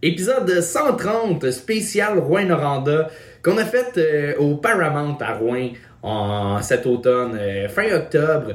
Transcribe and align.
Épisode 0.00 0.60
130 0.60 1.50
spécial 1.50 2.20
Rouen-Noranda 2.20 3.08
qu'on 3.42 3.58
a 3.58 3.64
fait 3.64 3.98
euh, 3.98 4.36
au 4.38 4.54
Paramount 4.54 5.18
à 5.20 5.34
Rouen 5.34 5.70
en 6.02 6.62
cet 6.62 6.86
automne, 6.86 7.36
euh, 7.36 7.68
fin 7.68 7.92
octobre. 7.92 8.54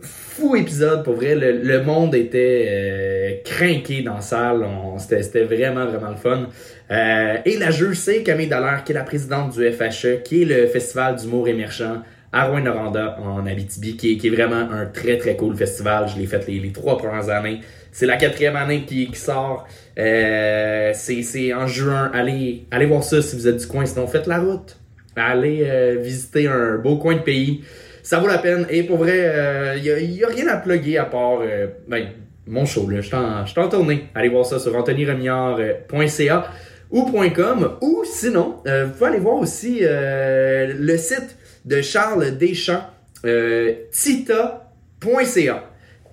Fou 0.00 0.54
épisode, 0.54 1.02
pour 1.02 1.14
vrai. 1.14 1.34
Le, 1.34 1.50
le 1.62 1.82
monde 1.82 2.14
était 2.14 3.42
euh, 3.50 4.02
dans 4.04 4.14
la 4.14 4.20
salle. 4.20 4.64
C'était 4.98 5.42
vraiment, 5.42 5.84
vraiment 5.86 6.10
le 6.10 6.16
fun. 6.16 6.46
Euh, 6.92 7.38
et 7.44 7.56
la 7.56 7.72
juge, 7.72 7.96
c'est 7.96 8.22
Camille 8.22 8.46
Dallaire, 8.46 8.84
qui 8.84 8.92
est 8.92 8.94
la 8.94 9.02
présidente 9.02 9.58
du 9.58 9.68
FHE, 9.72 10.22
qui 10.22 10.42
est 10.42 10.44
le 10.44 10.68
Festival 10.68 11.16
d'humour 11.16 11.48
émergent 11.48 12.02
à 12.32 12.46
Rouen-Noranda, 12.46 13.18
en 13.22 13.46
Abitibi, 13.46 13.96
qui 13.96 14.12
est, 14.12 14.16
qui 14.16 14.26
est 14.28 14.30
vraiment 14.30 14.70
un 14.70 14.86
très, 14.86 15.16
très 15.16 15.36
cool 15.36 15.56
festival. 15.56 16.08
Je 16.08 16.18
l'ai 16.18 16.26
fait 16.26 16.46
les, 16.46 16.72
trois 16.72 16.98
premières 16.98 17.28
années. 17.30 17.60
C'est 17.90 18.06
la 18.06 18.16
quatrième 18.16 18.56
année 18.56 18.82
qui, 18.82 19.10
sort. 19.14 19.66
Euh, 19.98 20.92
c'est 20.94 21.54
en 21.54 21.66
juin. 21.66 22.10
Allez, 22.12 22.66
allez 22.70 22.86
voir 22.86 23.02
ça 23.02 23.22
si 23.22 23.34
vous 23.36 23.48
êtes 23.48 23.56
du 23.56 23.66
coin. 23.66 23.86
Sinon, 23.86 24.06
faites 24.06 24.26
la 24.26 24.38
route. 24.38 24.78
Allez 25.16 25.62
euh, 25.64 25.96
visiter 26.00 26.48
un 26.48 26.76
beau 26.76 26.96
coin 26.96 27.16
de 27.16 27.22
pays. 27.22 27.64
Ça 28.02 28.18
vaut 28.18 28.28
la 28.28 28.38
peine. 28.38 28.66
Et 28.70 28.82
pour 28.84 28.98
vrai, 28.98 29.76
il 29.76 29.82
n'y 29.82 30.22
a, 30.22 30.28
rien 30.28 30.48
à 30.48 30.56
plugger 30.58 30.98
à 30.98 31.06
part 31.06 31.40
euh, 31.42 31.66
ben, 31.88 32.08
mon 32.46 32.64
show. 32.64 32.88
Je 32.90 33.00
suis 33.00 33.14
en, 33.16 33.68
tournée. 33.68 34.06
Allez 34.14 34.28
voir 34.28 34.44
ça 34.44 34.58
sur 34.58 34.76
anthonyremillard.ca 34.76 36.50
ou 36.90 37.10
.com. 37.34 37.76
Ou 37.80 38.02
sinon, 38.04 38.56
euh, 38.66 38.86
vous 38.86 38.92
pouvez 38.92 39.10
aller 39.10 39.18
voir 39.18 39.36
aussi 39.36 39.80
euh, 39.82 40.72
le 40.78 40.96
site 40.96 41.36
de 41.68 41.82
Charles 41.82 42.38
Deschamps, 42.38 42.82
euh, 43.24 43.74
tita.ca. 43.92 45.64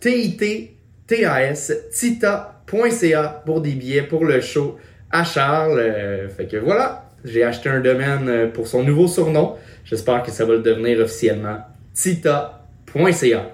T-I-T-T-A-S, 0.01 1.73
tita.ca 1.91 3.43
pour 3.45 3.61
des 3.61 3.71
billets 3.71 4.03
pour 4.03 4.25
le 4.25 4.41
show 4.41 4.77
à 5.11 5.23
Charles. 5.23 5.79
Euh, 5.79 6.29
fait 6.29 6.45
que 6.47 6.57
voilà, 6.57 7.09
j'ai 7.23 7.43
acheté 7.43 7.69
un 7.69 7.79
domaine 7.79 8.27
euh, 8.27 8.47
pour 8.47 8.67
son 8.67 8.83
nouveau 8.83 9.07
surnom. 9.07 9.55
J'espère 9.85 10.23
que 10.23 10.31
ça 10.31 10.45
va 10.45 10.53
le 10.53 10.59
devenir 10.59 10.99
officiellement. 10.99 11.59
tita.ca. 11.93 13.51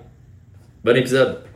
Bon 0.84 0.96
épisode. 0.96 1.51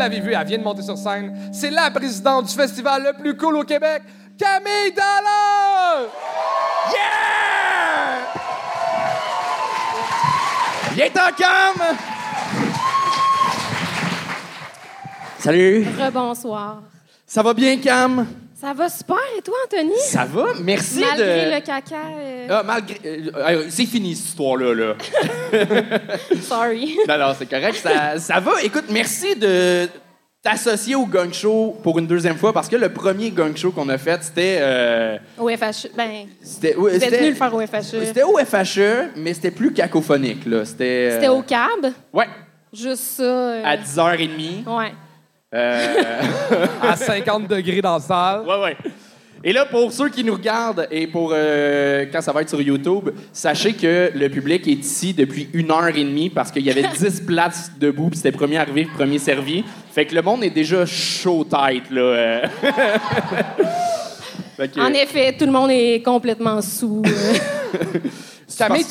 L'avez 0.00 0.20
vu, 0.20 0.32
elle 0.32 0.46
vient 0.46 0.58
de 0.58 0.64
monter 0.64 0.82
sur 0.82 0.96
scène. 0.96 1.36
C'est 1.52 1.70
la 1.70 1.90
présidente 1.90 2.46
du 2.46 2.54
festival 2.54 3.02
le 3.04 3.12
plus 3.22 3.36
cool 3.36 3.56
au 3.56 3.64
Québec, 3.64 4.02
Camille 4.38 4.92
Dallaire! 4.96 6.08
Yeah! 6.90 7.20
Viens 10.94 11.10
t'en 11.10 11.32
cam! 11.36 11.96
Salut! 15.38 15.86
Rebonsoir. 15.98 16.82
Ça 17.26 17.42
va 17.42 17.54
bien, 17.54 17.78
Cam? 17.78 18.26
Ça 18.60 18.74
va 18.74 18.88
super 18.90 19.16
et 19.38 19.42
toi, 19.42 19.54
Anthony? 19.64 19.98
Ça 20.00 20.24
va? 20.26 20.48
Merci 20.62 21.00
Malgré 21.00 21.46
de... 21.50 21.54
le 21.54 21.60
caca. 21.60 21.96
euh, 22.18 22.46
Ah, 22.50 22.62
malgré... 22.62 22.98
euh, 23.06 23.64
c'est 23.70 23.86
fini, 23.86 24.14
cette 24.14 24.26
histoire-là, 24.26 24.74
là. 24.74 24.94
Sorry. 26.42 26.98
non, 27.08 27.18
non, 27.18 27.32
c'est 27.38 27.48
correct. 27.48 27.76
Ça, 27.76 28.18
ça 28.18 28.40
va. 28.40 28.62
Écoute, 28.62 28.84
merci 28.90 29.34
de 29.36 29.88
t'associer 30.42 30.94
au 30.94 31.06
Gang 31.06 31.32
Show 31.32 31.76
pour 31.82 31.98
une 31.98 32.06
deuxième 32.06 32.36
fois, 32.36 32.52
parce 32.52 32.68
que 32.68 32.76
le 32.76 32.90
premier 32.90 33.30
Gang 33.30 33.56
Show 33.56 33.70
qu'on 33.72 33.88
a 33.88 33.98
fait, 33.98 34.22
c'était... 34.22 34.58
euh, 34.60 35.18
Au 35.38 35.48
FHE. 35.48 35.88
Ben, 35.96 36.26
c'était 36.42 36.74
c'était- 36.98 37.16
venu 37.18 37.28
le 37.30 37.34
faire 37.36 37.54
au 37.54 37.60
FHE. 37.60 37.82
C'était 38.04 38.22
au 38.22 38.36
FHE, 38.38 39.10
mais 39.16 39.32
c'était 39.34 39.50
plus 39.50 39.72
cacophonique, 39.72 40.44
là. 40.46 40.64
C'était... 40.64 41.08
euh, 41.10 41.14
C'était 41.14 41.28
au 41.28 41.42
CAB? 41.42 41.92
Ouais, 42.12 42.28
Juste 42.72 43.02
ça. 43.16 43.22
euh, 43.22 43.62
à 43.64 43.76
10h30. 43.76 44.64
Ouais. 44.66 44.92
Euh... 45.54 46.22
À 46.82 46.96
50 46.96 47.48
degrés 47.48 47.80
dans 47.82 47.94
la 47.94 48.00
salle. 48.00 48.42
Ouais, 48.46 48.60
ouais. 48.62 48.76
Et 49.42 49.54
là, 49.54 49.64
pour 49.64 49.90
ceux 49.90 50.10
qui 50.10 50.22
nous 50.22 50.34
regardent 50.34 50.86
et 50.90 51.06
pour 51.06 51.30
euh, 51.32 52.04
quand 52.12 52.20
ça 52.20 52.30
va 52.30 52.42
être 52.42 52.50
sur 52.50 52.60
YouTube, 52.60 53.08
sachez 53.32 53.72
que 53.72 54.10
le 54.14 54.28
public 54.28 54.68
est 54.68 54.72
ici 54.72 55.14
depuis 55.14 55.48
une 55.54 55.70
heure 55.70 55.88
et 55.88 56.04
demie 56.04 56.28
parce 56.28 56.50
qu'il 56.52 56.62
y 56.62 56.70
avait 56.70 56.82
10 56.82 57.20
places 57.26 57.72
debout, 57.80 58.10
puis 58.10 58.18
c'était 58.18 58.32
premier 58.32 58.58
arrivé, 58.58 58.86
premier 58.94 59.18
servi. 59.18 59.64
Fait 59.92 60.04
que 60.04 60.14
le 60.14 60.20
monde 60.20 60.44
est 60.44 60.50
déjà 60.50 60.84
chaud 60.84 61.44
tête, 61.44 61.90
là. 61.90 62.00
euh. 62.02 62.46
Que- 64.58 64.80
En 64.80 64.92
effet, 64.92 65.34
tout 65.38 65.46
le 65.46 65.52
monde 65.52 65.70
est 65.70 66.02
complètement 66.04 66.60
sous. 66.60 67.00
Camille, 68.56 68.86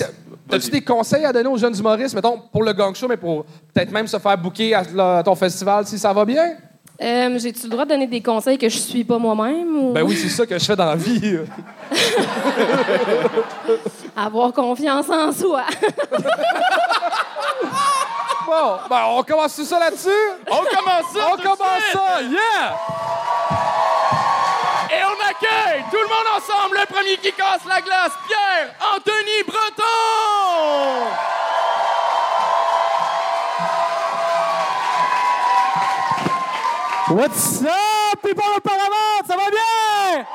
as-tu 0.51 0.69
des 0.69 0.81
conseils 0.81 1.25
à 1.25 1.33
donner 1.33 1.49
aux 1.49 1.57
jeunes 1.57 1.77
humoristes, 1.77 2.15
mettons, 2.15 2.39
pour 2.51 2.63
le 2.63 2.73
gang 2.73 2.95
show, 2.95 3.07
mais 3.07 3.17
pour 3.17 3.45
peut-être 3.73 3.91
même 3.91 4.07
se 4.07 4.17
faire 4.17 4.37
booker 4.37 4.73
à, 4.73 5.23
ton 5.23 5.35
festival 5.35 5.85
si 5.85 5.97
ça 5.97 6.13
va 6.13 6.25
bien? 6.25 6.55
Euh, 7.01 7.39
J'ai-tu 7.39 7.63
le 7.63 7.69
droit 7.69 7.85
de 7.85 7.91
donner 7.91 8.07
des 8.07 8.21
conseils 8.21 8.57
que 8.57 8.67
je 8.67 8.77
suis 8.77 9.05
pas 9.05 9.17
moi-même? 9.17 9.77
Ou... 9.77 9.93
Ben 9.93 10.03
oui, 10.03 10.17
c'est 10.17 10.27
ça 10.27 10.45
que 10.45 10.59
je 10.59 10.65
fais 10.65 10.75
dans 10.75 10.85
la 10.85 10.97
vie. 10.97 11.37
Avoir 14.15 14.51
confiance 14.51 15.09
en 15.09 15.31
soi. 15.31 15.63
Bon, 18.49 18.79
ben 18.89 19.03
on 19.09 19.21
commence 19.21 19.55
tout 19.55 19.63
ça 19.63 19.77
là-dessus? 19.77 20.09
On 20.49 20.55
commence 20.55 21.13
ça! 21.13 21.19
On 21.31 21.37
commence 21.37 21.83
suite! 21.87 21.93
ça, 21.93 22.19
yeah! 22.23 22.75
Et 24.91 25.03
on 25.03 25.29
accueille 25.29 25.83
tout 25.91 25.97
le 25.97 26.07
monde 26.07 26.27
ensemble, 26.35 26.79
le 26.79 26.85
premier 26.87 27.17
qui 27.17 27.31
casse 27.31 27.63
la 27.67 27.79
glace, 27.79 28.13
Pierre 28.27 28.73
Anthony 28.95 29.43
Breton! 29.45 31.05
What's 37.11 37.61
up, 37.61 38.21
people 38.23 38.43
of 38.55 38.61
Paramount? 38.61 39.25
Ça 39.27 39.35
va 39.35 39.49
bien? 39.51 40.25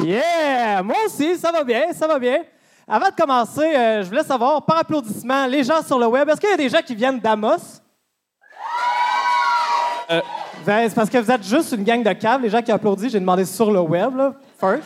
Yeah! 0.00 0.82
Moi 0.82 0.96
aussi, 1.06 1.38
ça 1.38 1.50
va 1.50 1.64
bien, 1.64 1.92
ça 1.92 2.06
va 2.06 2.18
bien. 2.18 2.42
Avant 2.86 3.08
de 3.08 3.14
commencer, 3.14 3.74
euh, 3.76 4.02
je 4.02 4.08
voulais 4.08 4.24
savoir, 4.24 4.62
par 4.64 4.78
applaudissement, 4.78 5.46
les 5.46 5.64
gens 5.64 5.82
sur 5.82 5.98
le 5.98 6.06
web, 6.06 6.28
est-ce 6.28 6.40
qu'il 6.40 6.50
y 6.50 6.54
a 6.54 6.56
des 6.56 6.68
gens 6.68 6.82
qui 6.82 6.94
viennent 6.94 7.20
d'Amos? 7.20 7.80
Ben, 10.66 10.88
c'est 10.88 10.94
parce 10.94 11.08
que 11.08 11.18
vous 11.18 11.30
êtes 11.30 11.42
juste 11.42 11.72
une 11.72 11.84
gang 11.84 12.02
de 12.02 12.12
caves, 12.12 12.42
les 12.42 12.50
gens 12.50 12.60
qui 12.60 12.70
applaudissent, 12.70 13.12
j'ai 13.12 13.20
demandé 13.20 13.44
sur 13.46 13.70
le 13.70 13.80
web, 13.80 14.12
first. 14.58 14.84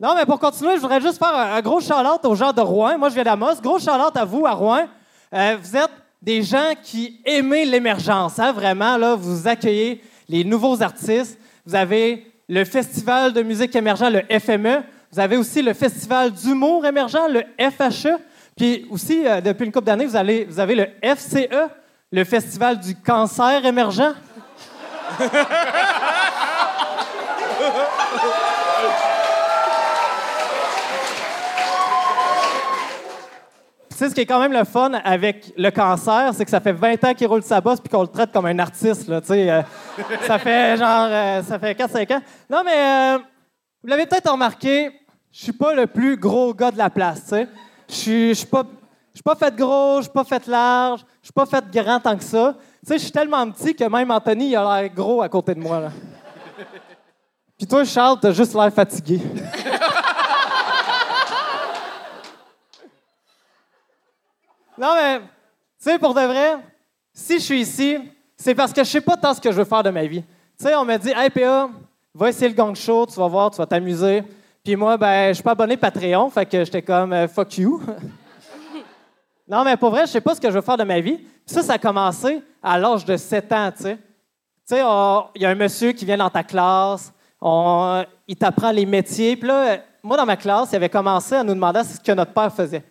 Non, 0.00 0.14
mais 0.14 0.24
pour 0.24 0.38
continuer, 0.38 0.76
je 0.76 0.80
voudrais 0.80 1.00
juste 1.00 1.18
faire 1.18 1.34
un, 1.34 1.60
gros 1.60 1.80
shout-out 1.80 2.24
aux 2.24 2.34
gens 2.34 2.52
de 2.52 2.60
Rouen. 2.60 2.98
Moi, 2.98 3.10
je 3.10 3.14
viens 3.14 3.24
d'Amos. 3.24 3.60
Gros 3.62 3.78
shout-out 3.78 4.16
à 4.16 4.24
vous, 4.24 4.44
à 4.44 4.52
Rouen. 4.52 4.86
Euh, 5.32 5.56
vous 5.62 5.76
êtes 5.76 5.90
des 6.20 6.42
gens 6.42 6.72
qui 6.82 7.20
aimez 7.24 7.64
l'émergence, 7.64 8.38
hein, 8.38 8.52
vraiment. 8.52 8.96
Là, 8.96 9.14
vous 9.14 9.46
accueillez 9.46 10.02
les 10.28 10.42
nouveaux 10.42 10.82
artistes. 10.82 11.38
Vous 11.64 11.74
avez 11.74 12.26
le 12.48 12.64
Festival 12.64 13.32
de 13.32 13.42
musique 13.42 13.74
émergent, 13.76 14.10
le 14.10 14.22
FME. 14.38 14.82
Vous 15.12 15.20
avez 15.20 15.36
aussi 15.36 15.62
le 15.62 15.74
Festival 15.74 16.32
d'humour 16.32 16.84
émergent, 16.84 17.28
le 17.30 17.42
FHE. 17.70 18.18
Puis 18.56 18.86
aussi, 18.90 19.26
euh, 19.26 19.40
depuis 19.40 19.66
une 19.66 19.72
couple 19.72 19.86
d'années, 19.86 20.06
vous 20.06 20.60
avez 20.60 20.74
le 20.74 20.86
FCE, 21.02 21.48
le 22.12 22.24
Festival 22.24 22.78
du 22.80 22.94
cancer 22.96 23.64
émergent? 23.64 24.14
Tu 33.90 33.98
sais, 33.98 34.08
ce 34.10 34.14
qui 34.14 34.22
est 34.22 34.26
quand 34.26 34.40
même 34.40 34.52
le 34.52 34.64
fun 34.64 34.90
avec 35.04 35.52
le 35.56 35.70
cancer, 35.70 36.32
c'est 36.34 36.44
que 36.44 36.50
ça 36.50 36.58
fait 36.60 36.72
20 36.72 37.04
ans 37.04 37.14
qu'il 37.14 37.28
roule 37.28 37.42
sa 37.44 37.60
bosse 37.60 37.78
puis 37.80 37.88
qu'on 37.88 38.02
le 38.02 38.08
traite 38.08 38.32
comme 38.32 38.46
un 38.46 38.58
artiste. 38.58 39.06
Là, 39.06 39.20
euh, 39.30 39.62
ça 40.26 40.38
fait 40.40 40.76
genre 40.76 41.06
euh, 41.08 41.42
ça 41.44 41.58
fait 41.60 41.74
4-5 41.78 42.12
ans. 42.16 42.20
Non, 42.50 42.62
mais 42.64 42.72
euh, 42.74 43.18
vous 43.82 43.88
l'avez 43.88 44.06
peut-être 44.06 44.32
remarqué, 44.32 44.90
je 45.30 45.44
suis 45.44 45.52
pas 45.52 45.74
le 45.74 45.86
plus 45.86 46.16
gros 46.16 46.52
gars 46.54 46.72
de 46.72 46.78
la 46.78 46.90
place. 46.90 47.32
Je 47.88 47.94
suis- 48.32 48.46
pas, 48.46 48.64
je 49.12 49.18
suis 49.18 49.22
pas 49.22 49.36
fait 49.36 49.54
gros, 49.54 49.98
je 49.98 50.02
suis 50.04 50.12
pas 50.12 50.24
fait 50.24 50.44
large, 50.48 51.04
je 51.24 51.28
suis 51.28 51.32
pas 51.32 51.46
fait 51.46 51.64
grand 51.72 51.98
tant 51.98 52.18
que 52.18 52.22
ça. 52.22 52.54
Tu 52.82 52.86
sais, 52.86 52.98
je 52.98 53.04
suis 53.04 53.10
tellement 53.10 53.50
petit 53.50 53.74
que 53.74 53.84
même 53.84 54.10
Anthony, 54.10 54.50
il 54.50 54.56
a 54.56 54.82
l'air 54.82 54.92
gros 54.92 55.22
à 55.22 55.28
côté 55.30 55.54
de 55.54 55.60
moi. 55.60 55.80
Là. 55.80 55.90
Puis 57.56 57.66
toi, 57.66 57.82
Charles, 57.82 58.18
t'as 58.20 58.32
juste 58.32 58.54
l'air 58.54 58.70
fatigué. 58.70 59.20
Non, 64.76 64.92
mais, 65.00 65.20
tu 65.20 65.26
sais, 65.78 66.00
pour 66.00 66.12
de 66.14 66.20
vrai, 66.20 66.56
si 67.12 67.34
je 67.34 67.44
suis 67.44 67.60
ici, 67.60 67.96
c'est 68.36 68.56
parce 68.56 68.72
que 68.72 68.82
je 68.82 68.90
sais 68.90 69.00
pas 69.00 69.16
tant 69.16 69.32
ce 69.32 69.40
que 69.40 69.52
je 69.52 69.56
veux 69.56 69.64
faire 69.64 69.84
de 69.84 69.90
ma 69.90 70.04
vie. 70.04 70.22
Tu 70.58 70.64
sais, 70.64 70.74
on 70.74 70.84
m'a 70.84 70.98
dit, 70.98 71.12
hey, 71.14 71.30
PA, 71.30 71.70
va 72.12 72.28
essayer 72.28 72.48
le 72.48 72.56
gang 72.56 72.74
show, 72.74 73.06
tu 73.06 73.14
vas 73.14 73.28
voir, 73.28 73.52
tu 73.52 73.58
vas 73.58 73.66
t'amuser. 73.66 74.24
Puis 74.64 74.74
moi, 74.74 74.96
ben, 74.96 75.28
je 75.28 75.34
suis 75.34 75.44
pas 75.44 75.52
abonné 75.52 75.76
Patreon, 75.76 76.28
fait 76.28 76.44
que 76.44 76.64
j'étais 76.64 76.82
comme, 76.82 77.12
euh, 77.12 77.28
fuck 77.28 77.56
you. 77.56 77.80
non, 79.46 79.64
mais 79.64 79.76
pour 79.76 79.90
vrai, 79.90 80.06
je 80.06 80.12
sais 80.12 80.20
pas 80.20 80.34
ce 80.34 80.40
que 80.40 80.48
je 80.48 80.54
veux 80.54 80.62
faire 80.62 80.76
de 80.78 80.84
ma 80.84 81.00
vie. 81.00 81.20
Ça, 81.44 81.62
ça 81.62 81.74
a 81.74 81.78
commencé 81.78 82.42
à 82.62 82.78
l'âge 82.78 83.04
de 83.04 83.16
7 83.16 83.52
ans, 83.52 83.70
tu 83.76 83.82
sais. 83.82 83.98
sais, 84.64 84.82
on- 84.82 85.26
il 85.34 85.42
y 85.42 85.46
a 85.46 85.50
un 85.50 85.54
monsieur 85.54 85.92
qui 85.92 86.06
vient 86.06 86.16
dans 86.16 86.30
ta 86.30 86.42
classe, 86.42 87.12
il 87.42 88.36
t'apprend 88.38 88.70
les 88.70 88.86
métiers. 88.86 89.36
Puis 89.36 89.46
là, 89.46 89.78
moi, 90.02 90.16
dans 90.16 90.24
ma 90.24 90.36
classe, 90.36 90.70
il 90.72 90.76
avait 90.76 90.88
commencé 90.88 91.34
à 91.34 91.44
nous 91.44 91.52
demander 91.54 91.82
ce 91.84 92.00
que 92.00 92.12
notre 92.12 92.32
père 92.32 92.52
faisait. 92.54 92.82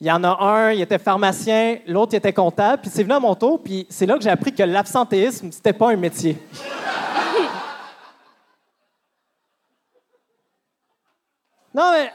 Il 0.00 0.06
y 0.06 0.10
en 0.10 0.24
a 0.24 0.42
un, 0.42 0.72
il 0.72 0.80
était 0.80 0.98
pharmacien, 0.98 1.78
l'autre, 1.86 2.14
il 2.14 2.16
était 2.16 2.32
comptable. 2.32 2.80
Puis 2.80 2.90
c'est 2.90 3.02
venu 3.02 3.14
à 3.14 3.20
mon 3.20 3.34
tour, 3.34 3.62
puis 3.62 3.86
c'est 3.90 4.06
là 4.06 4.16
que 4.16 4.22
j'ai 4.22 4.30
appris 4.30 4.54
que 4.54 4.62
l'absentéisme, 4.62 5.52
c'était 5.52 5.74
pas 5.74 5.90
un 5.90 5.96
métier. 5.96 6.38
non, 11.74 11.90
mais 11.92 12.10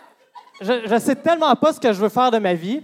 je, 0.61 0.87
je 0.87 0.99
sais 0.99 1.15
tellement 1.15 1.55
pas 1.55 1.73
ce 1.73 1.79
que 1.79 1.93
je 1.93 2.01
veux 2.01 2.09
faire 2.09 2.31
de 2.31 2.39
ma 2.39 2.53
vie 2.55 2.81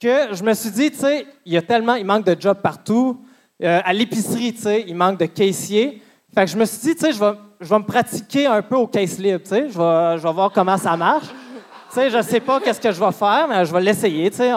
que 0.00 0.34
je 0.34 0.42
me 0.42 0.54
suis 0.54 0.70
dit, 0.70 0.90
tu 0.90 0.98
sais, 0.98 1.26
il 1.44 1.52
y 1.52 1.56
a 1.56 1.62
tellement, 1.62 1.94
il 1.94 2.04
manque 2.04 2.24
de 2.24 2.36
jobs 2.38 2.60
partout. 2.60 3.20
Euh, 3.62 3.80
à 3.84 3.92
l'épicerie, 3.92 4.54
tu 4.54 4.62
sais, 4.62 4.84
il 4.86 4.94
manque 4.94 5.18
de 5.18 5.26
caissiers. 5.26 6.00
Fait 6.32 6.44
que 6.44 6.50
je 6.50 6.56
me 6.56 6.64
suis 6.64 6.78
dit, 6.78 6.94
tu 6.94 7.00
sais, 7.00 7.12
je 7.12 7.18
vais, 7.18 7.32
je 7.60 7.68
vais 7.68 7.78
me 7.78 7.84
pratiquer 7.84 8.46
un 8.46 8.62
peu 8.62 8.76
au 8.76 8.86
caisse 8.86 9.18
libre, 9.18 9.40
tu 9.42 9.48
sais. 9.48 9.68
Je 9.68 9.76
vais, 9.78 10.18
je 10.18 10.22
vais 10.22 10.32
voir 10.32 10.52
comment 10.52 10.76
ça 10.76 10.96
marche. 10.96 11.26
Tu 11.26 11.94
sais, 11.94 12.10
je 12.10 12.22
sais 12.22 12.40
pas 12.40 12.60
qu'est-ce 12.60 12.80
que 12.80 12.92
je 12.92 13.02
vais 13.02 13.12
faire, 13.12 13.46
mais 13.48 13.64
je 13.64 13.72
vais 13.72 13.80
l'essayer, 13.80 14.30
tu 14.30 14.36
sais. 14.36 14.52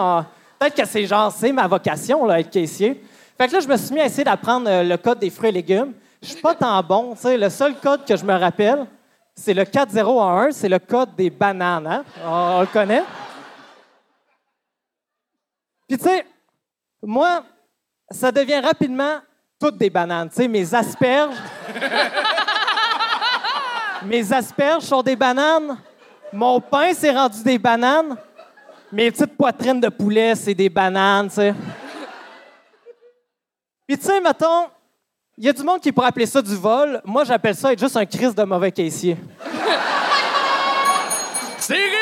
Peut-être 0.58 0.76
que 0.76 0.86
c'est 0.86 1.06
genre, 1.06 1.32
c'est 1.32 1.50
ma 1.50 1.66
vocation, 1.66 2.24
là, 2.24 2.38
être 2.38 2.50
caissier. 2.50 3.02
Fait 3.36 3.48
que 3.48 3.54
là, 3.54 3.60
je 3.60 3.66
me 3.66 3.76
suis 3.76 3.92
mis 3.92 4.00
à 4.00 4.06
essayer 4.06 4.24
d'apprendre 4.24 4.68
euh, 4.68 4.84
le 4.84 4.96
code 4.96 5.18
des 5.18 5.30
fruits 5.30 5.48
et 5.48 5.52
légumes. 5.52 5.94
Je 6.22 6.28
suis 6.28 6.40
pas 6.40 6.54
tant 6.54 6.80
bon, 6.82 7.14
tu 7.14 7.22
sais. 7.22 7.36
Le 7.36 7.50
seul 7.50 7.74
code 7.82 8.04
que 8.04 8.16
je 8.16 8.24
me 8.24 8.34
rappelle, 8.34 8.86
c'est 9.34 9.54
le 9.54 9.64
4011, 9.64 10.54
c'est 10.54 10.68
le 10.68 10.78
code 10.78 11.16
des 11.16 11.30
bananes, 11.30 11.86
hein? 11.86 12.04
On 12.24 12.60
le 12.60 12.66
connaît? 12.66 13.02
Puis, 15.92 15.98
tu 15.98 16.08
sais, 16.08 16.24
moi, 17.02 17.44
ça 18.10 18.32
devient 18.32 18.60
rapidement 18.60 19.18
toutes 19.60 19.76
des 19.76 19.90
bananes. 19.90 20.30
Tu 20.30 20.36
sais, 20.36 20.48
mes 20.48 20.74
asperges. 20.74 21.36
mes 24.06 24.32
asperges 24.32 24.84
sont 24.84 25.02
des 25.02 25.14
bananes. 25.14 25.76
Mon 26.32 26.62
pain, 26.62 26.94
c'est 26.94 27.10
rendu 27.10 27.42
des 27.42 27.58
bananes. 27.58 28.16
Mes 28.90 29.10
petites 29.10 29.36
poitrines 29.36 29.80
de 29.80 29.90
poulet, 29.90 30.34
c'est 30.34 30.54
des 30.54 30.70
bananes, 30.70 31.28
tu 31.28 31.34
sais. 31.34 31.54
Puis, 33.86 33.98
tu 33.98 34.06
sais, 34.06 34.18
mettons, 34.18 34.68
il 35.36 35.44
y 35.44 35.48
a 35.50 35.52
du 35.52 35.62
monde 35.62 35.80
qui 35.80 35.92
pourrait 35.92 36.08
appeler 36.08 36.24
ça 36.24 36.40
du 36.40 36.54
vol. 36.54 37.02
Moi, 37.04 37.24
j'appelle 37.24 37.54
ça 37.54 37.70
être 37.70 37.78
juste 37.78 37.98
un 37.98 38.06
crise 38.06 38.34
de 38.34 38.44
mauvais 38.44 38.72
caissier. 38.72 39.18
C'est 41.58 42.01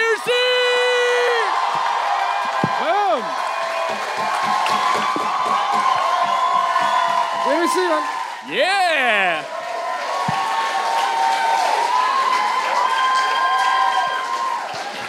Man. 7.76 8.02
Yeah! 8.49 9.44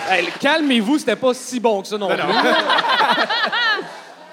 Hey, 0.09 0.27
Calmez-vous, 0.39 0.99
c'était 0.99 1.15
pas 1.15 1.33
si 1.33 1.59
bon 1.59 1.81
que 1.81 1.87
ça 1.87 1.97
non 1.97 2.07
plus. 2.07 2.17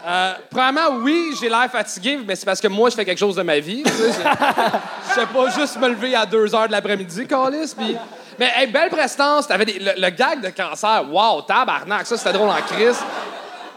Euh, 0.06 0.32
premièrement, 0.48 0.96
oui, 1.02 1.34
j'ai 1.38 1.50
l'air 1.50 1.68
fatigué, 1.70 2.18
mais 2.26 2.34
c'est 2.34 2.46
parce 2.46 2.62
que 2.62 2.68
moi, 2.68 2.88
je 2.88 2.94
fais 2.94 3.04
quelque 3.04 3.18
chose 3.18 3.36
de 3.36 3.42
ma 3.42 3.58
vie. 3.58 3.82
tu 3.82 3.90
sais. 3.92 4.12
Je 4.12 5.14
sais 5.20 5.26
pas 5.26 5.50
juste 5.50 5.76
me 5.78 5.88
lever 5.88 6.14
à 6.14 6.24
2 6.24 6.46
h 6.46 6.66
de 6.68 6.72
l'après-midi, 6.72 7.26
Calis. 7.26 7.74
Puis... 7.76 7.94
Mais 8.38 8.50
hey, 8.56 8.68
belle 8.68 8.88
prestance. 8.88 9.46
T'avais 9.46 9.66
des- 9.66 9.78
le, 9.78 10.00
le 10.00 10.08
gag 10.10 10.40
de 10.40 10.48
cancer, 10.48 11.04
wow, 11.12 11.42
tabarnak, 11.42 12.06
ça 12.06 12.16
c'était 12.16 12.32
drôle 12.32 12.48
en 12.48 12.62
crise. 12.62 12.96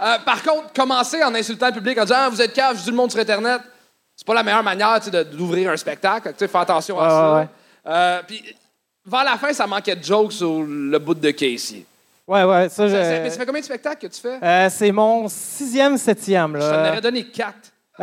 Euh, 0.01 0.19
par 0.23 0.41
contre, 0.41 0.71
commencer 0.73 1.21
en 1.21 1.35
insultant 1.35 1.67
le 1.67 1.73
public 1.73 1.97
en 1.97 2.03
disant 2.03 2.15
ah, 2.19 2.29
Vous 2.29 2.41
êtes 2.41 2.53
cave, 2.53 2.77
je 2.77 2.83
dis 2.83 2.91
le 2.91 2.95
monde 2.95 3.11
sur 3.11 3.19
Internet, 3.19 3.59
c'est 4.21 4.27
pas 4.27 4.35
la 4.35 4.43
meilleure 4.43 4.61
manière 4.61 4.99
tu 4.99 5.09
d'ouvrir 5.35 5.71
un 5.71 5.77
spectacle. 5.77 6.31
Tu 6.37 6.47
Fais 6.47 6.57
attention 6.59 6.99
à 6.99 7.03
Ouais, 7.03 7.09
ça. 7.09 7.35
ouais. 7.37 7.47
Euh, 7.87 8.21
puis, 8.27 8.43
vers 9.03 9.23
la 9.23 9.35
fin, 9.35 9.51
ça 9.51 9.65
manquait 9.65 9.95
de 9.95 10.03
jokes 10.03 10.33
sur 10.33 10.61
le 10.61 10.99
bout 10.99 11.15
de 11.15 11.31
Casey. 11.31 11.85
Ouais, 12.27 12.43
ouais, 12.43 12.69
ça, 12.69 12.87
je... 12.87 12.93
Ça- 12.93 13.29
ça- 13.31 13.39
fait 13.39 13.45
combien 13.47 13.61
de 13.61 13.65
spectacles 13.65 14.07
que 14.07 14.13
tu 14.13 14.21
fais? 14.21 14.37
Euh, 14.43 14.69
c'est 14.69 14.91
mon 14.91 15.27
sixième, 15.27 15.97
septième, 15.97 16.55
Je 16.55 16.61
t'en 16.61 16.69
là. 16.71 16.89
aurais 16.91 17.01
donné 17.01 17.23
quatre. 17.25 17.71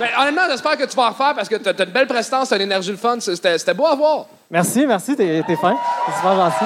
Mais 0.00 0.10
honnêtement, 0.20 0.42
j'espère 0.50 0.76
que 0.76 0.84
tu 0.86 0.96
vas 0.96 1.04
en 1.04 1.10
refaire 1.10 1.34
parce 1.34 1.48
que 1.48 1.54
t'as 1.56 1.72
t'as 1.72 1.84
une 1.84 1.92
belle 1.92 2.06
prestance, 2.08 2.48
t'as 2.48 2.56
une 2.56 2.62
énergie 2.62 2.90
le 2.90 2.96
fun. 2.96 3.18
C'était 3.20 3.58
c'était 3.58 3.74
beau 3.74 3.86
à 3.86 3.94
voir. 3.94 4.26
Merci, 4.50 4.86
merci, 4.86 5.14
t'es 5.16 5.42
t'es 5.46 5.56
fin. 5.56 5.76
C'est 6.06 6.16
super 6.16 6.34
gentil. 6.34 6.64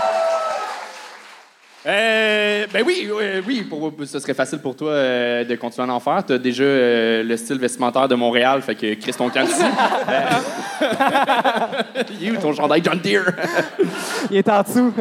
Euh, 1.88 2.66
ben 2.70 2.84
oui, 2.86 3.08
euh, 3.10 3.40
oui, 3.46 3.62
pour, 3.62 3.90
ce 4.04 4.18
serait 4.18 4.34
facile 4.34 4.58
pour 4.58 4.76
toi 4.76 4.90
euh, 4.90 5.42
de 5.42 5.56
continuer 5.56 5.88
à 5.88 5.94
en 5.94 6.00
faire. 6.00 6.22
Tu 6.26 6.34
as 6.34 6.38
déjà 6.38 6.64
le 6.64 7.34
style 7.38 7.58
vestimentaire 7.58 8.06
de 8.06 8.14
Montréal, 8.14 8.60
fait 8.60 8.74
que 8.74 8.92
Chris 8.94 9.12
ton 9.12 9.30
camp 9.30 9.46
est 12.22 12.30
où 12.30 12.36
ton 12.36 12.52
chandail 12.52 12.82
John 12.84 13.00
Deere? 13.00 13.32
Il 14.30 14.36
est 14.36 14.48
en 14.50 14.62
dessous. 14.62 14.92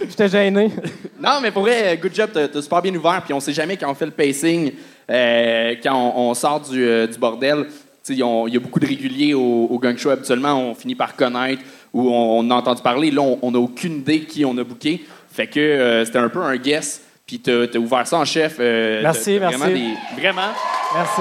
J'étais 0.00 0.28
gêné. 0.28 0.72
non, 1.20 1.38
mais 1.40 1.52
pour 1.52 1.62
vrai, 1.62 1.96
good 2.02 2.12
job, 2.12 2.30
t'as 2.34 2.48
t'as 2.48 2.60
super 2.60 2.82
bien 2.82 2.94
ouvert, 2.96 3.22
puis 3.24 3.32
on 3.32 3.40
sait 3.40 3.52
jamais 3.52 3.76
quand 3.76 3.88
on 3.88 3.94
fait 3.94 4.06
le 4.06 4.10
pacing, 4.10 4.72
quand 5.08 5.94
on, 5.94 6.30
on 6.30 6.34
sort 6.34 6.60
du, 6.60 7.06
du 7.06 7.18
bordel. 7.20 7.66
Il 8.08 8.16
y 8.16 8.22
a 8.24 8.60
beaucoup 8.60 8.80
de 8.80 8.86
réguliers 8.86 9.32
au, 9.32 9.68
au 9.70 9.78
gang 9.78 9.96
show. 9.96 10.10
Habituellement, 10.10 10.54
on 10.54 10.74
finit 10.74 10.96
par 10.96 11.14
connaître 11.14 11.62
ou 11.92 12.08
on, 12.10 12.38
on 12.40 12.50
a 12.50 12.54
entendu 12.54 12.82
parler. 12.82 13.10
Là, 13.10 13.22
on- 13.42 13.50
n'a 13.50 13.58
aucune 13.58 13.96
idée 13.96 14.20
qui 14.22 14.44
on 14.44 14.56
a 14.58 14.64
booké. 14.64 15.04
Fait 15.30 15.46
que 15.46 15.60
euh, 15.60 16.04
c'était 16.04 16.18
un 16.18 16.28
peu 16.28 16.42
un 16.42 16.56
guess. 16.56 17.02
Puis 17.26 17.38
t'as 17.40 17.64
as 17.72 17.78
ouvert 17.78 18.06
ça 18.06 18.18
en 18.18 18.24
chef. 18.24 18.56
euh, 18.60 19.00
Merci, 19.02 19.38
t'as 19.38 19.46
Vraiment, 19.48 19.64
merci. 19.66 19.82
des- 20.14 20.20
vraiment. 20.20 20.52
Merci. 20.94 21.20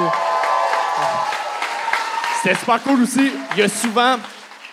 C'était 2.43 2.55
super 2.55 2.81
cool 2.83 3.03
aussi. 3.03 3.29
Il 3.53 3.59
y 3.59 3.61
a 3.61 3.69
souvent 3.69 4.15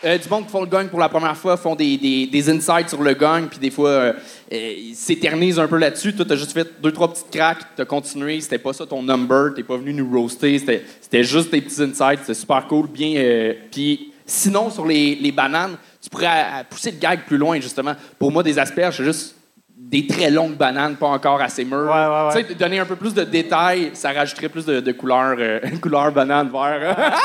euh, 0.05 0.17
du 0.17 0.29
monde 0.29 0.47
qui 0.47 0.53
font 0.53 0.61
le 0.63 0.67
gang 0.69 0.89
pour 0.89 1.01
la 1.01 1.09
première 1.09 1.37
fois, 1.37 1.57
font 1.57 1.75
des, 1.75 1.99
des, 1.99 2.27
des 2.27 2.51
insights 2.51 2.89
sur 2.89 3.03
le 3.03 3.13
gang, 3.15 3.47
puis 3.49 3.59
des 3.59 3.71
fois, 3.71 3.91
euh, 3.91 4.13
euh, 4.53 4.75
ils 4.79 4.95
s'éternisent 4.95 5.59
un 5.59 5.67
peu 5.67 5.77
là-dessus. 5.77 6.15
Toi, 6.15 6.25
t'as 6.27 6.37
juste 6.37 6.53
fait 6.53 6.67
deux, 6.81 6.93
trois 6.93 7.13
petites 7.13 7.31
cracks, 7.31 7.59
t'as 7.77 7.85
continué. 7.85 8.41
C'était 8.41 8.59
pas 8.59 8.73
ça 8.73 8.87
ton 8.87 9.03
number, 9.03 9.53
t'es 9.55 9.63
pas 9.65 9.77
venu 9.77 9.93
nous 9.93 10.11
roaster. 10.11 10.59
C'était 10.59 10.83
c'était 11.01 11.25
juste 11.25 11.51
des 11.51 11.61
petits 11.61 11.83
insights. 11.83 12.21
C'était 12.21 12.35
super 12.35 12.67
cool. 12.69 12.87
Bien. 12.89 13.53
puis 13.71 14.13
sinon, 14.25 14.71
sur 14.71 14.87
les, 14.87 15.15
les 15.17 15.33
bananes, 15.33 15.77
tu 16.03 16.11
pourrais 16.11 16.27
euh, 16.27 16.65
pousser 16.69 16.91
le 16.93 16.99
gag 16.99 17.21
plus 17.27 17.37
loin, 17.39 17.61
justement. 17.61 17.95
Pour 18.19 18.31
moi, 18.33 18.43
des 18.43 18.59
asperges, 18.59 18.97
c'est 18.99 19.05
juste 19.05 19.35
des 19.77 20.07
très 20.07 20.31
longues 20.31 20.55
bananes, 20.57 20.97
pas 20.97 21.07
encore 21.07 21.41
assez 21.41 21.65
mûres. 21.65 21.85
Ouais, 21.91 22.07
ouais, 22.07 22.35
ouais. 22.35 22.43
Tu 22.43 22.49
sais, 22.49 22.55
donner 22.55 22.79
un 22.79 22.85
peu 22.87 22.97
plus 22.97 23.15
de 23.15 23.25
détails, 23.25 23.91
ça 23.95 24.13
rajouterait 24.13 24.49
plus 24.49 24.65
de, 24.67 24.81
de 24.81 24.93
couleurs, 24.93 25.37
euh, 25.39 25.61
couleur 25.83 26.13
banane, 26.13 26.51
vert. 26.51 26.97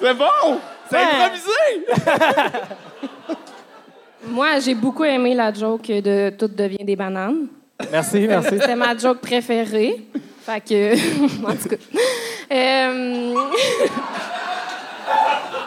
C'est 0.00 0.14
bon! 0.14 0.58
C'est 0.90 0.96
Ouais. 0.96 1.04
improvisé! 1.04 2.62
Moi, 4.28 4.58
j'ai 4.60 4.74
beaucoup 4.74 5.04
aimé 5.04 5.34
la 5.34 5.52
joke 5.52 5.86
de 5.88 6.30
Tout 6.38 6.48
devient 6.48 6.84
des 6.84 6.96
bananes. 6.96 7.46
merci, 7.90 8.26
merci. 8.28 8.50
C'était 8.50 8.76
ma 8.76 8.96
joke 8.96 9.20
préférée. 9.20 10.02
Fait 10.44 10.60
que, 10.60 10.94
en 11.46 11.54
tout 11.54 11.68
cas. 11.68 11.76
Euh, 12.52 13.34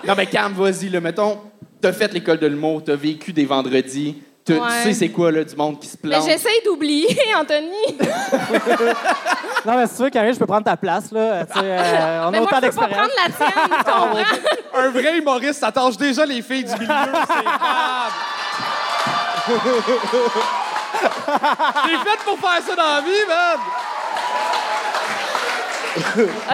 Non, 0.07 0.13
mais 0.15 0.27
Cam, 0.27 0.53
vas-y, 0.53 0.89
là, 0.89 1.01
mettons, 1.01 1.39
t'as 1.81 1.91
fait 1.93 2.13
l'école 2.13 2.37
de 2.39 2.47
l'humour, 2.47 2.83
t'as 2.85 2.95
vécu 2.95 3.33
des 3.33 3.45
vendredis, 3.45 4.21
Ouais. 4.47 4.59
tu 4.59 4.63
sais 4.83 4.93
c'est 4.93 5.09
quoi, 5.09 5.31
là, 5.31 5.43
du 5.43 5.55
monde 5.55 5.79
qui 5.79 5.87
se 5.87 5.97
mais 6.03 6.11
plante? 6.11 6.25
j'essaye 6.29 6.61
d'oublier, 6.63 7.17
Anthony. 7.35 7.97
Non, 9.65 9.75
mais 9.75 9.87
si 9.87 9.95
tu 9.97 10.03
veux, 10.03 10.11
Karine, 10.11 10.35
je 10.35 10.39
peux 10.39 10.45
prendre 10.45 10.65
ta 10.65 10.77
place, 10.77 11.11
là. 11.11 11.43
Tu 11.47 11.53
sais, 11.59 11.65
euh, 11.65 12.25
on 12.25 12.27
a 12.27 12.31
Mais 12.31 12.39
moi, 12.41 12.47
autant 12.47 12.59
je 12.61 12.67
peux 12.69 12.75
pas 12.75 12.85
d'expérience. 12.85 12.97
prendre 12.97 13.13
la 13.17 13.25
tienne, 13.33 13.63
tu 13.79 13.83
comprends? 13.91 14.37
Un 14.79 14.89
vrai 14.91 15.17
humoriste, 15.17 15.59
ça 15.59 15.71
tâche 15.71 15.97
déjà 15.97 16.23
les 16.27 16.43
filles 16.43 16.63
du 16.63 16.73
milieu. 16.73 16.85
C'est 16.85 17.43
grave. 17.43 18.13
T'es 21.85 21.97
faite 22.09 22.23
pour 22.25 22.37
faire 22.39 22.61
ça 22.67 22.75
dans 22.75 22.95
la 22.95 23.01
vie, 23.01 23.25
man! 23.27 23.59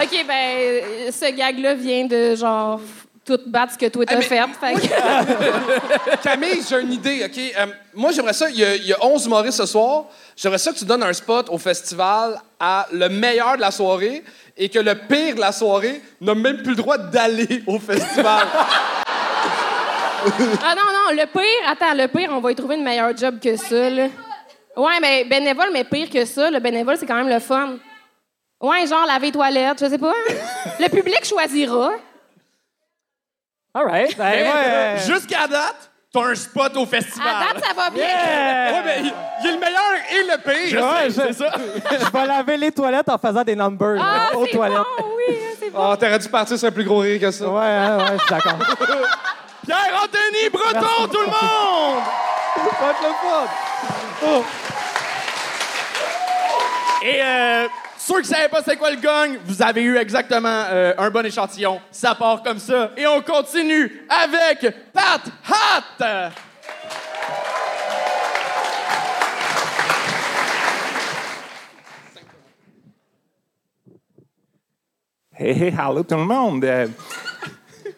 OK, 0.02 0.14
ben, 0.26 1.12
ce 1.12 1.30
gag-là 1.36 1.74
vient 1.74 2.04
de, 2.06 2.34
genre, 2.36 2.80
tout 3.36 3.42
battre 3.46 3.72
ce 3.74 3.78
que 3.78 3.86
toi 3.86 4.04
t'as 4.06 4.14
Ah, 4.14 4.18
mais- 4.18 4.76
fait. 4.76 4.90
Camille, 6.22 6.60
j'ai 6.68 6.80
une 6.80 6.92
idée, 6.92 7.24
OK? 7.24 7.38
Euh, 7.58 7.66
moi, 7.94 8.10
j'aimerais 8.12 8.32
ça, 8.32 8.48
il 8.50 8.56
y, 8.58 8.64
a, 8.64 8.74
il 8.76 8.86
y 8.86 8.92
a 8.92 9.04
11 9.04 9.26
humoristes 9.26 9.58
ce 9.58 9.66
soir. 9.66 10.04
J'aimerais 10.36 10.58
ça 10.58 10.72
que 10.72 10.78
tu 10.78 10.84
donnes 10.84 11.02
un 11.02 11.12
spot 11.12 11.48
au 11.50 11.58
festival 11.58 12.40
à 12.58 12.86
le 12.92 13.08
meilleur 13.08 13.56
de 13.56 13.60
la 13.60 13.70
soirée 13.70 14.22
et 14.56 14.68
que 14.68 14.78
le 14.78 14.94
pire 14.94 15.34
de 15.34 15.40
la 15.40 15.52
soirée 15.52 16.02
n'a 16.20 16.34
même 16.34 16.58
plus 16.58 16.70
le 16.70 16.76
droit 16.76 16.98
d'aller 16.98 17.62
au 17.66 17.78
festival. 17.78 18.46
Ah 20.64 20.74
non, 20.76 20.82
non, 20.86 21.20
le 21.20 21.26
pire, 21.26 21.68
attends, 21.68 21.94
le 21.94 22.06
pire, 22.06 22.30
on 22.32 22.38
va 22.40 22.52
y 22.52 22.54
trouver 22.54 22.76
une 22.76 22.84
meilleure 22.84 23.16
job 23.16 23.40
que 23.42 23.56
ça, 23.56 23.90
là. 23.90 24.06
Ouais, 24.76 25.00
mais 25.00 25.24
bénévole, 25.24 25.70
mais 25.72 25.82
pire 25.82 26.08
que 26.08 26.24
ça, 26.24 26.48
le 26.48 26.60
bénévole, 26.60 26.96
c'est 26.96 27.06
quand 27.06 27.16
même 27.16 27.28
le 27.28 27.40
fun. 27.40 27.70
Ouais, 28.60 28.86
genre 28.86 29.04
laver 29.04 29.26
les 29.26 29.32
toilettes, 29.32 29.78
je 29.84 29.90
sais 29.90 29.98
pas. 29.98 30.12
Le 30.78 30.88
public 30.88 31.24
choisira. 31.24 31.90
All 33.74 33.84
right. 33.86 34.16
Ben, 34.16 34.98
Jusqu'à 34.98 35.46
date, 35.46 35.90
t'as 36.12 36.20
un 36.26 36.34
spot 36.34 36.76
au 36.76 36.84
festival. 36.86 37.26
À 37.28 37.54
date, 37.54 37.64
ça 37.64 37.72
va 37.74 37.90
bien. 37.90 38.04
Ouais, 38.04 38.82
mais 38.84 38.96
il, 39.00 39.12
il 39.42 39.46
est 39.48 39.52
le 39.52 39.58
meilleur 39.58 39.92
et 40.10 40.22
le 40.24 40.36
pire. 40.68 40.82
Ouais, 40.84 41.04
je, 41.06 41.10
C'est 41.12 41.32
ça. 41.32 41.50
je 41.90 42.10
vais 42.12 42.26
laver 42.26 42.56
les 42.58 42.70
toilettes 42.72 43.08
en 43.08 43.16
faisant 43.18 43.42
des 43.42 43.56
numbers 43.56 43.94
là, 43.96 44.28
Ah, 44.32 44.36
aux 44.36 44.44
c'est 44.44 44.52
toilettes. 44.52 44.76
bon, 44.98 45.04
oui, 45.16 45.36
c'est 45.58 45.70
bon. 45.70 45.78
Oh, 45.92 45.96
t'aurais 45.96 46.18
dû 46.18 46.28
partir 46.28 46.58
sur 46.58 46.68
un 46.68 46.72
plus 46.72 46.84
gros 46.84 46.98
rire 46.98 47.18
que 47.20 47.30
ça. 47.30 47.48
Ouais, 47.48 47.64
hein, 47.64 47.98
ouais, 47.98 48.18
je 48.18 48.24
suis 48.24 48.30
d'accord. 48.34 48.58
Pierre-Anthony 49.66 50.48
Breton, 50.52 51.06
tout 51.10 51.20
le 51.20 51.26
monde! 51.26 52.02
Ça 52.56 52.84
va 52.84 52.90
être 52.90 53.02
le 53.02 53.14
fun. 53.22 54.42
Et 57.04 57.20
euh, 57.22 57.68
ceux 58.04 58.20
qui 58.20 58.30
ne 58.30 58.34
savaient 58.34 58.48
pas 58.48 58.62
c'est 58.64 58.76
quoi 58.76 58.90
le 58.90 59.00
gong, 59.00 59.38
vous 59.44 59.62
avez 59.62 59.82
eu 59.82 59.96
exactement 59.96 60.64
euh, 60.70 60.92
un 60.98 61.10
bon 61.10 61.24
échantillon. 61.24 61.80
Ça 61.92 62.16
part 62.16 62.42
comme 62.42 62.58
ça. 62.58 62.90
Et 62.96 63.06
on 63.06 63.20
continue 63.22 64.04
avec 64.08 64.74
Pat 64.92 65.22
Hat! 65.48 66.32
Hey, 75.34 75.62
hey, 75.62 75.74
allô 75.78 76.02
tout 76.02 76.16
le 76.16 76.24
monde. 76.24 76.64
Euh, 76.64 76.88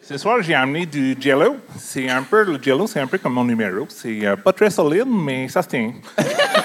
ce 0.01 0.17
soir, 0.19 0.41
j'ai 0.41 0.53
amené 0.53 0.85
du 0.85 1.17
Jello. 1.19 1.57
C'est 1.79 2.09
un 2.09 2.21
peu 2.21 2.43
le 2.43 2.61
Jello, 2.61 2.85
c'est 2.85 2.99
un 2.99 3.07
peu 3.07 3.17
comme 3.17 3.33
mon 3.33 3.43
numéro. 3.43 3.87
C'est 3.89 4.25
euh, 4.25 4.35
pas 4.35 4.53
très 4.53 4.69
solide, 4.69 5.07
mais 5.07 5.47
ça 5.47 5.63
se 5.63 5.69
tient. 5.69 5.93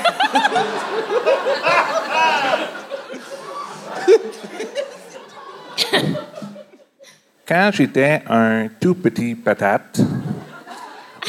Quand 7.46 7.70
j'étais 7.72 8.22
un 8.28 8.68
tout 8.80 8.94
petit 8.94 9.34
patate, 9.34 10.00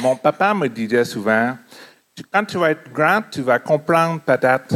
mon 0.02 0.16
papa 0.16 0.54
me 0.54 0.68
disait 0.68 1.06
souvent 1.06 1.58
Quand 2.32 2.46
tu 2.46 2.58
vas 2.58 2.72
être 2.72 2.92
grand, 2.92 3.22
tu 3.30 3.42
vas 3.42 3.60
comprendre 3.60 4.22
patate. 4.22 4.74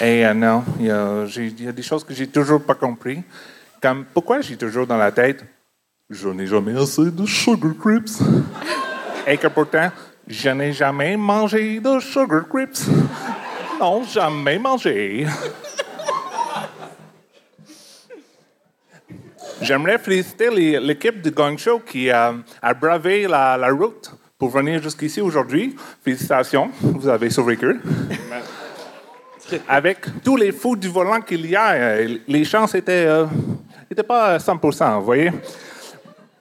Et 0.00 0.26
euh, 0.26 0.34
non, 0.34 0.64
il 0.80 0.86
y, 0.86 1.62
y 1.62 1.68
a 1.68 1.72
des 1.72 1.82
choses 1.82 2.02
que 2.02 2.12
j'ai 2.12 2.26
toujours 2.26 2.62
pas 2.64 2.74
compris. 2.74 3.22
Comme 3.80 4.04
pourquoi 4.12 4.40
j'ai 4.40 4.56
toujours 4.56 4.86
dans 4.86 4.96
la 4.96 5.12
tête 5.12 5.44
Je 6.10 6.28
n'ai 6.30 6.46
jamais 6.46 6.76
assez 6.80 7.10
de 7.10 7.26
Sugar 7.26 7.72
Crips. 7.78 8.18
Et 9.26 9.38
que 9.38 9.46
pourtant, 9.46 9.90
je 10.26 10.50
n'ai 10.50 10.72
jamais 10.72 11.16
mangé 11.16 11.78
de 11.80 12.00
Sugar 12.00 12.48
Crips. 12.48 12.88
Non, 13.78 14.02
jamais 14.04 14.58
mangé. 14.58 15.26
J'aimerais 19.60 19.98
féliciter 19.98 20.50
l'équipe 20.80 21.22
du 21.22 21.30
Gong 21.30 21.56
Show 21.56 21.80
qui 21.80 22.10
a 22.10 22.34
bravé 22.80 23.26
la, 23.26 23.68
route 23.70 24.12
pour 24.38 24.50
venir 24.50 24.82
jusqu'ici 24.82 25.20
aujourd'hui. 25.20 25.74
Félicitations, 26.02 26.70
vous 26.80 27.08
avez 27.08 27.30
survécu. 27.30 27.80
Avec 29.68 30.22
tous 30.22 30.36
les 30.36 30.52
fous 30.52 30.76
du 30.76 30.88
volant 30.88 31.20
qu'il 31.20 31.46
y 31.46 31.54
a, 31.54 31.72
euh, 31.72 32.18
les 32.26 32.44
chances 32.44 32.74
étaient, 32.74 33.04
euh, 33.06 33.26
étaient 33.90 34.02
pas 34.02 34.34
à 34.34 34.38
100 34.38 34.58
vous 34.98 35.04
voyez. 35.04 35.30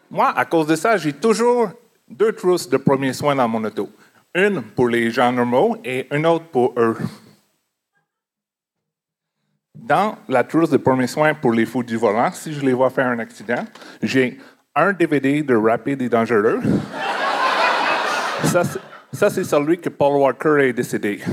Moi, 0.09 0.33
à 0.35 0.45
cause 0.45 0.67
de 0.67 0.75
ça, 0.75 0.95
j'ai 0.95 1.11
toujours 1.11 1.69
deux 2.09 2.31
trousses 2.31 2.69
de 2.69 2.77
premiers 2.77 3.13
soins 3.13 3.35
dans 3.35 3.47
mon 3.47 3.63
auto. 3.63 3.89
Une 4.33 4.61
pour 4.61 4.87
les 4.87 5.11
gens 5.11 5.31
normaux 5.31 5.77
et 5.83 6.07
une 6.11 6.25
autre 6.25 6.45
pour 6.45 6.73
eux. 6.77 6.97
Dans 9.85 10.15
la 10.29 10.45
trousse 10.45 10.69
de 10.69 10.77
premiers 10.77 11.07
soins 11.07 11.33
pour 11.33 11.51
les 11.51 11.65
fous 11.65 11.83
du 11.83 11.97
volant, 11.97 12.31
si 12.31 12.53
je 12.53 12.61
les 12.61 12.71
vois 12.71 12.89
faire 12.89 13.07
un 13.07 13.19
accident, 13.19 13.65
j'ai 14.01 14.39
un 14.73 14.93
DVD 14.93 15.43
de 15.43 15.55
Rapide 15.57 16.01
et 16.01 16.07
Dangereux. 16.07 16.61
Ça, 18.45 18.63
c'est- 19.29 19.43
celui 19.43 19.77
que 19.81 19.89
Paul 19.89 20.21
Walker 20.21 20.55
est 20.69 20.71
décédé. 20.73 21.19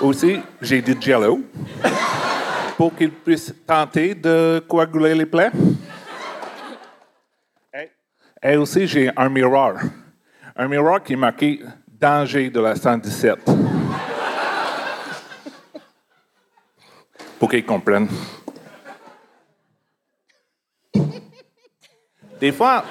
Aussi, 0.00 0.40
j'ai 0.62 0.80
du 0.80 0.96
Jello 1.00 1.40
pour 2.76 2.94
qu'il 2.94 3.10
puisse 3.10 3.52
tenter 3.66 4.14
de 4.14 4.64
coaguler 4.68 5.14
les 5.16 5.26
plaies. 5.26 5.50
Et 8.42 8.56
aussi, 8.56 8.86
j'ai 8.86 9.10
un 9.14 9.28
miroir. 9.28 9.74
Un 10.56 10.66
miroir 10.68 11.02
qui 11.02 11.12
est 11.12 11.16
marqué 11.16 11.60
Danger 12.00 12.48
de 12.48 12.60
la 12.60 12.74
117. 12.76 13.59
Pour 17.40 17.50
qu'ils 17.50 17.64
comprennent. 17.64 18.08
Des 22.38 22.52
fois, 22.52 22.84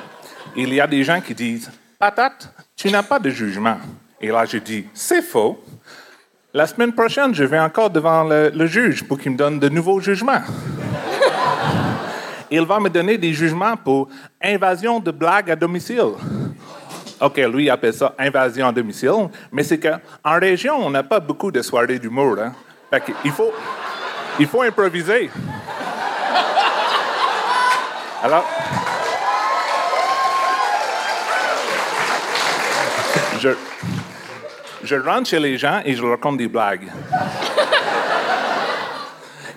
il 0.55 0.73
y 0.73 0.81
a 0.81 0.87
des 0.87 1.03
gens 1.03 1.21
qui 1.21 1.35
disent 1.35 1.71
Patate, 1.99 2.51
tu 2.75 2.89
n'as 2.91 3.03
pas 3.03 3.19
de 3.19 3.29
jugement. 3.29 3.77
Et 4.19 4.29
là, 4.29 4.45
je 4.45 4.57
dis 4.57 4.85
C'est 4.93 5.21
faux. 5.21 5.63
La 6.51 6.65
semaine 6.65 6.93
prochaine, 6.93 7.33
je 7.35 7.43
vais 7.43 7.59
encore 7.59 7.91
devant 7.91 8.23
le, 8.23 8.65
juge 8.65 9.03
pour 9.03 9.19
qu'il 9.19 9.33
me 9.33 9.37
donne 9.37 9.59
de 9.59 9.69
nouveaux 9.69 9.99
jugements. 9.99 10.41
Il 12.51 12.65
va 12.65 12.79
me 12.79 12.89
donner 12.89 13.19
des 13.19 13.31
jugements 13.33 13.77
pour 13.77 14.09
invasion 14.41 14.99
de 14.99 15.11
blagues 15.11 15.51
à 15.51 15.55
domicile. 15.55 16.13
OK, 17.21 17.37
lui 17.37 17.65
il 17.65 17.69
appelle 17.69 17.93
ça 17.93 18.15
invasion 18.17 18.67
à 18.67 18.71
domicile, 18.71 19.29
mais 19.51 19.61
c'est 19.61 19.79
qu'en 19.79 20.39
région, 20.39 20.75
on 20.77 20.89
n'a 20.89 21.03
pas 21.03 21.19
beaucoup 21.19 21.51
de 21.51 21.61
soirées 21.61 21.99
d'humour. 21.99 22.37
Hein? 22.39 22.53
Il 23.23 23.31
faut, 23.31 23.51
il 24.39 24.47
faut 24.47 24.61
improviser. 24.61 25.29
Alors, 28.23 28.45
je, 33.39 33.49
je 34.83 34.95
rentre 34.95 35.29
chez 35.29 35.39
les 35.39 35.57
gens 35.57 35.81
et 35.85 35.95
je 35.95 36.01
leur 36.01 36.11
raconte 36.11 36.37
des 36.37 36.47
blagues. 36.47 36.87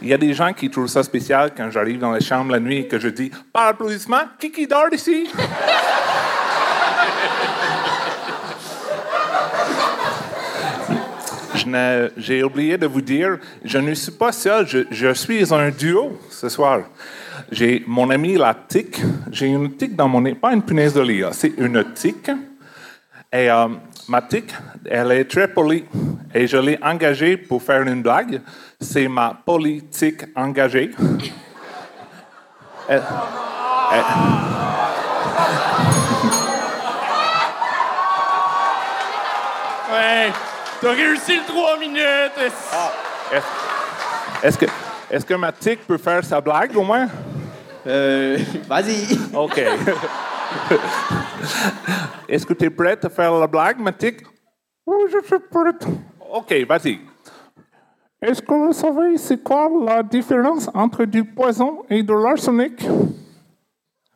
Il 0.00 0.08
y 0.08 0.14
a 0.14 0.18
des 0.18 0.34
gens 0.34 0.52
qui 0.52 0.68
trouvent 0.68 0.88
ça 0.88 1.02
spécial 1.04 1.52
quand 1.56 1.70
j'arrive 1.70 1.98
dans 2.00 2.10
la 2.10 2.18
chambre 2.20 2.50
la 2.52 2.58
nuit 2.60 2.78
et 2.78 2.88
que 2.88 2.98
je 2.98 3.08
dis 3.08 3.30
Par 3.52 3.68
applaudissement, 3.68 4.22
qui 4.38 4.50
qui 4.50 4.66
dort 4.66 4.88
ici? 4.92 5.28
Je 11.51 11.51
n'ai- 11.51 11.51
J'ai 12.16 12.42
oublié 12.42 12.78
de 12.78 12.86
vous 12.86 13.00
dire, 13.00 13.38
je 13.64 13.78
ne 13.78 13.94
suis 13.94 14.12
pas 14.12 14.32
seul, 14.32 14.66
je, 14.66 15.12
suis 15.14 15.52
un 15.52 15.70
duo 15.70 16.18
ce 16.30 16.48
soir. 16.48 16.80
J'ai 17.50 17.82
mon 17.86 18.08
ami 18.10 18.36
la 18.36 18.54
tique. 18.54 19.00
J'ai 19.30 19.46
une 19.46 19.76
tique 19.76 19.96
dans 19.96 20.08
mon 20.08 20.20
nez, 20.20 20.34
pas 20.34 20.52
une 20.52 20.62
punaise 20.62 20.94
de 20.94 21.00
lit, 21.00 21.22
c'est 21.32 21.52
une 21.58 21.84
tique. 21.94 22.30
Et 23.32 23.50
euh, 23.50 23.68
ma 24.08 24.22
tique, 24.22 24.52
elle 24.84 25.12
est 25.12 25.24
très 25.24 25.48
polie. 25.48 25.84
Et 26.34 26.46
je 26.46 26.56
l'ai 26.56 26.78
engagée 26.82 27.36
pour 27.36 27.62
faire 27.62 27.82
une 27.82 28.02
blague. 28.02 28.40
C'est 28.80 29.08
ma 29.08 29.34
politique 29.44 30.24
engagée. 30.34 30.90
T'as 40.82 40.92
réussi 40.92 41.36
le 41.36 41.44
3 41.46 41.78
minutes. 41.78 42.38
est-ce- 42.38 43.36
Est-ce 44.46 44.58
que, 44.58 44.66
est 45.10 45.24
que 45.26 45.34
ma 45.34 45.52
tique 45.52 45.86
peut 45.86 45.96
faire 45.98 46.24
sa 46.24 46.40
blague 46.40 46.76
au 46.76 46.82
moins? 46.82 47.08
Euh, 47.86 48.36
vas-y. 48.68 49.18
OK. 49.34 49.60
Est-ce 52.28 52.44
que 52.46 52.54
tu 52.54 52.64
es 52.66 52.70
prête 52.70 53.04
à 53.04 53.08
faire 53.08 53.32
la 53.34 53.46
blague, 53.46 53.78
ma 53.78 53.92
tique? 53.92 54.20
Oui, 54.86 54.96
je 55.12 55.24
suis 55.26 55.38
prête. 55.50 55.86
OK, 56.32 56.52
vas-y. 56.68 57.00
Est-ce 58.20 58.40
que 58.42 58.52
vous 58.54 58.72
savez 58.72 59.16
c'est 59.18 59.42
quoi 59.42 59.68
la 59.84 60.02
différence 60.02 60.68
entre 60.74 61.04
du 61.04 61.24
poison 61.24 61.82
et 61.90 62.02
de 62.02 62.12
l'arsenic? 62.12 62.86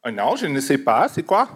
Ah 0.03 0.13
non, 0.13 0.37
je 0.37 0.47
ne 0.47 0.61
sais 0.61 0.79
pas. 0.79 1.09
C'est 1.09 1.25
quoi? 1.25 1.49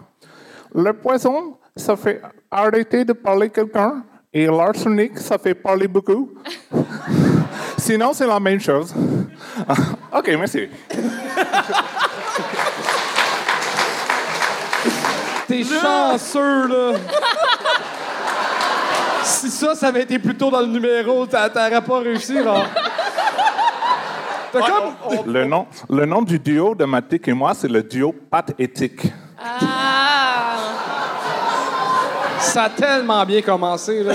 Le 0.75 0.93
poison, 0.93 1.57
ça 1.77 1.97
fait 1.97 2.21
arrêter 2.51 3.05
de 3.05 3.13
parler 3.13 3.51
quelqu'un 3.51 4.03
et 4.33 4.47
l'arsenic, 4.47 5.19
ça 5.19 5.39
fait 5.39 5.55
parler 5.55 5.89
beaucoup. 5.89 6.31
Sinon, 7.79 8.13
c'est 8.13 8.27
la 8.27 8.39
même 8.39 8.61
chose. 8.61 8.95
Ah, 9.69 10.19
OK, 10.19 10.29
merci. 10.39 10.69
T'es 15.47 15.65
chanceux, 15.65 16.69
là. 16.69 16.99
si 19.25 19.51
ça, 19.51 19.75
ça 19.75 19.89
avait 19.89 20.03
été 20.03 20.19
plus 20.19 20.37
tôt 20.37 20.51
dans 20.51 20.61
le 20.61 20.67
numéro, 20.67 21.27
t'a- 21.27 21.51
t'aurais 21.51 21.83
pas 21.83 21.99
réussi, 21.99 22.35
là. 22.35 22.65
T'as 24.53 24.61
comme... 24.61 25.25
Le 25.33 25.45
nom, 25.45 25.67
le 25.89 26.07
nom 26.07 26.23
du 26.23 26.39
duo 26.39 26.75
de 26.75 26.85
Matic 26.85 27.27
et 27.29 27.33
moi, 27.33 27.53
c'est 27.55 27.69
le 27.69 27.83
duo 27.83 28.13
Pat 28.31 28.53
Éthique. 28.59 29.13
Ah! 29.43 29.70
Ça 32.53 32.65
a 32.65 32.71
tellement 32.71 33.25
bien 33.25 33.43
commencé, 33.43 34.03
là. 34.03 34.15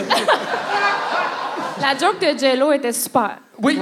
La 1.82 1.98
joke 1.98 2.20
de 2.22 2.38
Jello 2.39 2.72
était 2.72 2.92
super. 2.94 3.38
Oui. 3.62 3.77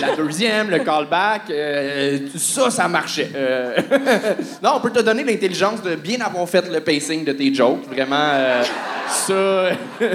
La 0.00 0.14
deuxième, 0.14 0.70
le 0.70 0.78
callback, 0.80 1.42
euh, 1.50 2.18
ça, 2.36 2.70
ça 2.70 2.86
marchait. 2.88 3.30
Euh, 3.34 3.76
non, 4.62 4.72
on 4.76 4.80
peut 4.80 4.90
te 4.90 5.00
donner 5.00 5.24
l'intelligence 5.24 5.82
de 5.82 5.94
bien 5.96 6.20
avoir 6.20 6.48
fait 6.48 6.68
le 6.70 6.80
pacing 6.80 7.24
de 7.24 7.32
tes 7.32 7.52
jokes. 7.52 7.86
Vraiment, 7.90 8.30
euh, 8.34 8.62
ça, 9.08 9.70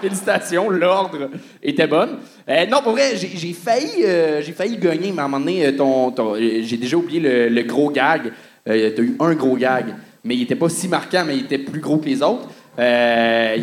félicitations, 0.00 0.68
l'ordre 0.70 1.30
était 1.62 1.86
bon. 1.86 2.08
Euh, 2.48 2.66
non, 2.66 2.82
pour 2.82 2.92
vrai, 2.92 3.12
j'ai 3.16 3.52
failli, 3.52 4.04
euh, 4.04 4.40
j'ai 4.42 4.52
failli 4.52 4.76
gagner, 4.78 5.12
mais 5.12 5.22
à 5.22 5.24
un 5.26 5.28
moment 5.28 5.44
donné, 5.44 5.74
ton, 5.76 6.10
ton- 6.10 6.34
j'ai 6.36 6.76
déjà 6.76 6.96
oublié 6.96 7.20
le, 7.20 7.48
le 7.48 7.62
gros 7.62 7.90
gag. 7.90 8.32
Euh, 8.68 8.90
T'as 8.96 9.02
eu 9.02 9.16
un 9.20 9.34
gros 9.34 9.56
gag, 9.56 9.94
mais 10.24 10.34
il 10.36 10.42
était 10.42 10.56
pas 10.56 10.68
si 10.68 10.88
marquant, 10.88 11.24
mais 11.26 11.36
il 11.36 11.44
était 11.44 11.58
plus 11.58 11.80
gros 11.80 11.98
que 11.98 12.06
les 12.06 12.22
autres. 12.22 12.48
Euh, 12.78 13.56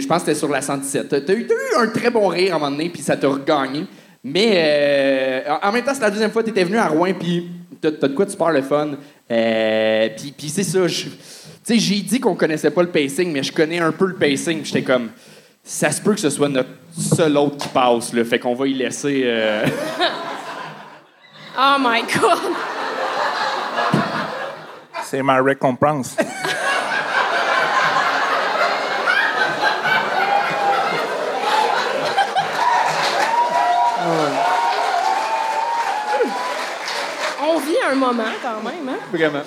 je 0.00 0.06
pense 0.06 0.22
que 0.22 0.26
c'était 0.28 0.38
sur 0.38 0.48
la 0.48 0.62
117. 0.62 1.24
T'as 1.26 1.34
eu, 1.34 1.40
eu 1.42 1.76
un 1.78 1.86
très 1.88 2.10
bon 2.10 2.28
rire 2.28 2.54
à 2.54 2.56
un 2.56 2.58
moment 2.58 2.70
donné, 2.70 2.88
puis 2.88 3.02
ça 3.02 3.16
t'a 3.16 3.28
regagné. 3.28 3.86
Mais 4.22 4.52
euh, 4.56 5.54
en 5.62 5.70
même 5.70 5.84
temps, 5.84 5.92
c'est 5.94 6.00
la 6.00 6.10
deuxième 6.10 6.30
fois 6.30 6.42
que 6.42 6.46
tu 6.46 6.52
étais 6.52 6.64
venu 6.64 6.78
à 6.78 6.86
Rouen, 6.88 7.12
puis 7.12 7.50
t'as 7.80 7.90
de 7.90 8.14
quoi 8.14 8.24
tu 8.24 8.36
parles 8.36 8.56
le 8.56 8.62
fun. 8.62 8.92
Euh, 9.30 10.08
puis 10.38 10.48
c'est 10.48 10.62
ça. 10.62 10.86
Tu 10.86 11.10
sais, 11.62 11.78
j'ai 11.78 12.00
dit 12.00 12.20
qu'on 12.20 12.34
connaissait 12.34 12.70
pas 12.70 12.82
le 12.82 12.88
pacing, 12.88 13.30
mais 13.32 13.42
je 13.42 13.52
connais 13.52 13.78
un 13.80 13.92
peu 13.92 14.06
le 14.06 14.14
pacing. 14.14 14.62
puis 14.62 14.66
J'étais 14.72 14.82
comme, 14.82 15.10
ça 15.62 15.90
se 15.90 16.00
peut 16.00 16.14
que 16.14 16.20
ce 16.20 16.30
soit 16.30 16.48
notre 16.48 16.70
seul 16.98 17.36
autre 17.36 17.56
qui 17.58 17.68
passe, 17.68 18.12
là. 18.14 18.24
Fait 18.24 18.38
qu'on 18.38 18.54
va 18.54 18.66
y 18.66 18.74
laisser. 18.74 19.22
euh, 19.24 19.66
Oh 21.58 21.76
my 21.78 22.02
God! 22.02 22.52
C'est 25.04 25.22
ma 25.22 25.40
récompense. 25.42 26.16
un 37.90 37.94
moment 37.94 38.24
quand 38.42 38.62
même, 38.62 38.88
hein? 38.88 38.98
Vraiment. 39.12 39.42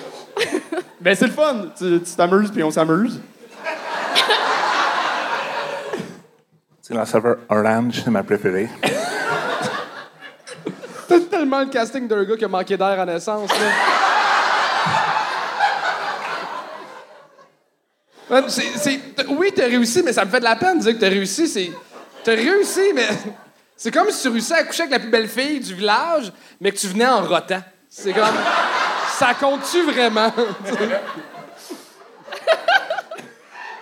ben, 1.00 1.14
c'est 1.14 1.26
le 1.26 1.32
fun. 1.32 1.66
Tu 1.76 2.00
t'amuses, 2.16 2.50
puis 2.50 2.62
on 2.62 2.70
s'amuse. 2.70 3.20
C'est 6.80 6.94
la 6.94 7.04
saveur 7.04 7.36
orange, 7.50 8.00
c'est 8.02 8.10
ma 8.10 8.22
préférée. 8.22 8.68
C'est 11.08 11.28
tellement 11.30 11.60
le 11.60 11.66
casting 11.66 12.08
d'un 12.08 12.24
gars 12.24 12.36
qui 12.36 12.44
a 12.44 12.48
manqué 12.48 12.76
d'air 12.76 13.00
à 13.00 13.04
naissance, 13.04 13.50
là. 13.50 13.66
Oui, 19.28 19.52
t'as 19.54 19.66
réussi, 19.66 20.02
mais 20.02 20.12
ça 20.12 20.24
me 20.24 20.30
fait 20.30 20.40
de 20.40 20.44
la 20.44 20.56
peine 20.56 20.78
de 20.78 20.82
dire 20.82 20.94
que 20.94 21.00
t'as 21.00 21.08
réussi. 21.08 21.48
C'est, 21.48 21.72
t'as 22.24 22.34
réussi, 22.34 22.92
mais 22.94 23.08
c'est 23.76 23.90
comme 23.90 24.10
si 24.10 24.22
tu 24.22 24.28
réussissais 24.28 24.54
à 24.54 24.64
coucher 24.64 24.82
avec 24.82 24.92
la 24.92 24.98
plus 24.98 25.10
belle 25.10 25.28
fille 25.28 25.60
du 25.60 25.74
village, 25.74 26.32
mais 26.60 26.72
que 26.72 26.76
tu 26.76 26.88
venais 26.88 27.06
en 27.06 27.22
rotant. 27.22 27.62
C'est 27.90 28.12
comme... 28.12 28.24
Ça 29.18 29.34
compte-tu 29.34 29.82
vraiment? 29.82 30.30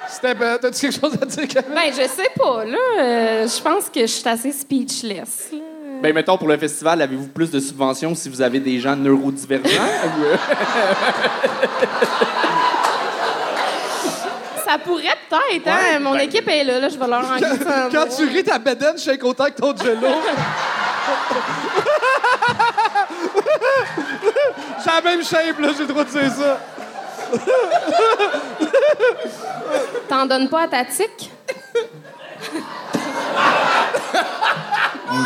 C'était... 0.08 0.34
ben, 0.34 0.58
T'as-tu 0.58 0.80
quelque 0.88 1.00
chose 1.00 1.12
à 1.20 1.26
dire, 1.26 1.48
Camille? 1.48 1.74
Ben, 1.74 1.92
je 1.92 2.08
sais 2.08 2.30
pas, 2.36 2.64
là. 2.64 2.78
euh, 2.98 3.46
je 3.48 3.62
pense 3.62 3.90
que 3.90 4.00
je 4.00 4.06
suis 4.06 4.28
assez 4.28 4.52
speechless, 4.52 5.48
là. 5.52 5.58
Ben, 6.02 6.14
mettons, 6.14 6.36
pour 6.38 6.48
le 6.48 6.56
festival, 6.58 7.00
avez-vous 7.02 7.28
plus 7.28 7.50
de 7.50 7.58
subventions 7.60 8.14
si 8.14 8.28
vous 8.28 8.40
avez 8.42 8.60
des 8.60 8.78
gens 8.80 8.94
neurodivergents? 8.96 9.70
Ça 14.64 14.78
pourrait 14.78 15.16
peut-être, 15.30 15.68
hein? 15.68 15.98
Mon 16.00 16.14
équipe 16.16 16.48
est 16.48 16.64
là, 16.64 16.80
là. 16.80 16.88
Je 16.88 16.98
vais 16.98 17.06
leur 17.06 17.24
en 17.24 17.38
Quand 17.90 18.06
tu 18.14 18.24
ris, 18.26 18.42
ta 18.44 18.58
bedaine 18.58 18.98
shake 18.98 19.22
autant 19.24 19.46
que 19.46 19.52
ton 19.60 19.74
jello. 19.76 20.08
J'ai 24.84 24.90
la 24.90 25.00
même 25.02 25.24
shape, 25.24 25.58
là, 25.60 25.68
j'ai 25.72 25.82
le 25.82 25.86
droit 25.86 26.04
de 26.04 26.10
dire 26.10 26.32
ça. 26.32 26.58
T'en 30.08 30.26
donnes 30.26 30.48
pas 30.48 30.62
à 30.62 30.68
ta 30.68 30.84
tique? 30.84 31.30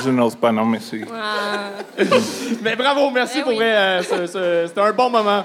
Je 0.05 0.11
n'ose 0.11 0.35
pas, 0.37 0.53
non, 0.53 0.65
merci. 0.65 1.05
Mais 2.63 2.77
bravo, 2.77 3.11
merci 3.11 3.39
Eh 3.39 3.43
pour 3.43 3.51
oui. 3.53 3.57
vrai. 3.57 3.75
euh, 3.77 4.03
ce- 4.03 4.27
ce- 4.27 4.65
C'était 4.69 4.81
un 4.81 4.93
bon 4.93 5.11
moment. 5.11 5.45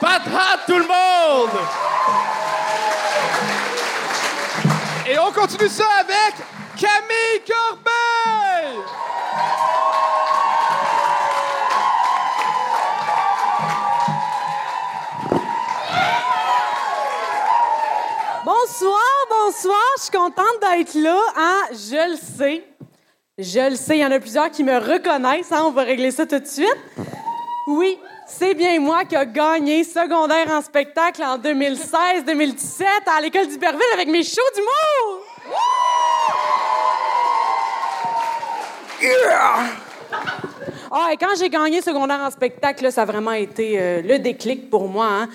Patate, 0.00 0.60
tout 0.66 0.78
le 0.78 0.84
monde! 0.86 1.50
Et 5.08 5.18
on 5.18 5.32
continue 5.32 5.68
ça 5.68 5.84
avec 6.00 6.34
Camille 6.76 7.42
Corbeil! 7.46 8.78
Bonsoir, 18.64 19.26
bonsoir. 19.28 19.76
Je 19.96 20.02
suis 20.02 20.12
contente 20.12 20.60
d'être 20.60 20.94
là. 20.94 21.18
Hein? 21.36 21.62
Je 21.72 22.10
le 22.10 22.16
sais. 22.16 22.64
Je 23.36 23.70
le 23.70 23.74
sais. 23.74 23.96
Il 23.98 24.00
y 24.02 24.06
en 24.06 24.10
a 24.12 24.20
plusieurs 24.20 24.50
qui 24.52 24.62
me 24.62 24.76
reconnaissent. 24.78 25.50
Hein? 25.50 25.64
On 25.66 25.70
va 25.72 25.82
régler 25.82 26.12
ça 26.12 26.26
tout 26.26 26.38
de 26.38 26.46
suite. 26.46 26.76
Oui, 27.66 27.98
c'est 28.28 28.54
bien 28.54 28.78
moi 28.78 29.04
qui 29.04 29.16
a 29.16 29.24
gagné 29.24 29.82
secondaire 29.82 30.48
en 30.50 30.62
spectacle 30.62 31.24
en 31.24 31.38
2016-2017 31.38 32.84
à 33.16 33.20
l'école 33.20 33.48
d'Iberville 33.48 33.80
avec 33.94 34.06
mes 34.08 34.22
shows 34.22 34.40
d'humour. 34.54 35.24
Ah, 40.90 41.08
et 41.12 41.16
quand 41.16 41.34
j'ai 41.36 41.48
gagné 41.48 41.80
secondaire 41.80 42.20
en 42.20 42.30
spectacle, 42.30 42.92
ça 42.92 43.02
a 43.02 43.04
vraiment 43.06 43.32
été 43.32 43.80
euh, 43.80 44.02
le 44.02 44.18
déclic 44.18 44.70
pour 44.70 44.86
moi. 44.86 45.08
hein. 45.10 45.28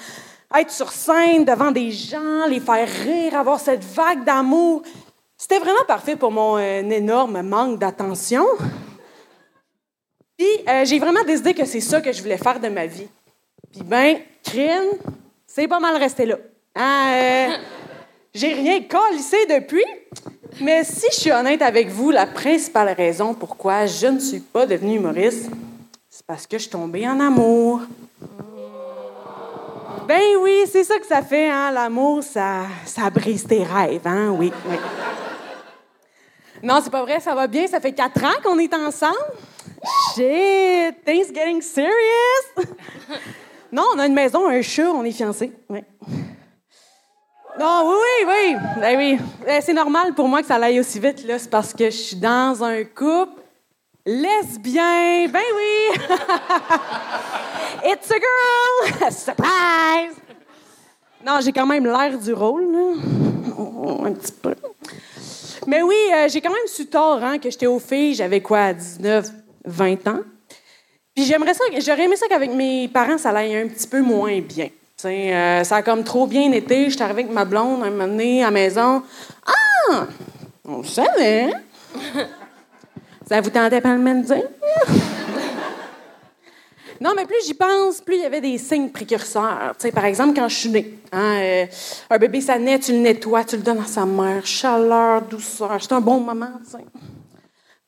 Être 0.55 0.71
sur 0.71 0.91
scène 0.91 1.43
devant 1.43 1.71
des 1.71 1.91
gens, 1.91 2.45
les 2.47 2.60
faire 2.60 2.88
rire, 2.88 3.36
avoir 3.36 3.60
cette 3.60 3.83
vague 3.83 4.23
d'amour, 4.23 4.81
c'était 5.38 5.60
vraiment 5.60 5.83
parfait 5.88 6.15
pour 6.15 6.31
mon 6.31 6.57
euh, 6.57 6.81
énorme 6.89 7.41
manque 7.41 7.79
d'attention. 7.79 8.45
Puis 10.38 10.47
euh, 10.67 10.86
j'ai 10.86 10.99
vraiment 10.99 11.23
décidé 11.23 11.53
que 11.53 11.65
c'est 11.65 11.81
ça 11.81 12.01
que 12.01 12.12
je 12.12 12.21
voulais 12.21 12.38
faire 12.38 12.60
de 12.60 12.69
ma 12.69 12.86
vie. 12.86 13.07
Puis 13.71 13.83
ben, 13.83 14.17
crime, 14.43 14.91
c'est 15.45 15.67
pas 15.67 15.79
mal 15.79 15.97
resté 15.97 16.25
là. 16.25 16.38
Hein, 16.75 17.57
j'ai 18.33 18.53
rien 18.53 18.81
calissé 18.81 19.38
depuis. 19.47 19.86
Mais 20.62 20.83
si 20.83 21.05
je 21.12 21.19
suis 21.19 21.31
honnête 21.31 21.62
avec 21.62 21.89
vous, 21.89 22.10
la 22.10 22.25
principale 22.25 22.89
raison 22.89 23.33
pourquoi 23.33 23.86
je 23.86 24.07
ne 24.07 24.19
suis 24.19 24.39
pas 24.39 24.65
devenue 24.65 24.95
humoriste, 24.95 25.49
c'est 26.10 26.25
parce 26.25 26.47
que 26.47 26.57
je 26.57 26.63
suis 26.63 26.71
tombée 26.71 27.07
en 27.07 27.19
amour. 27.19 27.81
Ben 30.07 30.37
oui, 30.39 30.63
c'est 30.71 30.85
ça 30.85 30.97
que 30.99 31.05
ça 31.05 31.21
fait, 31.21 31.49
hein, 31.49 31.69
l'amour, 31.71 32.23
ça, 32.23 32.61
ça 32.85 33.09
brise 33.09 33.45
tes 33.45 33.63
rêves, 33.63 34.05
hein, 34.05 34.29
oui, 34.29 34.53
oui. 34.69 34.75
Non, 36.63 36.79
c'est 36.81 36.89
pas 36.89 37.03
vrai, 37.03 37.19
ça 37.19 37.35
va 37.35 37.45
bien, 37.45 37.67
ça 37.67 37.81
fait 37.81 37.91
quatre 37.91 38.23
ans 38.23 38.39
qu'on 38.41 38.57
est 38.57 38.73
ensemble. 38.73 39.17
Shit, 40.15 41.03
things 41.05 41.33
getting 41.33 41.61
serious. 41.61 42.67
Non, 43.69 43.83
on 43.95 43.99
a 43.99 44.07
une 44.07 44.13
maison, 44.13 44.47
un 44.47 44.61
chat, 44.61 44.89
on 44.89 45.03
est 45.03 45.11
fiancés, 45.11 45.51
oui. 45.69 45.83
Non, 47.59 47.89
oui, 47.89 47.95
oui, 48.25 48.25
oui. 48.27 48.55
Ben 48.79 48.97
oui. 48.97 49.19
Euh, 49.47 49.59
C'est 49.61 49.73
normal 49.73 50.13
pour 50.13 50.29
moi 50.29 50.41
que 50.41 50.47
ça 50.47 50.55
aille 50.55 50.79
aussi 50.79 50.99
vite, 50.99 51.25
là. 51.25 51.37
C'est 51.37 51.49
parce 51.49 51.73
que 51.73 51.85
je 51.85 51.97
suis 51.97 52.15
dans 52.15 52.63
un 52.63 52.85
couple 52.85 53.41
lesbien. 54.05 55.27
Ben 55.27 55.41
oui. 55.55 55.99
It's 57.83 58.11
a 58.11 58.15
girl. 58.15 59.11
Surprise. 59.11 60.15
Non, 61.25 61.39
j'ai 61.41 61.51
quand 61.51 61.65
même 61.65 61.85
l'air 61.85 62.17
du 62.17 62.33
rôle, 62.33 62.71
là. 62.71 64.05
Un 64.05 64.13
petit 64.13 64.31
peu. 64.31 64.55
Mais 65.65 65.81
oui, 65.81 65.95
euh, 66.13 66.29
j'ai 66.29 66.39
quand 66.39 66.51
même 66.51 66.67
su 66.67 66.85
tard, 66.85 67.23
hein, 67.23 67.37
que 67.39 67.49
j'étais 67.49 67.67
aux 67.67 67.79
filles. 67.79 68.13
J'avais 68.13 68.41
quoi, 68.41 68.73
19, 68.73 69.29
20 69.65 70.07
ans. 70.07 70.19
Puis 71.15 71.25
j'aimerais 71.25 71.53
ça, 71.53 71.63
j'aurais 71.79 72.03
aimé 72.03 72.15
ça 72.15 72.27
qu'avec 72.27 72.51
mes 72.51 72.87
parents, 72.87 73.17
ça 73.17 73.31
aille 73.31 73.55
un 73.55 73.67
petit 73.67 73.87
peu 73.87 74.01
moins 74.01 74.39
bien. 74.39 74.67
Tu 74.67 74.73
sais, 74.95 75.33
euh, 75.33 75.63
ça 75.63 75.77
a 75.77 75.81
comme 75.81 76.03
trop 76.03 76.27
bien 76.27 76.51
été. 76.51 76.89
J'étais 76.89 77.03
arrivée 77.03 77.23
avec 77.23 77.33
ma 77.33 77.43
blonde 77.43 77.83
un 77.83 77.89
moment 77.89 78.07
donné 78.07 78.43
à 78.43 78.45
la 78.45 78.51
maison. 78.51 79.03
Ah! 79.45 80.07
On 80.63 80.77
le 80.77 80.83
savait. 80.83 81.49
ça 83.27 83.41
vous 83.41 83.49
tentait 83.49 83.81
pas 83.81 83.93
de 83.93 84.01
me 84.01 84.13
le 84.13 84.21
dire? 84.21 84.43
Non, 86.99 87.13
mais 87.15 87.25
plus 87.25 87.45
j'y 87.45 87.53
pense, 87.53 88.01
plus 88.01 88.15
il 88.15 88.21
y 88.21 88.25
avait 88.25 88.41
des 88.41 88.57
signes 88.57 88.89
précurseurs. 88.89 89.75
Par 89.93 90.05
exemple, 90.05 90.36
quand 90.36 90.47
je 90.47 90.55
suis 90.55 90.69
née, 90.69 90.99
hein, 91.12 91.39
euh, 91.39 91.65
un 92.10 92.17
bébé, 92.17 92.41
ça 92.41 92.57
naît, 92.57 92.79
tu 92.79 92.91
le 92.91 92.99
nettoies, 92.99 93.43
tu 93.43 93.57
le 93.57 93.62
donnes 93.62 93.79
à 93.81 93.86
sa 93.86 94.05
mère. 94.05 94.45
Chaleur, 94.45 95.21
douceur. 95.21 95.77
C'est 95.79 95.91
un 95.93 96.01
bon 96.01 96.19
moment, 96.19 96.51
tu 96.63 96.71
sais. 96.71 96.86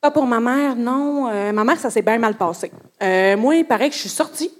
Pas 0.01 0.11
pour 0.11 0.25
ma 0.25 0.39
mère, 0.39 0.75
non. 0.75 1.27
Euh, 1.29 1.51
ma 1.51 1.63
mère, 1.63 1.79
ça 1.79 1.89
s'est 1.89 2.01
bien 2.01 2.17
mal 2.19 2.35
passé. 2.35 2.71
Euh, 3.01 3.35
moi, 3.35 3.55
il 3.55 3.65
paraît 3.65 3.89
que 3.89 3.95
je 3.95 4.01
suis 4.01 4.09
sortie. 4.09 4.51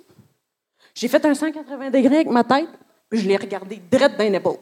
J'ai 0.93 1.07
fait 1.07 1.23
un 1.25 1.33
180 1.33 1.91
degrés 1.91 2.15
avec 2.15 2.29
ma 2.29 2.43
tête, 2.43 2.67
puis 3.09 3.19
je 3.19 3.27
l'ai 3.27 3.37
regardé 3.37 3.79
direct 3.89 4.17
dans 4.17 4.31
l'épaule. 4.31 4.57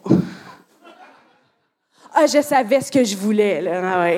Ah, 2.14 2.26
je 2.28 2.42
savais 2.42 2.82
ce 2.82 2.92
que 2.92 3.04
je 3.04 3.16
voulais, 3.16 3.62
là. 3.62 3.82
Ah. 3.84 4.10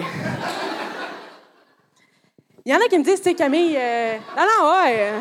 Il 2.66 2.74
y 2.74 2.76
en 2.76 2.80
a 2.80 2.88
qui 2.90 2.98
me 3.00 3.04
disent, 3.04 3.22
tu 3.22 3.30
sais, 3.30 3.34
Camille, 3.36 3.76
euh, 3.78 4.18
non, 4.38 4.72
ouais. 4.72 5.12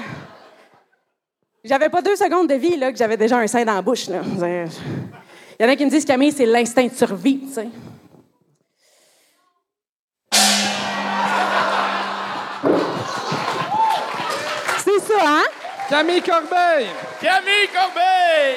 J'avais 1.68 1.90
pas 1.90 2.00
deux 2.00 2.16
secondes 2.16 2.48
de 2.48 2.54
vie, 2.54 2.78
là, 2.78 2.90
que 2.90 2.96
j'avais 2.96 3.18
déjà 3.18 3.37
un 3.37 3.46
sein 3.46 3.62
dans 3.62 3.74
la 3.74 3.83
bouche, 3.83 4.09
là. 4.09 4.20
Il 4.24 5.62
y 5.62 5.68
en 5.68 5.70
a 5.70 5.76
qui 5.76 5.85
me 5.85 5.90
disent, 5.90 6.07
Camille, 6.07 6.33
c'est 6.33 6.46
l'instinct 6.46 6.87
de 6.87 6.94
survie, 6.94 7.40
tu 7.40 7.52
sais. 7.52 7.68
C'est 14.78 15.00
ça, 15.00 15.22
hein? 15.26 15.44
Camille 15.90 16.22
Corbeil! 16.22 16.87
Camille 17.20 17.68
Corbeil! 17.74 18.57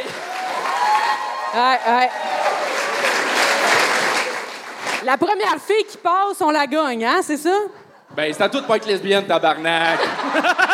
Ouais, 1.54 1.80
ouais. 1.94 2.10
La 5.04 5.18
première 5.18 5.58
fille 5.62 5.84
qui 5.90 5.98
passe, 5.98 6.40
on 6.40 6.50
la 6.50 6.66
gagne, 6.66 7.04
hein, 7.04 7.20
c'est 7.22 7.36
ça? 7.36 7.58
Ben, 8.16 8.34
c'est 8.34 8.44
à 8.44 8.48
tout 8.48 8.62
pas 8.64 8.78
être 8.78 8.88
lesbienne, 8.88 9.26
tabarnak. 9.26 10.00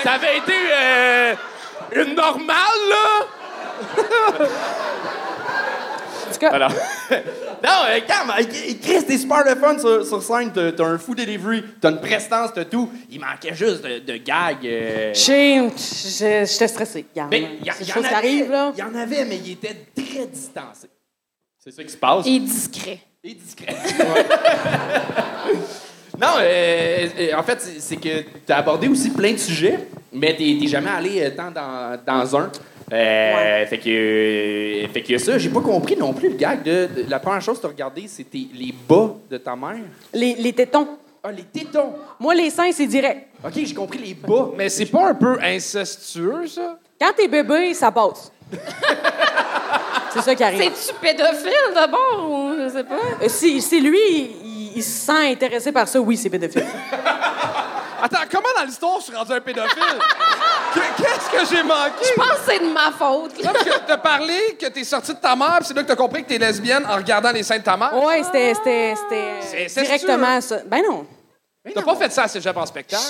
Si 0.00 0.04
t'avais 0.04 0.38
été 0.38 0.52
euh, 0.72 1.34
une 1.96 2.14
normale, 2.14 2.56
là... 2.88 3.26
En 6.28 6.32
tout 6.32 6.38
cas, 6.38 6.48
Voilà. 6.50 6.68
non, 7.10 7.70
euh, 7.88 8.00
Cam, 8.06 8.30
euh, 8.30 8.42
Chris, 8.82 9.04
t'es 9.06 9.18
super 9.18 9.44
le 9.44 9.56
fun 9.56 9.78
sur, 9.78 10.06
sur 10.06 10.22
scène. 10.22 10.52
T'as 10.54 10.70
t'as 10.72 10.84
un 10.84 10.96
fou 10.98 11.14
delivery, 11.14 11.64
t'as 11.80 11.90
une 11.90 12.00
prestance, 12.00 12.50
t'as 12.54 12.64
tout. 12.64 12.90
Il 13.10 13.20
manquait 13.20 13.54
juste 13.54 13.82
de, 13.84 13.98
de 13.98 14.16
gags. 14.18 14.64
euh. 14.64 15.12
J'étais 15.14 16.68
stressée. 16.68 17.06
Regarde, 17.14 17.34
y, 17.34 17.68
a- 17.68 17.72
c'est 17.74 17.82
y 17.82 17.86
des 17.86 17.90
en 17.90 17.94
choses 17.94 18.02
qui 18.08 18.14
avait, 18.14 18.16
arrivent, 18.16 18.50
là. 18.50 18.72
Il 18.74 18.78
y 18.78 18.82
en 18.82 18.94
avait, 18.94 19.24
mais 19.24 19.36
il 19.38 19.52
était 19.52 19.86
très 19.94 20.26
distancé. 20.26 20.88
C'est 21.58 21.72
ça 21.72 21.82
qui 21.84 21.90
se 21.90 21.96
passe. 21.96 22.26
Et 22.26 22.38
discret. 22.38 23.00
Et 23.24 23.34
discret. 23.34 23.74
non, 26.20 26.28
euh, 26.40 27.06
euh, 27.18 27.34
en 27.36 27.42
fait, 27.42 27.60
c'est 27.60 27.80
c'est 27.80 27.96
que 27.96 28.20
tu 28.46 28.52
as 28.52 28.56
abordé 28.58 28.88
aussi 28.88 29.10
plein 29.10 29.32
de 29.32 29.38
sujets, 29.38 29.78
mais 30.12 30.36
tu 30.36 30.42
n'es 30.54 30.66
jamais 30.66 30.90
allé 30.90 31.22
euh, 31.22 31.30
tant 31.30 31.50
dans, 31.50 31.98
dans 32.06 32.36
un. 32.36 32.50
Euh, 32.92 33.66
Fait 33.66 33.78
que, 33.78 34.92
fait 34.92 35.02
que 35.02 35.16
ça, 35.18 35.38
j'ai 35.38 35.48
pas 35.48 35.60
compris 35.60 35.96
non 35.96 36.12
plus 36.12 36.30
le 36.30 36.34
gag 36.34 36.62
de, 36.64 36.88
de- 37.02 37.04
la 37.08 37.20
première 37.20 37.40
chose 37.40 37.56
que 37.56 37.60
tu 37.62 37.66
as 37.66 37.70
regardé, 37.70 38.04
c'était 38.08 38.46
les 38.52 38.74
bas 38.88 39.14
de 39.30 39.36
ta 39.38 39.54
mère. 39.54 39.76
Les, 40.12 40.34
les 40.34 40.52
tétons. 40.52 40.88
Ah, 41.22 41.30
les 41.30 41.44
tétons. 41.44 41.92
Moi, 42.18 42.34
les 42.34 42.50
seins, 42.50 42.72
c'est 42.72 42.86
direct. 42.88 43.28
OK, 43.44 43.52
j'ai 43.54 43.74
compris 43.74 43.98
les 43.98 44.14
bas. 44.14 44.50
Mais 44.56 44.68
c'est 44.68 44.86
pas 44.86 45.10
un 45.10 45.14
peu 45.14 45.38
incestueux, 45.40 46.46
ça? 46.48 46.78
Quand 47.00 47.12
t'es 47.16 47.28
bébé, 47.28 47.74
ça 47.74 47.92
passe. 47.92 48.32
c'est 50.12 50.22
ça 50.22 50.34
qui 50.34 50.42
arrive. 50.42 50.60
C'est-tu 50.74 50.98
pédophile 51.00 51.74
d'abord 51.74 52.28
ou 52.28 52.52
je 52.58 52.68
sais 52.70 52.84
pas? 52.84 52.94
Euh, 53.22 53.28
si, 53.28 53.60
si 53.62 53.80
lui, 53.80 54.30
il, 54.74 54.82
se 54.82 55.06
sent 55.06 55.32
intéressé 55.32 55.72
par 55.72 55.86
ça, 55.88 56.00
oui, 56.00 56.16
c'est 56.16 56.30
pédophile. 56.30 56.64
Attends, 58.02 58.18
comment 58.30 58.48
dans 58.58 58.64
l'histoire 58.64 58.98
je 59.00 59.04
suis 59.04 59.16
rendu 59.16 59.32
un 59.32 59.40
pédophile? 59.40 59.82
Que- 60.72 61.02
Qu'est-ce 61.02 61.28
que 61.30 61.56
j'ai 61.56 61.64
manqué? 61.64 62.04
Je 62.04 62.14
pense 62.14 62.28
que 62.28 62.40
c'est 62.46 62.60
de 62.60 62.72
ma 62.72 62.92
faute. 62.92 63.42
là. 63.42 63.48
Non, 63.48 63.52
parce 63.52 63.64
que 63.64 63.86
t'as 63.88 63.96
parlé 63.98 64.56
que 64.56 64.66
t'es 64.66 64.84
sorti 64.84 65.12
de 65.12 65.18
ta 65.18 65.34
mère, 65.34 65.56
puis 65.56 65.64
c'est 65.66 65.74
là 65.74 65.82
que 65.82 65.88
t'as 65.88 65.96
compris 65.96 66.22
que 66.22 66.28
t'es 66.28 66.38
lesbienne 66.38 66.86
en 66.88 66.94
regardant 66.94 67.32
les 67.32 67.42
seins 67.42 67.58
de 67.58 67.64
ta 67.64 67.76
mère. 67.76 67.92
Ouais, 68.00 68.22
c'était, 68.22 68.94
directement 69.82 70.40
ça. 70.40 70.58
Ben 70.66 70.80
non. 70.88 71.06
T'as 71.74 71.82
pas 71.82 71.96
fait 71.96 72.12
ça 72.12 72.22
à 72.22 72.28
Cégep 72.28 72.56
en 72.56 72.66
spectacle? 72.66 73.02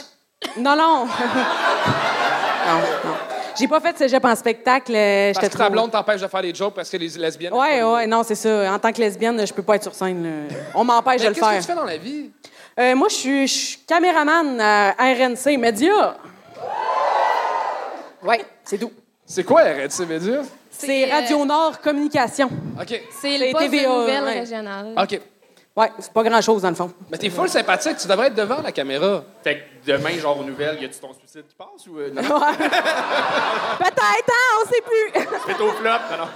Non, 0.57 0.75
non. 0.75 1.05
non, 2.67 2.81
non. 3.05 3.17
J'ai 3.61 3.69
pas 3.69 3.81
fait 3.81 3.93
de 3.93 3.99
cégep 3.99 4.25
en 4.25 4.35
spectacle. 4.35 4.93
euh, 4.95 5.33
Parce 5.33 5.47
que 5.47 5.53
ta 5.53 5.65
trop... 5.65 5.71
blonde 5.73 5.91
t'empêche 5.91 6.21
de 6.21 6.27
faire 6.27 6.43
des 6.43 6.55
jokes 6.55 6.75
parce 6.75 6.89
que 6.91 6.97
les 6.97 7.09
lesbiennes... 7.09 7.53
Ouais, 7.53 7.83
ouais, 7.83 8.07
non, 8.07 8.23
c'est 8.23 8.35
ça. 8.35 8.73
En 8.73 8.79
tant 8.79 8.93
que 8.93 9.01
lesbienne, 9.01 9.47
je 9.47 9.53
peux 9.53 9.63
pas 9.63 9.77
être 9.77 9.83
sur 9.85 9.95
scène. 9.95 10.23
là. 10.49 10.57
On 10.75 10.83
m'empêche 10.85 11.23
de 11.23 11.29
le 11.29 11.35
qu'est-ce 11.35 11.45
que 11.47 11.51
faire. 11.51 11.61
tu 11.61 11.67
fais 11.67 11.75
dans 11.75 11.85
la 11.85 11.97
vie? 11.97 12.31
Euh, 12.79 12.95
moi, 12.97 13.09
je 13.09 13.15
suis- 13.15 13.47
je 13.49 13.53
suis 13.55 13.79
caméraman 13.87 14.61
à 14.61 14.93
RNC 14.99 15.57
Média. 15.59 16.17
Ouais, 18.23 18.45
c'est 18.65 18.79
tout. 18.79 18.93
C'est 19.27 19.45
quoi 19.45 19.63
RNC 19.63 20.07
Média? 20.09 20.43
C'est 20.71 21.11
euh, 21.11 21.15
Radio 21.15 21.45
Nord 21.45 21.81
Communication. 21.81 22.47
OK. 22.81 22.87
C'est 22.89 23.03
C'est 23.21 23.39
le 23.39 23.53
poste 23.53 23.71
TVA, 23.71 23.83
de 23.89 23.95
nouvelles 24.01 24.25
ouais. 24.25 24.41
régionales. 24.41 24.95
OK. 24.97 25.21
Ouais, 25.77 25.89
c'est 26.01 26.13
pas 26.13 26.25
grand-chose, 26.25 26.63
dans 26.63 26.69
le 26.71 26.75
fond. 26.75 26.91
Mais 27.11 27.17
t'es 27.17 27.31
full 27.31 27.49
sympathique, 27.49 27.97
tu 27.97 28.09
devrais 28.09 28.27
être 28.27 28.35
devant 28.35 28.61
la 28.61 28.73
caméra. 28.73 29.23
Fait 29.43 29.57
que 29.85 29.93
demain, 29.93 30.11
genre 30.19 30.39
aux 30.41 30.45
nouvelles, 30.45 30.83
y 30.83 30.85
a-tu 30.85 30.99
ton 30.99 31.15
suicide 31.15 31.45
qui 31.49 31.55
passe 31.55 31.87
ou. 31.89 31.97
euh, 31.99 32.11
non? 32.13 32.23
Peut-être, 33.79 34.29
hein? 34.29 34.59
On 34.63 34.69
sait 34.69 34.83
plus. 34.83 35.13
C'est 35.47 35.61
au 35.63 35.69
flop. 35.71 35.89
Non, 36.11 36.19
non. 36.19 36.29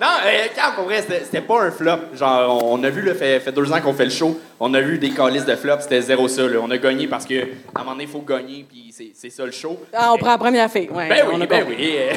Non, 0.00 0.06
euh, 0.26 0.72
pour 0.74 0.84
vrai, 0.84 1.02
c'était 1.02 1.20
c'était 1.24 1.40
pas 1.42 1.62
un 1.64 1.70
flop. 1.70 1.98
Genre, 2.14 2.64
on 2.64 2.82
a 2.82 2.88
vu, 2.88 3.02
là, 3.02 3.14
fait, 3.14 3.38
fait 3.40 3.52
deux 3.52 3.70
ans 3.70 3.80
qu'on 3.82 3.92
fait 3.92 4.06
le 4.06 4.10
show, 4.10 4.40
on 4.58 4.72
a 4.72 4.80
vu 4.80 4.98
des 4.98 5.10
calices 5.10 5.44
de 5.44 5.54
flop, 5.54 5.76
c'était 5.80 6.00
zéro 6.00 6.26
ça. 6.26 6.42
là. 6.42 6.58
On 6.62 6.70
a 6.70 6.78
gagné 6.78 7.06
parce 7.06 7.26
que 7.26 7.34
à 7.42 7.44
un 7.76 7.80
moment 7.80 7.92
donné, 7.92 8.04
il 8.04 8.10
faut 8.10 8.22
gagner, 8.22 8.64
puis 8.68 8.90
c'est- 8.96 9.12
c'est 9.14 9.30
ça 9.30 9.44
le 9.44 9.52
show. 9.52 9.78
Ah, 9.92 10.12
on 10.14 10.16
prend 10.18 10.30
la 10.30 10.38
première 10.38 10.70
fille. 10.70 10.88
Ouais, 10.90 11.08
Ben 11.10 11.26
on 11.30 11.36
oui, 11.36 11.42
a 11.42 11.46
ben 11.46 11.60
compris. 11.60 11.76
oui. 11.78 11.96
euh. 11.98 12.14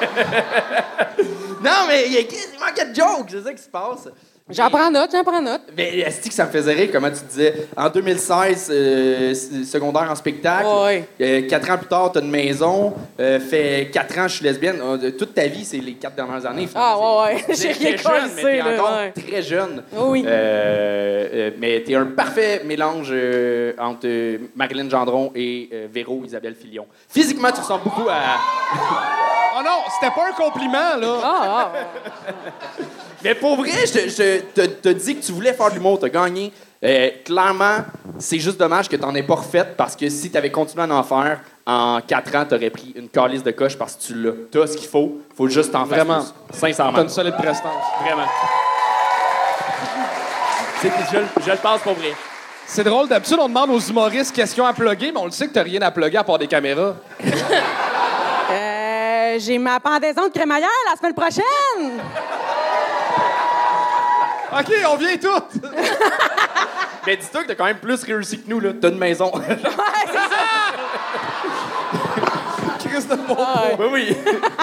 non, 1.62 1.86
mais 1.86 2.06
il 2.06 2.12
y 2.14 2.16
a- 2.16 2.20
il 2.20 2.58
manquait 2.58 2.86
de 2.86 2.94
jokes, 2.94 3.28
c'est 3.30 3.42
ça 3.42 3.52
qui 3.52 3.62
se 3.62 3.68
passe. 3.68 4.08
J'en 4.50 4.70
prends 4.70 4.90
note, 4.90 5.10
j'en 5.12 5.22
prends 5.24 5.42
note. 5.42 5.60
Mais 5.76 5.98
est 5.98 6.26
que 6.26 6.32
ça 6.32 6.46
me 6.46 6.50
faisait 6.50 6.72
rire, 6.72 6.88
comment 6.90 7.10
tu 7.10 7.22
disais, 7.28 7.68
en 7.76 7.90
2016, 7.90 8.68
euh, 8.72 9.34
secondaire 9.34 10.10
en 10.10 10.14
spectacle, 10.14 10.66
Ouais. 10.66 11.04
euh, 11.20 11.42
quatre 11.46 11.70
ans 11.70 11.76
plus 11.76 11.86
tard, 11.86 12.12
t'as 12.12 12.20
une 12.22 12.30
maison, 12.30 12.94
euh, 13.20 13.38
fait 13.40 13.90
quatre 13.92 14.16
ans, 14.18 14.26
je 14.26 14.36
suis 14.36 14.44
lesbienne. 14.44 14.80
Euh, 14.82 15.10
toute 15.10 15.34
ta 15.34 15.46
vie, 15.46 15.66
c'est 15.66 15.76
les 15.76 15.94
quatre 15.94 16.14
dernières 16.16 16.46
années. 16.46 16.66
Ah, 16.74 16.96
ouais, 16.98 17.34
ouais. 17.34 17.44
J'ai 17.54 17.72
rien 17.72 17.96
très 17.96 18.20
jeune, 18.20 18.30
mais 18.36 18.42
t'es 18.42 18.62
encore 18.62 18.96
ouais. 18.96 19.12
très 19.12 19.42
jeune. 19.42 19.82
Oui. 19.94 20.24
Euh, 20.26 21.28
euh, 21.34 21.50
mais 21.58 21.82
t'es 21.84 21.94
un 21.94 22.06
parfait 22.06 22.62
mélange 22.64 23.08
euh, 23.10 23.74
entre 23.78 24.06
euh, 24.06 24.38
Marilyn 24.56 24.88
Gendron 24.88 25.30
et 25.34 25.68
euh, 25.72 25.86
Véro 25.92 26.22
Isabelle 26.24 26.54
Filion. 26.54 26.86
Physiquement, 27.08 27.52
tu 27.52 27.60
ressembles 27.60 27.84
beaucoup 27.84 28.08
à... 28.08 28.38
Oh 29.58 29.62
non, 29.62 29.80
c'était 29.94 30.14
pas 30.14 30.28
un 30.28 30.32
compliment, 30.32 30.96
là. 30.98 31.18
Ah, 31.22 31.72
ah. 31.74 32.32
Mais 33.24 33.34
pour 33.34 33.56
vrai, 33.56 33.70
je 33.86 33.92
te- 33.92 34.08
je 34.08 34.40
te- 34.40 34.66
t'as 34.66 34.92
dit 34.92 35.16
que 35.16 35.24
tu 35.24 35.32
voulais 35.32 35.52
faire 35.52 35.68
de 35.70 35.74
l'humour, 35.74 35.98
t'as 36.00 36.08
gagné. 36.08 36.52
Euh, 36.84 37.10
clairement, 37.24 37.78
c'est 38.18 38.38
juste 38.38 38.56
dommage 38.58 38.88
que 38.88 38.94
t'en 38.94 39.12
aies 39.16 39.24
pas 39.24 39.34
refait 39.34 39.66
parce 39.76 39.96
que 39.96 40.08
si 40.08 40.30
t'avais 40.30 40.50
continué 40.52 40.84
à 40.84 40.94
en 40.94 41.02
faire, 41.02 41.40
en 41.66 42.00
quatre 42.06 42.32
ans, 42.36 42.44
t'aurais 42.48 42.70
pris 42.70 42.92
une 42.94 43.08
calice 43.08 43.42
de 43.42 43.50
coche 43.50 43.76
parce 43.76 43.96
que 43.96 44.02
tu 44.02 44.14
l'as. 44.14 44.32
T'as 44.52 44.66
ce 44.68 44.76
qu'il 44.76 44.88
faut, 44.88 45.18
faut 45.36 45.48
juste 45.48 45.72
t'en 45.72 45.84
faire 45.86 46.04
Vraiment. 46.04 46.24
Sincèrement. 46.52 46.92
T'as 46.94 47.02
une 47.02 47.08
solide 47.08 47.34
prestance. 47.36 47.72
Vraiment. 48.02 48.28
C'est- 50.80 50.92
Je, 51.12 51.18
je 51.44 51.50
le 51.50 51.56
pense 51.56 51.80
pour 51.80 51.94
vrai. 51.94 52.12
C'est 52.64 52.84
drôle, 52.84 53.08
d'habitude, 53.08 53.38
on 53.40 53.48
demande 53.48 53.70
aux 53.70 53.80
humoristes 53.80 54.32
qu'est-ce 54.34 54.54
qu'ils 54.54 54.62
ont 54.62 54.66
à 54.66 54.72
plugger, 54.74 55.10
mais 55.10 55.18
on 55.18 55.24
le 55.24 55.30
sait 55.32 55.48
que 55.48 55.54
t'as 55.54 55.62
rien 55.62 55.80
à 55.82 55.90
plugger 55.90 56.18
à 56.18 56.22
part 56.24 56.38
des 56.38 56.46
caméras. 56.46 56.94
Euh, 58.50 59.36
J'ai 59.40 59.58
ma 59.58 59.80
pendaison 59.80 60.28
de 60.28 60.32
crémaillère 60.32 60.68
la 60.90 60.96
semaine 60.96 61.14
prochaine. 61.14 61.98
OK, 64.52 64.72
on 64.90 64.96
vient 64.96 65.16
toutes! 65.16 65.62
Mais 67.06 67.16
dis-toi 67.16 67.42
que 67.42 67.48
t'as 67.48 67.54
quand 67.54 67.64
même 67.64 67.78
plus 67.78 68.02
réussi 68.04 68.40
que 68.42 68.48
nous, 68.50 68.60
là. 68.60 68.70
T'as 68.80 68.88
une 68.90 68.98
maison. 68.98 69.30
Chris 72.80 73.04
de 73.06 73.14
bon. 73.16 73.36
oui, 73.78 73.86
oui. 73.92 74.16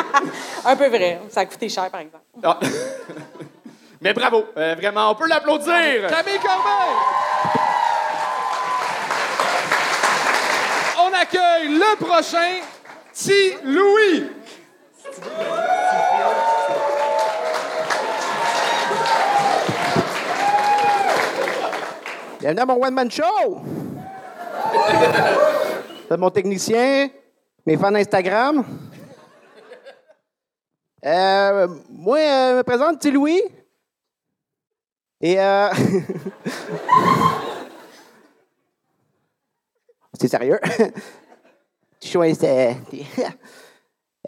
Un 0.66 0.76
peu 0.76 0.88
vrai. 0.88 1.22
Ça 1.30 1.42
a 1.42 1.46
coûté 1.46 1.70
cher, 1.70 1.90
par 1.90 2.02
exemple. 2.02 2.24
Ah. 2.44 2.60
Mais 4.02 4.14
bravo, 4.14 4.46
Euh, 4.58 4.76
vraiment, 4.78 5.12
on 5.12 5.16
peut 5.16 5.28
l'applaudir. 5.28 6.08
Camille 6.10 6.40
Corbeil! 6.40 6.96
On 11.00 11.14
accueille 11.14 11.70
le 11.70 11.96
prochain, 12.04 12.60
Ti 13.14 13.54
Louis. 13.64 14.30
Bienvenue 22.46 22.62
à 22.62 22.66
mon 22.68 22.80
one-man 22.80 23.10
show! 23.10 23.24
C'est 26.08 26.16
mon 26.16 26.30
technicien, 26.30 27.10
mes 27.66 27.76
fans 27.76 27.96
Instagram. 27.96 28.64
Euh, 31.04 31.68
moi, 31.90 32.20
euh, 32.20 32.52
je 32.52 32.58
me 32.58 32.62
présente, 32.62 33.00
petit 33.00 33.10
Louis. 33.10 33.42
Et 35.22 35.40
euh... 35.40 35.70
C'est 40.14 40.28
sérieux? 40.28 40.60
Je 42.04 42.08
suis 42.08 42.36
c'est... 42.36 42.78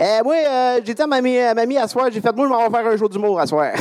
Euh, 0.02 0.24
moi, 0.24 0.36
euh, 0.36 0.82
j'ai 0.84 0.96
dit 0.96 1.02
à 1.04 1.06
mamie, 1.06 1.38
à 1.38 1.54
mamie 1.54 1.78
à 1.78 1.88
soir, 1.88 2.10
j'ai 2.12 2.22
fait, 2.22 2.36
moi, 2.36 2.48
je 2.48 2.52
m'en 2.52 2.68
vais 2.68 2.76
faire 2.76 2.88
un 2.88 2.96
jour 2.98 3.10
d'humour 3.10 3.40
à 3.40 3.46
soir. 3.46 3.74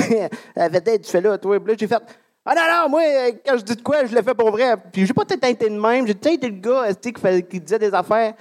Elle 0.54 0.72
fait, 0.72 0.88
Hey, 0.88 1.00
tu 1.00 1.10
fais 1.10 1.22
là, 1.22 1.38
toi? 1.38 1.58
Puis 1.58 1.72
là, 1.72 1.76
j'ai 1.78 1.86
fait, 1.86 2.02
ah 2.48 2.54
non, 2.54 2.62
non, 2.62 2.88
moi, 2.88 3.00
euh, 3.02 3.32
quand 3.44 3.58
je 3.58 3.62
dis 3.64 3.74
de 3.76 3.82
quoi, 3.82 4.04
je 4.06 4.14
le 4.14 4.22
fais 4.22 4.34
pour 4.34 4.50
vrai. 4.52 4.76
Puis 4.92 5.04
j'ai 5.04 5.12
pas 5.12 5.24
peut-être 5.24 5.44
été 5.48 5.68
de 5.68 5.78
même. 5.80 6.06
J'ai 6.06 6.14
peut-être 6.14 6.34
été 6.34 6.48
le 6.48 6.60
gars 6.60 6.84
esti, 6.88 7.12
qui, 7.12 7.42
qui 7.42 7.60
disait 7.60 7.78
des 7.80 7.92
affaires 7.92 8.34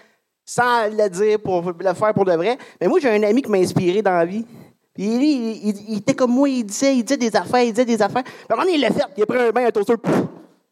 sans 0.45 0.85
le 0.87 1.09
dire 1.09 1.39
pour 1.39 1.71
le 1.71 1.93
faire 1.95 2.13
pour 2.13 2.23
de 2.25 2.33
vrai. 2.33 2.55
Mais 2.79 2.87
moi, 2.87 2.99
j'ai 2.99 3.09
un 3.09 3.23
ami 3.23 3.41
qui 3.41 3.49
m'a 3.49 3.57
inspiré 3.57 4.03
dans 4.03 4.11
la 4.11 4.25
vie. 4.25 4.45
Puis 4.93 5.17
lui, 5.17 5.31
il, 5.31 5.75
il- 5.89 5.97
était 5.97 6.13
comme 6.13 6.31
moi, 6.31 6.47
il 6.47 6.63
disait, 6.63 6.95
il 6.95 7.03
disait 7.03 7.17
des 7.17 7.35
affaires, 7.35 7.63
il 7.63 7.71
disait 7.73 7.83
des 7.85 7.99
affaires. 8.01 8.23
Puis 8.23 8.33
à 8.49 8.63
il 8.69 8.79
l'a 8.79 8.91
fait. 8.91 9.01
Il 9.17 9.23
a 9.23 9.25
pris 9.25 9.39
un 9.39 9.49
bain, 9.49 9.65
un 9.65 9.71
toaster. 9.71 9.97
pouf. 9.97 10.13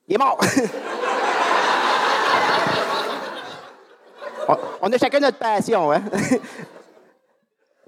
Il 0.07 0.13
est 0.15 0.17
mort. 0.19 0.37
on, 4.47 4.55
on 4.83 4.91
a 4.91 4.97
chacun 4.97 5.19
notre 5.19 5.37
passion, 5.39 5.91
hein? 5.91 6.03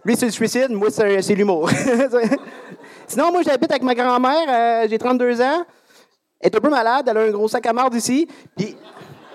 Lui, 0.05 0.15
c'est 0.15 0.25
le 0.27 0.31
suicide, 0.31 0.69
moi, 0.71 0.89
c'est 0.91 1.35
l'humour. 1.35 1.69
Sinon, 3.07 3.31
moi, 3.31 3.41
j'habite 3.43 3.69
avec 3.71 3.83
ma 3.83 3.95
grand-mère, 3.95 4.45
euh, 4.47 4.87
j'ai 4.89 4.97
32 4.97 5.41
ans. 5.41 5.65
Elle 6.39 6.51
est 6.51 6.55
un 6.55 6.59
peu 6.59 6.69
malade, 6.69 7.07
elle 7.09 7.17
a 7.17 7.21
un 7.21 7.31
gros 7.31 7.47
sac 7.47 7.65
à 7.65 7.73
marde 7.73 7.93
ici. 7.95 8.27
Puis, 8.55 8.75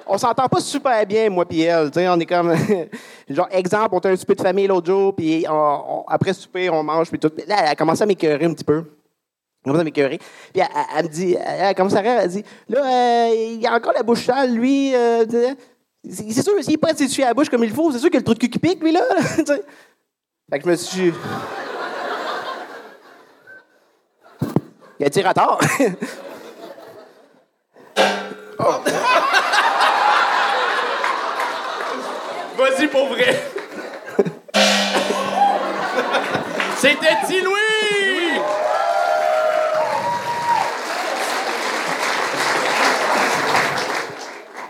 on 0.07 0.19
s'entend 0.19 0.49
pas 0.49 0.61
super 0.61 1.07
bien, 1.07 1.31
moi 1.31 1.47
puis 1.47 1.63
elle. 1.63 1.91
tu 1.91 2.01
sais, 2.01 2.09
on 2.09 2.19
est 2.19 2.27
comme. 2.27 2.53
genre, 3.29 3.49
exemple, 3.53 3.91
on 3.93 3.99
a 3.99 4.09
un 4.09 4.17
souper 4.17 4.35
de 4.35 4.43
famille 4.43 4.67
l'autre 4.67 4.87
jour, 4.87 5.15
puis 5.15 5.45
après 6.09 6.33
souper, 6.33 6.69
on 6.69 6.83
mange, 6.83 7.09
puis 7.09 7.19
tout. 7.19 7.31
Là, 7.47 7.57
elle 7.61 7.69
a 7.69 7.75
commencé 7.77 8.03
à 8.03 8.07
m'écœurer 8.07 8.45
un 8.45 8.53
petit 8.53 8.65
peu. 8.65 8.79
Elle 8.79 8.83
a 8.83 9.65
commencé 9.65 9.81
à 9.81 9.85
m'écœurer. 9.85 10.19
Puis 10.53 10.63
elle, 10.97 11.05
me 11.05 11.09
dit, 11.09 11.35
elle, 11.35 11.61
elle 11.61 11.75
commence 11.75 11.95
à 11.95 12.01
rire, 12.01 12.19
elle 12.23 12.29
dit 12.29 12.45
Là, 12.69 12.85
euh, 12.85 13.35
il 13.35 13.67
a 13.67 13.75
encore 13.75 13.93
la 13.93 14.03
bouche 14.03 14.25
sale, 14.25 14.53
lui. 14.53 14.95
euh, 14.95 15.25
c'est 16.09 16.43
sûr, 16.43 16.55
s'il 16.61 16.73
n'est 16.73 16.79
pas 16.79 16.95
s'essuyer 16.95 17.27
la 17.27 17.35
bouche 17.35 17.49
comme 17.49 17.63
il 17.63 17.71
faut, 17.71 17.93
c'est 17.93 17.99
sûr 17.99 18.09
qu'il 18.09 18.17
a 18.17 18.21
le 18.21 18.25
truc 18.25 18.41
de 18.41 18.47
qui 18.47 18.59
pique, 18.59 18.83
lui, 18.83 18.93
là. 18.93 19.03
Fait 20.51 20.59
que 20.59 20.65
je 20.65 20.71
me 20.71 20.77
suis. 20.77 21.13
Il 25.01 25.07
a 25.07 25.11
tiré 25.11 25.29
à 25.29 25.35
tort. 25.35 25.59
Vas-y 32.57 32.87
pour 32.89 33.07
vrai. 33.09 33.41
C'était 36.77 37.15
Petit 37.27 37.41
Louis! 37.41 38.41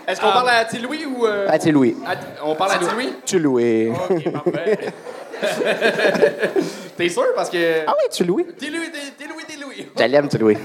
Est-ce 0.09 0.21
qu'on 0.21 0.33
parle 0.33 0.49
à 0.49 0.65
Louis 0.79 1.07
ou. 1.07 1.27
euh, 1.27 1.47
Ah, 1.49 1.59
Louis. 1.71 1.97
à- 2.07 2.15
On 2.45 2.55
parle 2.57 2.73
à 2.73 2.79
Petit 2.79 2.95
Louis? 2.95 3.13
Ok, 4.11 4.33
parfait. 4.33 4.79
T'es 6.97 7.09
sûr? 7.09 7.25
Parce 7.35 7.49
que. 7.49 7.85
Ah 7.87 7.95
oui, 7.97 8.09
tu 8.13 8.25
Louis. 8.25 8.45
T'es 8.59 8.67
Louis. 9.77 9.87
Je 9.99 10.05
l'aime, 10.05 10.29
tu 10.29 10.39
Louis. 10.39 10.57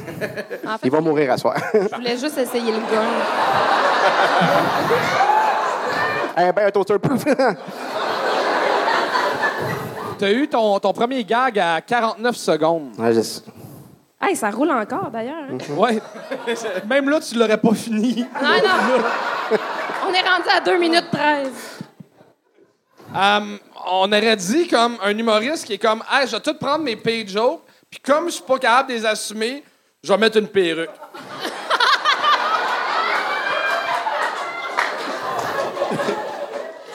En 0.65 0.77
fait, 0.77 0.85
Il 0.85 0.91
va 0.91 1.01
mourir 1.01 1.31
à 1.31 1.37
soir. 1.37 1.55
je 1.73 1.95
voulais 1.95 2.17
juste 2.17 2.37
essayer 2.37 2.71
le 2.71 2.77
gun. 2.79 3.03
Eh 6.37 6.51
ben, 6.51 6.67
un 6.67 6.71
toaster 6.71 6.99
proof. 6.99 7.23
T'as 10.17 10.31
eu 10.31 10.47
ton, 10.49 10.79
ton 10.79 10.91
premier 10.93 11.23
gag 11.23 11.57
à 11.59 11.79
49 11.81 12.35
secondes. 12.35 12.89
Ouais, 12.97 13.13
je 13.13 13.21
sais. 13.21 13.41
Hey, 14.21 14.35
ça 14.35 14.49
roule 14.49 14.71
encore, 14.71 15.09
d'ailleurs. 15.11 15.43
hein? 15.49 15.57
Ouais. 15.77 16.01
Même 16.89 17.09
là, 17.09 17.19
tu 17.21 17.35
l'aurais 17.35 17.57
pas 17.57 17.73
fini. 17.73 18.25
Non, 18.41 18.49
non. 18.49 19.03
On 20.09 20.13
est 20.13 20.21
rendu 20.27 20.49
à 20.55 20.59
2 20.61 20.77
minutes 20.77 21.07
13. 21.11 21.49
Euh, 23.15 23.57
on 23.87 24.07
aurait 24.11 24.35
dit 24.35 24.67
comme 24.67 24.97
un 25.03 25.15
humoriste 25.17 25.65
qui 25.65 25.73
est 25.73 25.77
comme 25.77 26.03
Hey, 26.11 26.27
je 26.27 26.35
vais 26.35 26.41
tout 26.41 26.55
prendre 26.55 26.83
mes 26.83 26.97
jokes, 27.27 27.61
puis 27.95 28.01
comme 28.13 28.25
je 28.27 28.33
suis 28.35 28.43
pas 28.43 28.59
capable 28.59 28.89
de 28.89 28.93
les 28.95 29.05
assumer, 29.05 29.63
je 30.03 30.11
vais 30.11 30.17
mettre 30.17 30.37
une 30.37 30.47
perruque. 30.49 30.89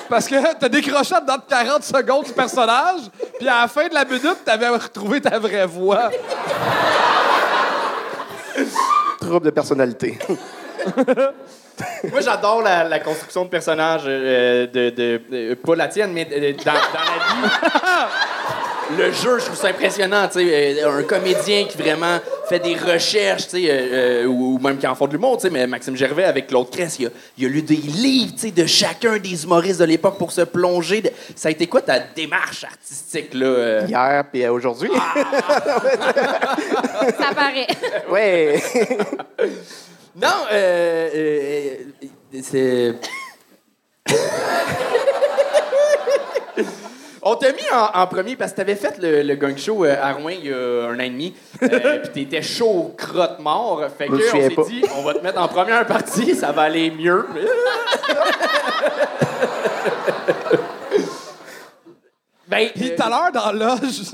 Parce 0.08 0.26
que 0.26 0.54
t'as 0.58 0.68
décroché 0.68 1.14
dans 1.24 1.38
40 1.38 1.84
secondes 1.84 2.24
du 2.24 2.32
personnage, 2.32 3.02
puis 3.38 3.48
à 3.48 3.60
la 3.62 3.68
fin 3.68 3.86
de 3.86 3.94
la 3.94 4.04
minute, 4.04 4.38
t'avais 4.44 4.68
retrouvé 4.68 5.20
ta 5.20 5.38
vraie 5.38 5.66
voix. 5.66 6.10
Trouble 9.20 9.46
de 9.46 9.50
personnalité. 9.50 10.18
Moi, 12.10 12.20
j'adore 12.20 12.62
la, 12.62 12.84
la 12.84 12.98
construction 12.98 13.44
de 13.44 13.50
personnages, 13.50 14.02
euh, 14.06 14.66
de, 14.66 14.90
de- 14.90 15.22
de- 15.30 15.54
pas 15.54 15.76
la 15.76 15.86
tienne, 15.88 16.12
mais 16.12 16.24
de- 16.24 16.52
dans, 16.64 16.72
dans 16.72 16.72
la 16.72 17.48
vie. 17.48 17.50
Le 18.98 19.12
jeu, 19.12 19.38
je 19.38 19.44
trouve 19.46 19.56
ça 19.56 19.68
impressionnant, 19.68 20.26
tu 20.28 20.40
sais, 20.40 20.82
euh, 20.82 20.98
un 20.98 21.02
comédien 21.04 21.64
qui 21.64 21.78
vraiment 21.78 22.18
fait 22.48 22.58
des 22.58 22.74
recherches, 22.74 23.44
tu 23.44 23.62
sais, 23.62 23.70
euh, 23.70 24.22
euh, 24.24 24.26
ou, 24.26 24.54
ou 24.54 24.58
même 24.58 24.78
qui 24.78 24.86
en 24.86 24.94
font 24.94 25.06
de 25.06 25.12
l'humour, 25.12 25.36
tu 25.36 25.42
sais, 25.42 25.50
mais 25.50 25.66
Maxime 25.66 25.96
Gervais 25.96 26.24
avec 26.24 26.48
Claude 26.48 26.70
Cress, 26.70 26.96
il 26.98 27.06
a, 27.06 27.10
il 27.38 27.46
a 27.46 27.48
lu 27.48 27.62
des 27.62 27.76
livres, 27.76 28.32
tu 28.34 28.40
sais, 28.40 28.50
de 28.50 28.66
chacun 28.66 29.18
des 29.18 29.44
humoristes 29.44 29.78
de 29.80 29.84
l'époque 29.84 30.18
pour 30.18 30.32
se 30.32 30.40
plonger. 30.42 31.02
de- 31.02 31.10
Ça 31.36 31.48
a 31.48 31.50
été 31.52 31.66
quoi 31.66 31.82
ta 31.82 31.98
démarche 32.00 32.64
artistique, 32.64 33.32
là? 33.34 33.46
euh? 33.46 33.86
Hier 33.88 34.24
puis 34.30 34.44
euh, 34.44 34.52
aujourd'hui. 34.52 34.90
Ça 37.18 37.34
paraît. 37.34 37.66
ouais. 38.10 38.62
Non, 40.16 40.28
euh, 40.52 41.74
c'est. 42.42 42.94
On 47.22 47.34
t'a 47.36 47.52
mis 47.52 47.68
en, 47.70 47.90
en 48.00 48.06
premier 48.06 48.34
parce 48.34 48.52
que 48.52 48.56
t'avais 48.56 48.76
fait 48.76 48.96
le, 48.98 49.22
le 49.22 49.34
gang 49.34 49.56
show 49.58 49.84
euh, 49.84 49.94
à 50.00 50.12
Rouen 50.14 50.30
il 50.30 50.46
y 50.46 50.52
a 50.52 50.86
un 50.88 50.96
an 50.96 51.00
et 51.00 51.10
demi. 51.10 51.34
Euh, 51.62 51.98
Puis 52.02 52.12
t'étais 52.12 52.40
chaud 52.42 52.70
au 52.70 52.94
crotte 52.96 53.38
mort. 53.40 53.82
Fait 53.96 54.06
que 54.06 54.12
on 54.14 54.18
s'est 54.18 54.48
dit, 54.70 54.82
on 54.96 55.02
va 55.02 55.12
te 55.14 55.18
mettre 55.22 55.38
en 55.40 55.48
première 55.48 55.86
partie, 55.86 56.34
ça 56.34 56.52
va 56.52 56.62
aller 56.62 56.90
mieux. 56.90 57.26
ben, 62.48 62.70
Puis 62.74 62.90
euh, 62.90 62.96
tout 62.96 63.02
à 63.02 63.08
l'heure, 63.10 63.32
dans 63.32 63.52
l'âge, 63.52 64.12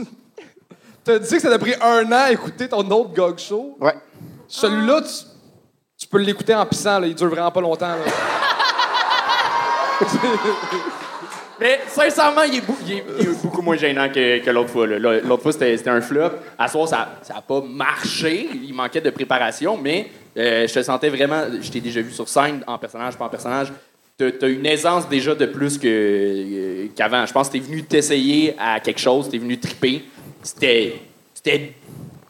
t'as 1.04 1.18
dit 1.20 1.34
que 1.36 1.40
ça 1.40 1.48
t'a 1.48 1.58
pris 1.58 1.74
un 1.80 2.06
an 2.06 2.24
à 2.24 2.32
écouter 2.32 2.68
ton 2.68 2.80
autre 2.90 3.12
gog 3.14 3.38
show. 3.38 3.76
Ouais. 3.80 3.94
Celui-là, 4.48 5.02
tu, 5.02 5.08
tu 5.98 6.08
peux 6.08 6.18
l'écouter 6.18 6.54
en 6.56 6.66
pissant, 6.66 6.98
là. 6.98 7.06
il 7.06 7.14
dure 7.14 7.28
vraiment 7.28 7.52
pas 7.52 7.60
longtemps. 7.60 7.86
là. 7.86 7.96
Mais 11.60 11.80
sincèrement, 11.88 12.42
il 12.42 12.56
est, 12.56 12.60
bou- 12.60 12.76
il 12.86 12.92
est- 12.92 13.04
il 13.20 13.26
est 13.28 13.42
beaucoup 13.42 13.62
moins 13.62 13.76
gênant 13.76 14.08
que, 14.08 14.38
que 14.44 14.50
l'autre 14.50 14.70
fois. 14.70 14.86
là. 14.86 14.98
Là, 14.98 15.20
L'autre 15.20 15.42
fois, 15.42 15.52
c'était 15.52 15.76
c'était 15.76 15.90
un 15.90 16.00
flop. 16.00 16.30
À 16.58 16.66
ce 16.68 16.72
soir, 16.72 16.86
ça 16.88 17.08
n'a 17.34 17.40
pas 17.40 17.62
marché. 17.66 18.48
Il 18.62 18.74
manquait 18.74 19.00
de 19.00 19.10
préparation, 19.10 19.78
mais 19.82 20.08
euh, 20.36 20.66
je 20.68 20.74
te 20.74 20.82
sentais 20.82 21.08
vraiment. 21.08 21.42
Je 21.60 21.70
t'ai 21.70 21.80
déjà 21.80 22.00
vu 22.02 22.12
sur 22.12 22.28
scène, 22.28 22.62
en 22.66 22.76
personnage, 22.78 23.16
pas 23.16 23.24
en 23.24 23.28
personnage. 23.30 23.72
T'as 24.18 24.26
as 24.42 24.46
une 24.48 24.64
aisance 24.66 25.08
déjà 25.08 25.34
de 25.34 25.44
plus 25.46 25.76
que, 25.78 25.86
euh, 25.86 26.86
qu'avant. 26.96 27.24
Je 27.26 27.32
pense 27.32 27.48
que 27.48 27.54
t'es 27.54 27.58
venu 27.58 27.82
t'essayer 27.84 28.54
à 28.58 28.80
quelque 28.80 29.00
chose, 29.00 29.28
t'es 29.30 29.38
venu 29.38 29.58
triper. 29.58 30.04
C'était. 30.42 30.94
C'était. 31.34 31.72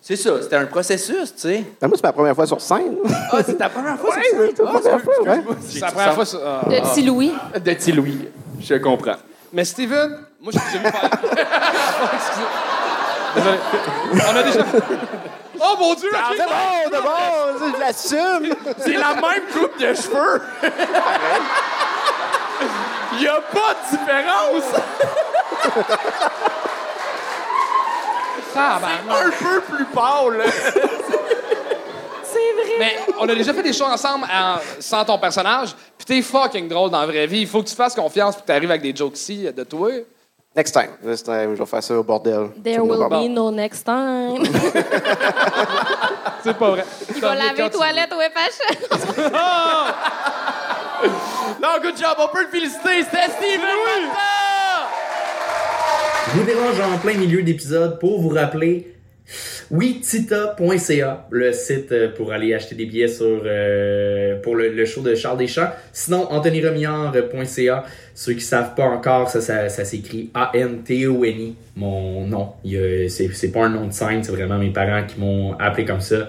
C'est 0.00 0.14
ça, 0.16 0.40
c'était 0.40 0.54
un 0.54 0.66
processus, 0.66 1.34
tu 1.34 1.40
sais. 1.40 1.64
Ben, 1.80 1.88
moi, 1.88 1.96
c'est 1.96 2.04
ma 2.04 2.12
première 2.12 2.34
fois 2.36 2.46
sur 2.46 2.60
scène. 2.60 2.94
Ah, 3.32 3.40
c'est 3.44 3.56
ta 3.58 3.68
première 3.68 3.98
fois, 3.98 4.10
Ouais, 4.14 4.22
sur 4.22 4.38
scène? 4.38 4.50
c'est 4.54 4.62
Ah, 4.62 4.66
première 4.66 5.00
fois, 5.00 5.14
ouais. 5.22 5.30
excuse-moi. 5.32 5.56
C'est 5.68 5.80
la 5.80 5.90
première 5.90 6.14
fois. 6.14 6.24
ça- 6.24 6.62
ah. 6.64 6.68
De 6.68 6.80
petit 6.88 7.02
Louis. 7.02 7.32
De 7.54 7.60
petit 7.72 7.90
Louis. 7.92 8.18
Je 8.68 8.74
comprends. 8.76 9.16
Mais 9.52 9.64
Steven, 9.64 10.24
moi, 10.40 10.52
je 10.52 10.58
déjà 10.58 10.78
vu 10.78 10.90
faire. 10.90 11.10
Excusez. 12.14 12.46
Désolé. 13.36 13.58
On 14.28 14.36
a 14.36 14.42
déjà. 14.42 14.60
Oh 15.58 15.74
mon 15.78 15.94
Dieu! 15.94 16.10
ok. 16.12 16.36
C'est 16.36 16.44
bon, 16.44 16.50
c'est 16.84 17.02
bon, 17.02 17.58
ça, 17.58 17.64
je 17.74 17.80
l'assume. 17.80 18.54
C'est 18.78 18.92
la 18.96 19.14
même 19.14 19.46
coupe 19.52 19.78
de 19.78 19.94
cheveux. 19.94 20.42
Il 23.12 23.18
n'y 23.20 23.28
a 23.28 23.40
pas 23.40 23.74
de 23.74 23.96
différence. 23.96 24.80
Tabarnak. 28.54 29.26
Un 29.26 29.30
peu 29.30 29.60
plus 29.60 29.84
pâle. 29.86 30.42
C'est 32.22 32.52
vrai. 32.54 32.76
Mais 32.78 32.96
on 33.18 33.28
a 33.28 33.34
déjà 33.34 33.52
fait 33.54 33.62
des 33.62 33.72
choses 33.72 33.90
ensemble 33.90 34.24
en- 34.32 34.56
sans 34.80 35.04
ton 35.04 35.18
personnage, 35.18 35.74
puis 36.06 36.16
t'es 36.16 36.22
fucking 36.22 36.68
drôle 36.68 36.90
dans 36.90 37.00
la 37.00 37.06
vraie 37.06 37.26
vie. 37.26 37.40
Il 37.40 37.46
faut 37.46 37.62
que 37.62 37.68
tu 37.68 37.74
fasses 37.74 37.94
confiance 37.94 38.34
pour 38.36 38.44
que 38.44 38.48
t'arrives 38.48 38.70
avec 38.70 38.82
des 38.82 38.94
jokes 38.94 39.16
ici 39.18 39.46
de 39.54 39.64
toi. 39.64 39.90
Next 40.54 40.72
time. 40.72 40.90
Next 41.02 41.24
time, 41.24 41.54
je 41.54 41.58
vais 41.58 41.66
faire 41.66 41.82
ça 41.82 41.98
au 41.98 42.02
bordel. 42.02 42.48
There 42.64 42.80
will 42.80 43.08
be 43.10 43.28
no 43.28 43.50
next 43.50 43.84
time. 43.84 44.42
C'est 46.42 46.56
pas 46.56 46.70
vrai. 46.70 46.84
Il 47.14 47.20
va 47.20 47.34
laver 47.34 47.62
les 47.64 47.70
toilettes 47.70 48.12
au 48.12 48.20
FH. 48.20 48.58
Non, 51.62 51.68
good 51.82 51.96
job. 51.96 52.16
On 52.18 52.28
peut 52.28 52.42
le 52.42 52.48
féliciter. 52.48 53.02
C'était 53.04 53.30
Steven 53.30 53.60
Martin. 53.60 54.12
Je 56.32 56.38
vous 56.38 56.44
dérange 56.46 56.80
en 56.80 56.98
plein 56.98 57.14
milieu 57.14 57.42
d'épisode 57.42 57.98
pour 58.00 58.20
vous 58.20 58.30
rappeler 58.30 58.95
oui, 59.70 60.00
tita.ca, 60.00 61.26
le 61.30 61.52
site 61.52 61.90
euh, 61.92 62.08
pour 62.14 62.32
aller 62.32 62.54
acheter 62.54 62.74
des 62.74 62.86
billets 62.86 63.08
sur 63.08 63.42
euh, 63.44 64.40
pour 64.40 64.54
le, 64.54 64.84
show 64.84 65.02
de 65.02 65.14
Charles 65.14 65.38
Deschamps. 65.38 65.70
Sinon, 65.92 66.30
anthonyremillard.ca. 66.30 67.84
Ceux 68.14 68.32
qui 68.34 68.40
savent 68.40 68.74
pas 68.74 68.84
encore, 68.84 69.28
ça, 69.28 69.40
ça, 69.68 69.84
s'écrit 69.84 70.30
A-N-T-O-N-I. 70.34 71.54
Mon 71.76 72.26
nom. 72.26 72.52
C'est 73.08 73.52
pas 73.52 73.64
un 73.64 73.68
nom 73.68 73.86
de 73.88 73.92
scène, 73.92 74.22
c'est 74.22 74.32
vraiment 74.32 74.58
mes 74.58 74.70
parents 74.70 75.04
qui 75.04 75.20
m'ont 75.20 75.54
appelé 75.58 75.84
comme 75.84 76.00
ça. 76.00 76.28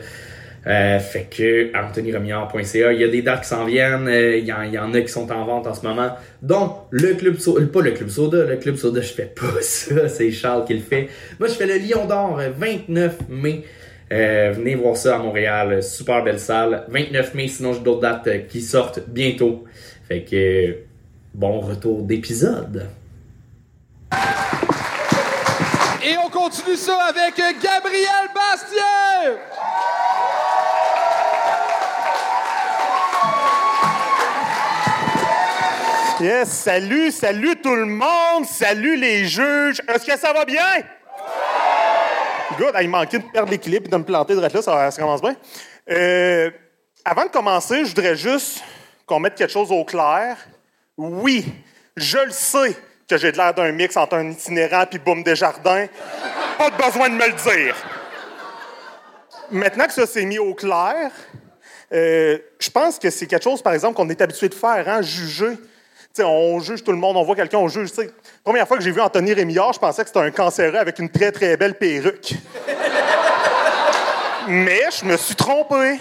Euh, 0.68 1.00
fait 1.00 1.28
que 1.30 1.72
anthonyremillard.ca, 1.78 2.92
il 2.92 3.00
y 3.00 3.04
a 3.04 3.08
des 3.08 3.22
dates 3.22 3.44
qui 3.44 3.48
s'en 3.48 3.64
viennent, 3.64 4.08
euh, 4.10 4.36
il 4.38 4.46
y, 4.46 4.52
en- 4.52 4.64
il 4.64 4.74
y 4.74 4.78
en 4.78 4.94
a 4.94 5.00
qui 5.00 5.08
sont 5.08 5.32
en 5.32 5.46
vente 5.46 5.66
en 5.66 5.74
ce 5.74 5.86
moment, 5.86 6.10
dont 6.42 6.74
le 6.92 7.14
Club 7.14 7.38
Soda, 7.40 7.66
pas 7.68 7.82
le 7.82 7.92
Club 7.92 8.10
Soda, 8.10 8.44
le 8.44 8.58
Club 8.58 8.76
Soda, 8.76 9.00
je 9.02 9.14
fais 9.14 9.32
pas 9.34 9.62
ça, 9.62 10.10
c'est 10.10 10.30
Charles 10.32 10.66
qui 10.66 10.74
le 10.74 10.82
fait. 10.82 11.08
Moi, 11.40 11.48
je 11.48 11.54
fais 11.54 11.68
le 11.68 11.78
Lion 11.78 12.06
d'Or, 12.06 12.38
euh, 12.40 12.50
29 12.58 13.16
mai. 13.30 13.64
Euh, 14.12 14.52
venez 14.56 14.76
voir 14.76 14.98
ça 14.98 15.16
à 15.16 15.20
Montréal, 15.20 15.82
super 15.82 16.22
belle 16.24 16.40
salle. 16.40 16.84
29 16.90 17.34
mai, 17.34 17.48
sinon 17.48 17.72
j'ai 17.74 17.80
d'autres 17.80 18.02
dates 18.02 18.48
qui 18.50 18.60
sortent 18.62 19.00
bientôt. 19.08 19.64
Fait 20.08 20.24
que 20.24 20.76
bon 21.34 21.60
retour 21.62 22.04
d'épisode. 22.04 22.88
Et 26.06 26.16
on 26.26 26.30
continue 26.30 26.76
ça 26.76 26.98
avec 27.10 27.36
Gabriel 27.38 28.28
Bastien! 28.34 29.36
Yes, 36.20 36.50
salut, 36.50 37.12
salut 37.12 37.58
tout 37.62 37.76
le 37.76 37.86
monde, 37.86 38.44
salut 38.46 38.98
les 38.98 39.26
juges. 39.26 39.84
Est-ce 39.88 40.04
que 40.04 40.18
ça 40.18 40.34
va 40.34 40.46
bien? 40.46 40.64
Good, 42.58 42.74
il 42.82 42.90
manquait 42.90 43.20
de 43.20 43.26
perdre 43.32 43.52
l'équilibre 43.52 43.86
et 43.86 43.90
de 43.90 43.98
me 43.98 44.04
planter 44.04 44.34
de 44.34 44.42
là, 44.42 44.50
ça, 44.50 44.90
ça 44.90 45.00
commence 45.00 45.22
bien. 45.22 45.36
Euh, 45.92 46.50
avant 47.06 47.26
de 47.26 47.30
commencer, 47.30 47.86
je 47.86 47.90
voudrais 47.90 48.16
juste 48.16 48.64
qu'on 49.06 49.20
mette 49.20 49.36
quelque 49.36 49.52
chose 49.54 49.72
au 49.72 49.86
clair. 49.86 50.38
Oui, 50.98 51.46
je 51.96 52.18
le 52.18 52.32
sais 52.32 52.76
que 53.08 53.16
j'ai 53.18 53.32
de 53.32 53.38
l'air 53.38 53.54
d'un 53.54 53.72
mix 53.72 53.96
entre 53.96 54.16
un 54.16 54.32
itinérant 54.32 54.88
puis 54.88 54.98
Boum 54.98 55.22
Desjardins. 55.22 55.86
Pas 56.58 56.72
de 56.72 56.84
besoin 56.84 57.10
de 57.10 57.16
me 57.16 57.28
le 57.28 57.34
dire. 57.34 57.76
Maintenant 59.52 59.86
que 59.86 59.94
ça 59.94 60.08
s'est 60.08 60.26
mis 60.26 60.40
au 60.40 60.56
clair, 60.56 61.12
euh, 61.94 62.40
je 62.60 62.70
pense 62.72 62.98
que 62.98 63.12
c'est 63.12 63.28
quelque 63.28 63.44
chose, 63.44 63.62
par 63.62 63.74
exemple, 63.74 63.94
qu'on 63.94 64.10
est 64.10 64.20
habitué 64.20 64.50
de 64.50 64.56
faire, 64.56 64.90
hein, 64.90 65.04
juger. 65.04 65.58
On 66.24 66.60
juge 66.60 66.84
tout 66.84 66.92
le 66.92 66.98
monde, 66.98 67.18
on 67.18 67.24
voit 67.24 67.36
quelqu'un, 67.36 67.58
on 67.58 67.68
juge. 67.68 67.90
tu 67.90 68.02
sais. 68.02 68.10
Première 68.44 68.68
fois 68.68 68.78
que 68.78 68.84
j'ai 68.84 68.92
vu 68.92 69.02
Anthony 69.02 69.34
Rémillard, 69.34 69.74
je 69.74 69.80
pensais 69.80 70.04
que 70.04 70.08
c'était 70.08 70.20
un 70.20 70.32
cancéreux 70.32 70.78
avec 70.78 71.00
une 71.00 71.10
très, 71.10 71.32
très 71.32 71.58
belle 71.58 71.76
perruque. 71.76 72.34
Mais 74.48 74.84
je 74.98 75.06
me 75.06 75.18
suis 75.18 75.36
trompé. 75.36 76.00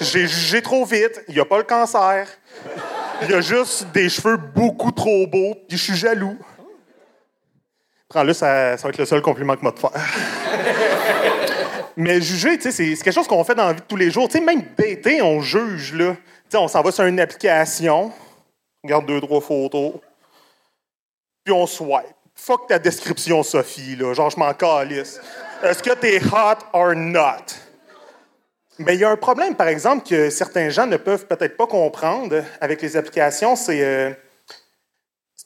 J'ai 0.00 0.26
jugé 0.26 0.62
trop 0.62 0.84
vite. 0.84 1.22
Il 1.28 1.34
n'y 1.34 1.40
a 1.40 1.44
pas 1.44 1.58
le 1.58 1.64
cancer. 1.64 2.28
Il 3.22 3.30
y 3.30 3.34
a 3.34 3.40
juste 3.40 3.88
des 3.92 4.08
cheveux 4.08 4.36
beaucoup 4.36 4.92
trop 4.92 5.26
beaux, 5.26 5.54
puis 5.68 5.76
je 5.76 5.82
suis 5.82 5.96
jaloux. 5.96 6.38
Prends-le, 8.08 8.32
ça, 8.32 8.76
va 8.76 8.88
être 8.88 8.98
le 8.98 9.04
seul 9.04 9.20
compliment 9.20 9.56
que 9.56 9.62
moi 9.62 9.72
te 9.72 9.80
faire. 9.80 9.90
Mais 11.96 12.20
juger, 12.20 12.58
c'est 12.60 12.72
quelque 12.72 13.12
chose 13.12 13.26
qu'on 13.26 13.42
fait 13.42 13.56
dans 13.56 13.66
la 13.66 13.72
vie 13.72 13.80
de 13.80 13.86
tous 13.86 13.96
les 13.96 14.10
jours. 14.10 14.28
Même 14.34 14.62
dater, 14.78 15.20
on 15.20 15.40
juge, 15.40 15.94
là. 15.94 16.14
On 16.54 16.68
s'en 16.68 16.80
va 16.80 16.92
sur 16.92 17.04
une 17.04 17.18
application, 17.18 18.06
on 18.06 18.27
regarde 18.82 19.06
deux, 19.06 19.20
trois 19.20 19.40
photos, 19.40 19.94
puis 21.44 21.52
on 21.52 21.66
swipe. 21.66 22.14
Fuck 22.34 22.68
ta 22.68 22.78
description, 22.78 23.42
Sophie, 23.42 23.96
là. 23.96 24.14
Genre, 24.14 24.30
je 24.30 24.38
m'en 24.38 24.54
calisse. 24.54 25.20
Est-ce 25.62 25.82
que 25.82 25.92
t'es 25.94 26.20
hot 26.22 26.58
or 26.72 26.94
not? 26.94 27.44
Mais 28.78 28.94
il 28.94 29.00
y 29.00 29.04
a 29.04 29.10
un 29.10 29.16
problème, 29.16 29.56
par 29.56 29.66
exemple, 29.66 30.08
que 30.08 30.30
certains 30.30 30.68
gens 30.68 30.86
ne 30.86 30.96
peuvent 30.96 31.26
peut-être 31.26 31.56
pas 31.56 31.66
comprendre 31.66 32.44
avec 32.60 32.80
les 32.80 32.96
applications, 32.96 33.56
c'est 33.56 33.82
euh, 33.82 34.12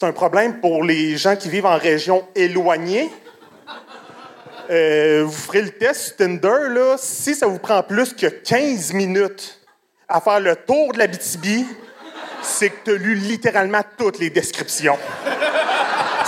un 0.03 0.13
problème 0.13 0.61
pour 0.61 0.85
les 0.85 1.17
gens 1.17 1.37
qui 1.37 1.49
vivent 1.49 1.67
en 1.67 1.79
région 1.79 2.27
éloignée. 2.35 3.11
Euh, 4.71 5.23
vous 5.25 5.33
ferez 5.33 5.63
le 5.63 5.71
test 5.71 6.07
sur 6.07 6.17
Tinder, 6.17 6.69
là, 6.71 6.97
si 6.99 7.35
ça 7.35 7.47
vous 7.47 7.59
prend 7.59 7.83
plus 7.83 8.13
que 8.13 8.27
15 8.27 8.93
minutes 8.93 9.61
à 10.09 10.21
faire 10.21 10.41
le 10.41 10.57
tour 10.57 10.93
de 10.93 10.99
la 10.99 11.07
BTB, 11.07 11.67
c'est 12.43 12.71
que 12.71 12.85
tu 12.85 12.91
as 12.93 12.95
lu 12.95 13.15
littéralement 13.15 13.83
toutes 13.97 14.19
les 14.19 14.31
descriptions. 14.31 14.99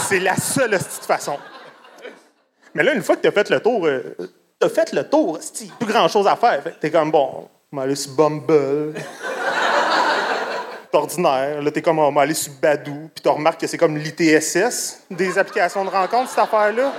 C'est 0.09 0.20
la 0.20 0.37
seule 0.37 0.72
de 0.72 0.79
façon. 0.79 1.38
Mais 2.74 2.83
là, 2.83 2.94
une 2.94 3.03
fois 3.03 3.16
que 3.16 3.22
tu 3.22 3.29
as 3.29 3.33
fait 3.33 3.48
le 3.50 3.61
tour, 3.61 3.87
euh, 3.87 4.16
tu 4.61 4.66
as 4.66 4.68
fait 4.68 4.92
le 4.92 5.09
tour, 5.09 5.38
hostie, 5.38 5.72
plus 5.79 5.92
grand-chose 5.92 6.27
à 6.27 6.37
faire. 6.37 6.62
Que 6.64 6.70
t'es 6.70 6.90
comme, 6.90 7.11
bon, 7.11 7.48
on 7.72 7.87
Bumble. 8.16 8.94
C'est 10.90 10.98
ordinaire. 10.98 11.62
Là, 11.62 11.70
t'es 11.70 11.83
comme, 11.83 11.98
on 11.98 12.12
va 12.12 12.22
aller 12.22 12.35
sur 12.35 12.53
Badou. 12.61 13.11
Puis 13.14 13.22
tu 13.22 13.29
remarques 13.29 13.61
que 13.61 13.66
c'est 13.66 13.79
comme 13.79 13.96
l'ITSS 13.96 15.05
des 15.11 15.38
applications 15.38 15.85
de 15.85 15.90
rencontre, 15.90 16.31
cette 16.31 16.38
affaire-là. 16.38 16.92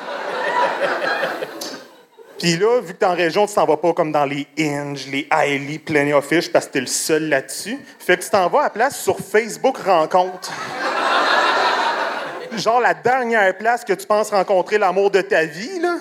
Puis 2.39 2.57
là, 2.57 2.81
vu 2.81 2.93
que 2.93 2.99
t'es 2.99 3.05
en 3.05 3.15
région, 3.15 3.47
tu 3.47 3.53
t'en 3.53 3.65
vas 3.65 3.77
pas 3.77 3.93
comme 3.93 4.11
dans 4.11 4.25
les 4.25 4.45
Hinge, 4.59 5.07
les 5.07 5.25
Highly, 5.31 5.79
Plenty 5.79 6.11
of 6.13 6.25
Fish, 6.25 6.51
parce 6.51 6.67
que 6.67 6.73
t'es 6.73 6.81
le 6.81 6.87
seul 6.87 7.29
là-dessus. 7.29 7.79
Fait 7.99 8.17
que 8.17 8.23
tu 8.23 8.29
t'en 8.29 8.49
vas 8.49 8.59
à 8.59 8.63
la 8.63 8.69
place 8.69 8.99
sur 8.99 9.17
Facebook 9.19 9.77
Rencontre. 9.77 10.51
Genre 12.57 12.81
la 12.81 12.93
dernière 12.93 13.57
place 13.57 13.83
que 13.83 13.93
tu 13.93 14.05
penses 14.05 14.31
rencontrer 14.31 14.77
l'amour 14.77 15.11
de 15.11 15.21
ta 15.21 15.45
vie, 15.45 15.79
là. 15.79 15.97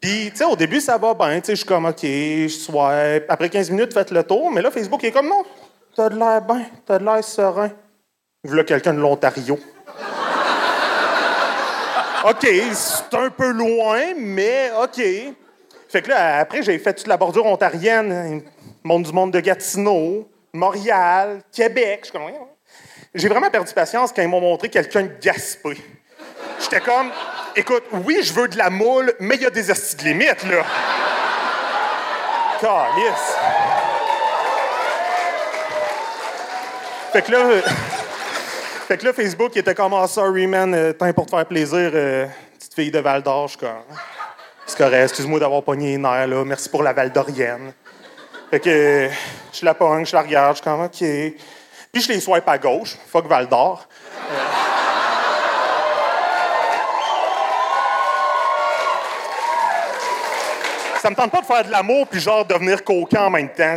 Puis, 0.00 0.30
tu 0.32 0.38
sais, 0.38 0.44
au 0.44 0.56
début, 0.56 0.80
ça 0.80 0.98
va 0.98 1.14
bien. 1.14 1.40
Tu 1.40 1.46
sais, 1.46 1.52
je 1.52 1.58
suis 1.58 1.66
comme, 1.66 1.86
OK, 1.86 2.02
je 2.02 2.48
swipe. 2.48 3.24
Après 3.28 3.48
15 3.48 3.70
minutes, 3.70 3.94
faites 3.94 4.10
le 4.10 4.24
tour. 4.24 4.50
Mais 4.50 4.60
là, 4.60 4.72
Facebook 4.72 5.04
est 5.04 5.12
comme, 5.12 5.28
non, 5.28 5.44
t'as 5.94 6.08
de 6.08 6.18
l'air 6.18 6.42
bien, 6.42 6.66
t'as 6.84 6.98
de 6.98 7.04
l'air 7.04 7.22
serein. 7.22 7.70
Voilà 8.42 8.64
quelqu'un 8.64 8.94
de 8.94 8.98
l'Ontario. 8.98 9.60
OK, 12.24 12.46
c'est 12.72 13.14
un 13.16 13.30
peu 13.30 13.50
loin, 13.50 14.14
mais 14.16 14.70
OK. 14.80 15.02
Fait 15.88 16.02
que 16.02 16.08
là, 16.08 16.38
après, 16.38 16.62
j'ai 16.62 16.78
fait 16.78 16.94
toute 16.94 17.08
la 17.08 17.16
bordure 17.16 17.46
ontarienne, 17.46 18.42
monde 18.84 19.02
du 19.02 19.12
monde 19.12 19.32
de 19.32 19.40
Gatineau, 19.40 20.28
Montréal, 20.52 21.40
Québec. 21.50 22.08
Je 22.12 22.18
Voyons. 22.18 22.48
J'ai 23.14 23.28
vraiment 23.28 23.50
perdu 23.50 23.74
patience 23.74 24.12
quand 24.12 24.22
ils 24.22 24.28
m'ont 24.28 24.40
montré 24.40 24.68
quelqu'un 24.68 25.02
de 25.02 25.12
Gaspé. 25.20 25.76
J'étais 26.60 26.80
comme, 26.80 27.10
écoute, 27.56 27.84
oui, 28.04 28.20
je 28.22 28.32
veux 28.32 28.48
de 28.48 28.56
la 28.56 28.70
moule, 28.70 29.12
mais 29.18 29.34
il 29.34 29.42
y 29.42 29.46
a 29.46 29.50
des 29.50 29.70
astis 29.70 29.96
de 29.96 30.04
limites, 30.04 30.44
là. 30.44 30.64
Calice. 32.60 33.36
Fait 37.12 37.22
que 37.22 37.32
là, 37.32 37.44
fait 38.92 38.98
que 38.98 39.06
là, 39.06 39.14
Facebook, 39.14 39.52
il 39.54 39.60
était 39.60 39.74
comme, 39.74 39.94
ah, 39.94 40.06
sorry, 40.06 40.46
man, 40.46 40.74
euh, 40.74 40.92
temps 40.92 41.10
pour 41.14 41.24
te 41.24 41.30
faire 41.30 41.46
plaisir, 41.46 41.92
euh, 41.94 42.26
petite 42.58 42.74
fille 42.74 42.90
de 42.90 42.98
Val 42.98 43.22
d'Or. 43.22 43.48
Je 43.48 43.52
suis 43.52 43.58
comme, 43.58 43.82
c'est 44.66 44.76
correct, 44.76 45.04
excuse-moi 45.04 45.40
d'avoir 45.40 45.62
pogné 45.62 45.92
les 45.92 45.96
nerfs, 45.96 46.26
là, 46.26 46.44
merci 46.44 46.68
pour 46.68 46.82
la 46.82 46.92
Val 46.92 47.10
d'Orienne. 47.10 47.72
Fait 48.50 48.60
que 48.60 49.08
je 49.50 49.64
la 49.64 49.72
pogne, 49.72 50.04
je 50.04 50.14
la 50.14 50.20
regarde, 50.20 50.58
je 50.58 50.62
suis 50.62 50.70
comme, 50.70 50.82
OK. 50.82 51.38
Puis 51.90 52.02
je 52.02 52.12
les 52.12 52.20
swipe 52.20 52.46
à 52.46 52.58
gauche, 52.58 52.98
fuck 53.10 53.26
Val 53.26 53.48
d'Or. 53.48 53.88
Ça 61.00 61.08
me 61.08 61.14
tente 61.14 61.32
pas 61.32 61.40
de 61.40 61.46
faire 61.46 61.64
de 61.64 61.70
l'amour 61.70 62.06
puis 62.08 62.20
genre 62.20 62.44
devenir 62.44 62.84
coquin 62.84 63.24
en 63.24 63.30
même 63.30 63.48
temps. 63.48 63.76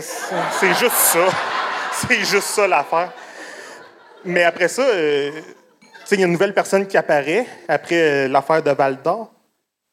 C'est 0.60 0.74
juste 0.74 0.98
ça. 0.98 1.26
C'est 1.94 2.26
juste 2.26 2.48
ça 2.50 2.68
l'affaire. 2.68 3.14
Mais 4.26 4.44
après 4.44 4.68
ça, 4.68 4.82
euh, 4.82 5.32
il 6.12 6.20
y 6.20 6.24
a 6.24 6.26
une 6.26 6.34
nouvelle 6.34 6.54
personne 6.54 6.88
qui 6.88 6.98
apparaît 6.98 7.46
après 7.68 8.26
euh, 8.26 8.28
l'affaire 8.28 8.64
de 8.64 8.72
Val 8.72 9.02
d'Or. 9.02 9.32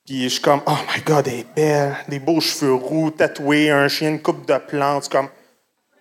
Puis 0.05 0.25
je 0.25 0.29
suis 0.29 0.41
comme, 0.41 0.63
oh 0.67 0.77
my 0.95 1.03
god, 1.03 1.29
elle 1.29 1.41
est 1.41 1.55
belle. 1.55 1.97
Des 2.09 2.19
beaux 2.19 2.41
cheveux 2.41 2.75
roux, 2.75 3.11
tatoués, 3.11 3.71
un 3.71 3.89
chien, 3.89 4.09
une 4.09 4.23
coupe 4.23 4.47
de 4.47 4.57
plantes. 4.59 5.09
Comme, 5.09 5.29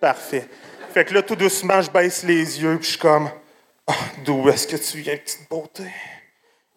parfait. 0.00 0.48
Fait 0.92 1.04
que 1.04 1.14
là, 1.14 1.22
tout 1.22 1.36
doucement, 1.36 1.80
je 1.80 1.90
baisse 1.90 2.24
les 2.24 2.60
yeux, 2.60 2.76
puis 2.76 2.84
je 2.84 2.90
suis 2.90 2.98
comme, 2.98 3.30
oh, 3.86 3.92
d'où 4.24 4.48
est-ce 4.48 4.66
que 4.66 4.76
tu 4.76 4.98
viens, 4.98 5.16
petite 5.16 5.48
beauté? 5.48 5.84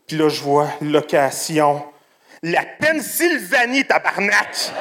Puis 0.07 0.17
là, 0.17 0.29
je 0.29 0.41
vois 0.41 0.69
location. 0.81 1.83
La 2.43 2.63
Pennsylvanie, 2.79 3.85
tabarnak! 3.85 4.71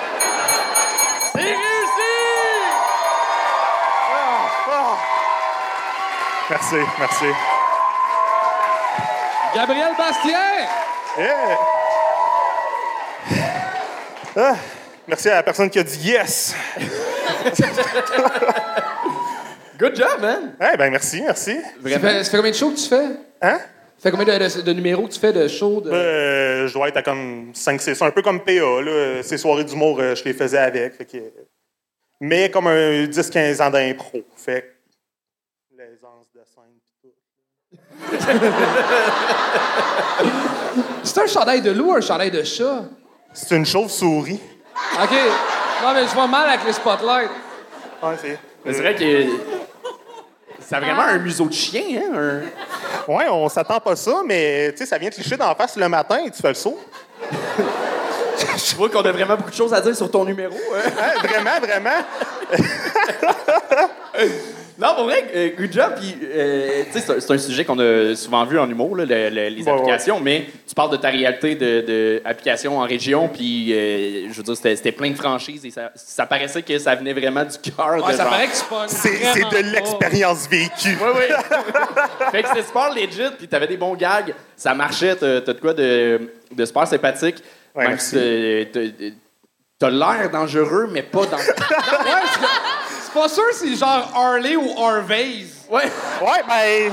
Merci, 6.51 6.77
merci. 6.99 7.25
Gabriel 9.55 9.93
Bastien! 9.97 10.69
Yeah. 11.19 11.59
Ah, 14.37 14.57
merci 15.07 15.29
à 15.31 15.35
la 15.37 15.43
personne 15.43 15.71
qui 15.71 15.79
a 15.79 15.83
dit 15.85 15.99
yes. 16.11 16.55
Good 19.79 19.97
job, 19.97 20.21
man! 20.21 20.55
Eh 20.61 20.77
ben 20.77 20.91
merci, 20.91 21.23
merci. 21.23 21.57
Ça 21.61 21.99
fait, 22.01 22.25
ça 22.25 22.31
fait 22.31 22.37
combien 22.37 22.51
de 22.51 22.57
shows 22.57 22.71
que 22.73 22.77
tu 22.77 22.89
fais? 22.89 23.07
Hein? 23.43 23.59
Ça 23.99 24.03
fait 24.03 24.11
combien 24.11 24.27
de, 24.39 24.57
de- 24.57 24.63
de 24.63 24.73
numéros 24.73 25.07
que 25.09 25.13
tu 25.13 25.21
fais 25.21 25.33
de 25.33 25.49
shows? 25.49 25.81
De... 25.81 25.91
Euh, 25.91 26.67
je 26.69 26.75
dois 26.75 26.89
être 26.89 26.97
à 26.99 27.03
comme 27.03 27.53
5-6, 27.53 28.05
un 28.05 28.11
peu 28.11 28.23
comme 28.23 28.41
PA. 28.45 28.53
Là. 28.53 29.23
Ces 29.23 29.39
soirées 29.39 29.65
d'humour, 29.65 29.99
euh, 30.01 30.15
je 30.15 30.25
les 30.25 30.35
faisais 30.35 30.59
avec. 30.59 30.95
fait 30.95 31.05
que- 31.07 31.33
Mais 32.21 32.51
comme 32.51 32.67
un 32.67 33.05
10-15 33.07 33.63
ans 33.63 33.71
d'impro. 33.71 34.23
Fait 34.37 34.63
que 34.63 35.77
l'aisance 35.77 36.27
de 36.35 36.41
scène 36.45 36.79
pis 37.03 37.09
tout. 37.73 37.79
C'est 41.03 41.21
un 41.23 41.27
chandail 41.27 41.61
de 41.63 41.71
loup 41.71 41.91
ou 41.91 41.95
un 41.95 42.01
chandail 42.01 42.31
de 42.31 42.43
chat? 42.43 42.83
C'est 43.33 43.57
une 43.57 43.67
chauve-souris. 43.67 44.41
OK. 45.03 45.11
Non, 45.83 45.93
mais 45.95 46.03
je 46.07 46.15
vois 46.15 46.27
mal 46.27 46.49
avec 46.49 46.65
les 46.67 46.73
spotlights. 46.73 47.31
Ouais, 48.03 48.15
c'est... 48.21 48.39
Mais 48.65 48.73
C'est 48.73 48.81
vrai 48.81 48.95
que. 48.95 49.27
C'est 50.61 50.77
vraiment 50.81 51.03
un 51.03 51.19
museau 51.19 51.45
de 51.47 51.53
chien, 51.53 51.83
hein? 51.99 52.13
un- 52.17 53.13
Ouais, 53.13 53.27
on 53.31 53.49
s'attend 53.51 53.79
pas 53.81 53.93
à 53.93 53.97
ça, 53.97 54.23
mais 54.25 54.71
tu 54.73 54.79
sais, 54.79 54.87
ça 54.87 54.97
vient 54.97 55.11
te 55.11 55.17
licher 55.17 55.37
dans 55.37 55.49
la 55.49 55.55
face 55.55 55.77
le 55.77 55.87
matin 55.91 56.19
et 56.25 56.31
tu 56.31 56.41
fais 56.41 56.49
le 56.49 56.55
saut. 56.55 56.79
Je 58.57 58.75
vois 58.77 58.89
qu'on 58.89 59.03
a 59.03 59.13
vraiment 59.13 59.37
beaucoup 59.37 59.51
de 59.51 59.55
choses 59.55 59.75
à 59.75 59.81
dire 59.83 59.95
sur 59.95 60.11
ton 60.11 60.25
numéro. 60.25 60.55
hein. 60.75 60.91
Hein, 60.99 61.13
vraiment, 61.29 61.61
vraiment. 61.61 62.01
Non, 64.77 64.95
pour 64.97 65.05
vrai, 65.05 65.25
euh, 65.35 65.51
good 65.57 65.73
job. 65.73 65.93
Puis, 66.01 66.17
euh, 66.25 66.83
tu 66.87 66.93
sais, 66.93 67.01
c'est 67.01 67.13
un- 67.13 67.21
c'est 67.21 67.33
un 67.33 67.39
sujet 67.39 67.65
qu'on 67.65 67.79
a 67.79 68.15
souvent 68.17 68.45
vu 68.45 68.59
en 68.59 68.69
humour, 68.69 68.97
là, 68.97 69.05
le- 69.05 69.31
le- 69.31 69.49
les 69.49 69.63
Ouais, 69.63 69.71
applications, 69.71 70.19
mais 70.21 70.47
tu 70.67 70.75
parles 70.75 70.91
de 70.91 70.97
ta 70.97 71.11
réalité 71.11 71.55
de, 71.55 72.21
en 72.77 72.81
région, 72.85 73.29
puis 73.29 73.73
euh, 73.73 74.29
je 74.31 74.35
veux 74.35 74.43
dire, 74.43 74.57
c'était 74.57 74.75
c'était 74.75 74.93
plein 74.93 75.11
de 75.11 75.17
franchises 75.17 75.65
et 75.65 75.71
ça, 75.71 75.93
ça 75.95 76.27
paraissait 76.27 76.63
que 76.63 76.77
ça 76.79 76.95
venait 76.97 77.13
vraiment 77.13 77.45
du 77.45 77.57
cœur. 77.59 78.03
Ouais, 78.05 78.13
de 78.13 78.17
ça 78.17 78.23
genre- 78.25 78.33
paraît 78.33 78.47
que 78.49 78.57
tu 78.59 78.65
pognes 78.69 78.89
C'est 78.89 79.09
c'est 79.09 79.41
vraiment 79.41 79.49
de 79.51 79.55
pas. 79.55 79.63
l'expérience 79.63 80.49
vécue. 80.49 80.99
Oui, 81.01 81.11
oui. 81.15 81.35
fait 82.33 82.43
que 82.43 82.49
c'était 82.49 82.63
super 82.67 82.93
legit, 82.95 83.35
puis 83.39 83.47
t'avais 83.49 83.69
des 83.69 83.77
bons 83.77 83.95
gags. 83.95 84.35
Ça 84.57 84.75
marchait, 84.75 85.15
t'as 85.15 85.41
t'as 85.41 85.53
de 85.53 85.61
quoi 85.61 85.73
de, 85.75 86.33
de 86.51 86.65
super 86.65 86.87
sympathique. 86.89 87.37
Ouais, 87.77 87.83
Même 87.85 87.91
merci. 87.93 88.67
t'as- 88.73 88.81
t'as- 88.81 89.15
t'as 89.79 89.91
l'air 89.91 90.31
dangereux, 90.31 90.89
mais 90.91 91.03
pas 91.03 91.27
dans. 91.27 91.37
Ouais, 91.37 91.45
c'est 92.33 92.41
pas 93.15 93.29
sûr 93.29 93.45
si 93.53 93.71
c'est 93.71 93.77
genre 93.87 94.11
Harley 94.15 94.57
ou 94.57 94.69
Harvey's. 94.79 95.65
ouais. 95.71 95.85
Ouais, 96.21 96.43
ben, 96.47 96.93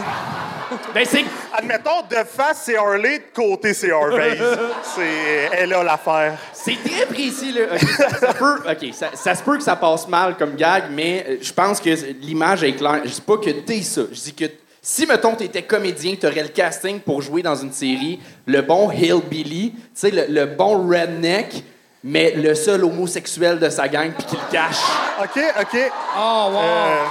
Ben, 0.93 1.05
c'est. 1.05 1.25
admettons, 1.53 2.01
de 2.09 2.15
face, 2.25 2.61
c'est 2.63 2.77
Harley, 2.77 3.19
de 3.19 3.23
côté, 3.35 3.73
c'est 3.73 3.91
Harvey. 3.91 4.37
C'est 4.95 5.49
elle 5.57 5.73
a 5.73 5.83
l'affaire. 5.83 6.37
C'est 6.53 6.77
très 6.83 7.05
précis, 7.05 7.51
là. 7.51 7.61
OK, 7.73 7.79
ça, 7.89 8.09
ça 8.09 8.33
peut, 8.33 8.55
OK, 8.69 8.93
ça, 8.93 9.07
ça 9.13 9.35
se 9.35 9.43
peut 9.43 9.57
que 9.57 9.63
ça 9.63 9.75
passe 9.75 10.07
mal 10.07 10.37
comme 10.37 10.55
gag, 10.55 10.85
mais 10.91 11.25
euh, 11.27 11.37
je 11.41 11.51
pense 11.51 11.79
que 11.81 11.89
l'image 12.21 12.63
est 12.63 12.73
claire. 12.73 13.01
Je 13.03 13.09
dis 13.09 13.21
pas 13.21 13.37
que 13.37 13.49
t'es 13.49 13.81
ça. 13.81 14.01
Je 14.11 14.19
dis 14.21 14.33
que 14.33 14.45
si, 14.81 15.05
mettons, 15.05 15.35
t'étais 15.35 15.61
comédien, 15.63 16.15
t'aurais 16.15 16.43
le 16.43 16.49
casting 16.49 16.99
pour 17.01 17.21
jouer 17.21 17.41
dans 17.41 17.55
une 17.55 17.71
série, 17.73 18.19
le 18.45 18.61
bon 18.61 18.89
hillbilly, 18.91 19.71
tu 19.73 19.79
sais, 19.93 20.09
le, 20.11 20.25
le 20.29 20.45
bon 20.45 20.87
redneck, 20.89 21.63
mais 22.03 22.31
le 22.35 22.55
seul 22.55 22.83
homosexuel 22.83 23.59
de 23.59 23.69
sa 23.69 23.87
gang, 23.87 24.11
puis 24.11 24.25
qui 24.25 24.35
le 24.35 24.51
cache. 24.51 24.81
OK, 25.21 25.39
OK. 25.61 25.91
Oh, 26.17 26.47
wow. 26.51 26.59
Euh, 26.61 27.05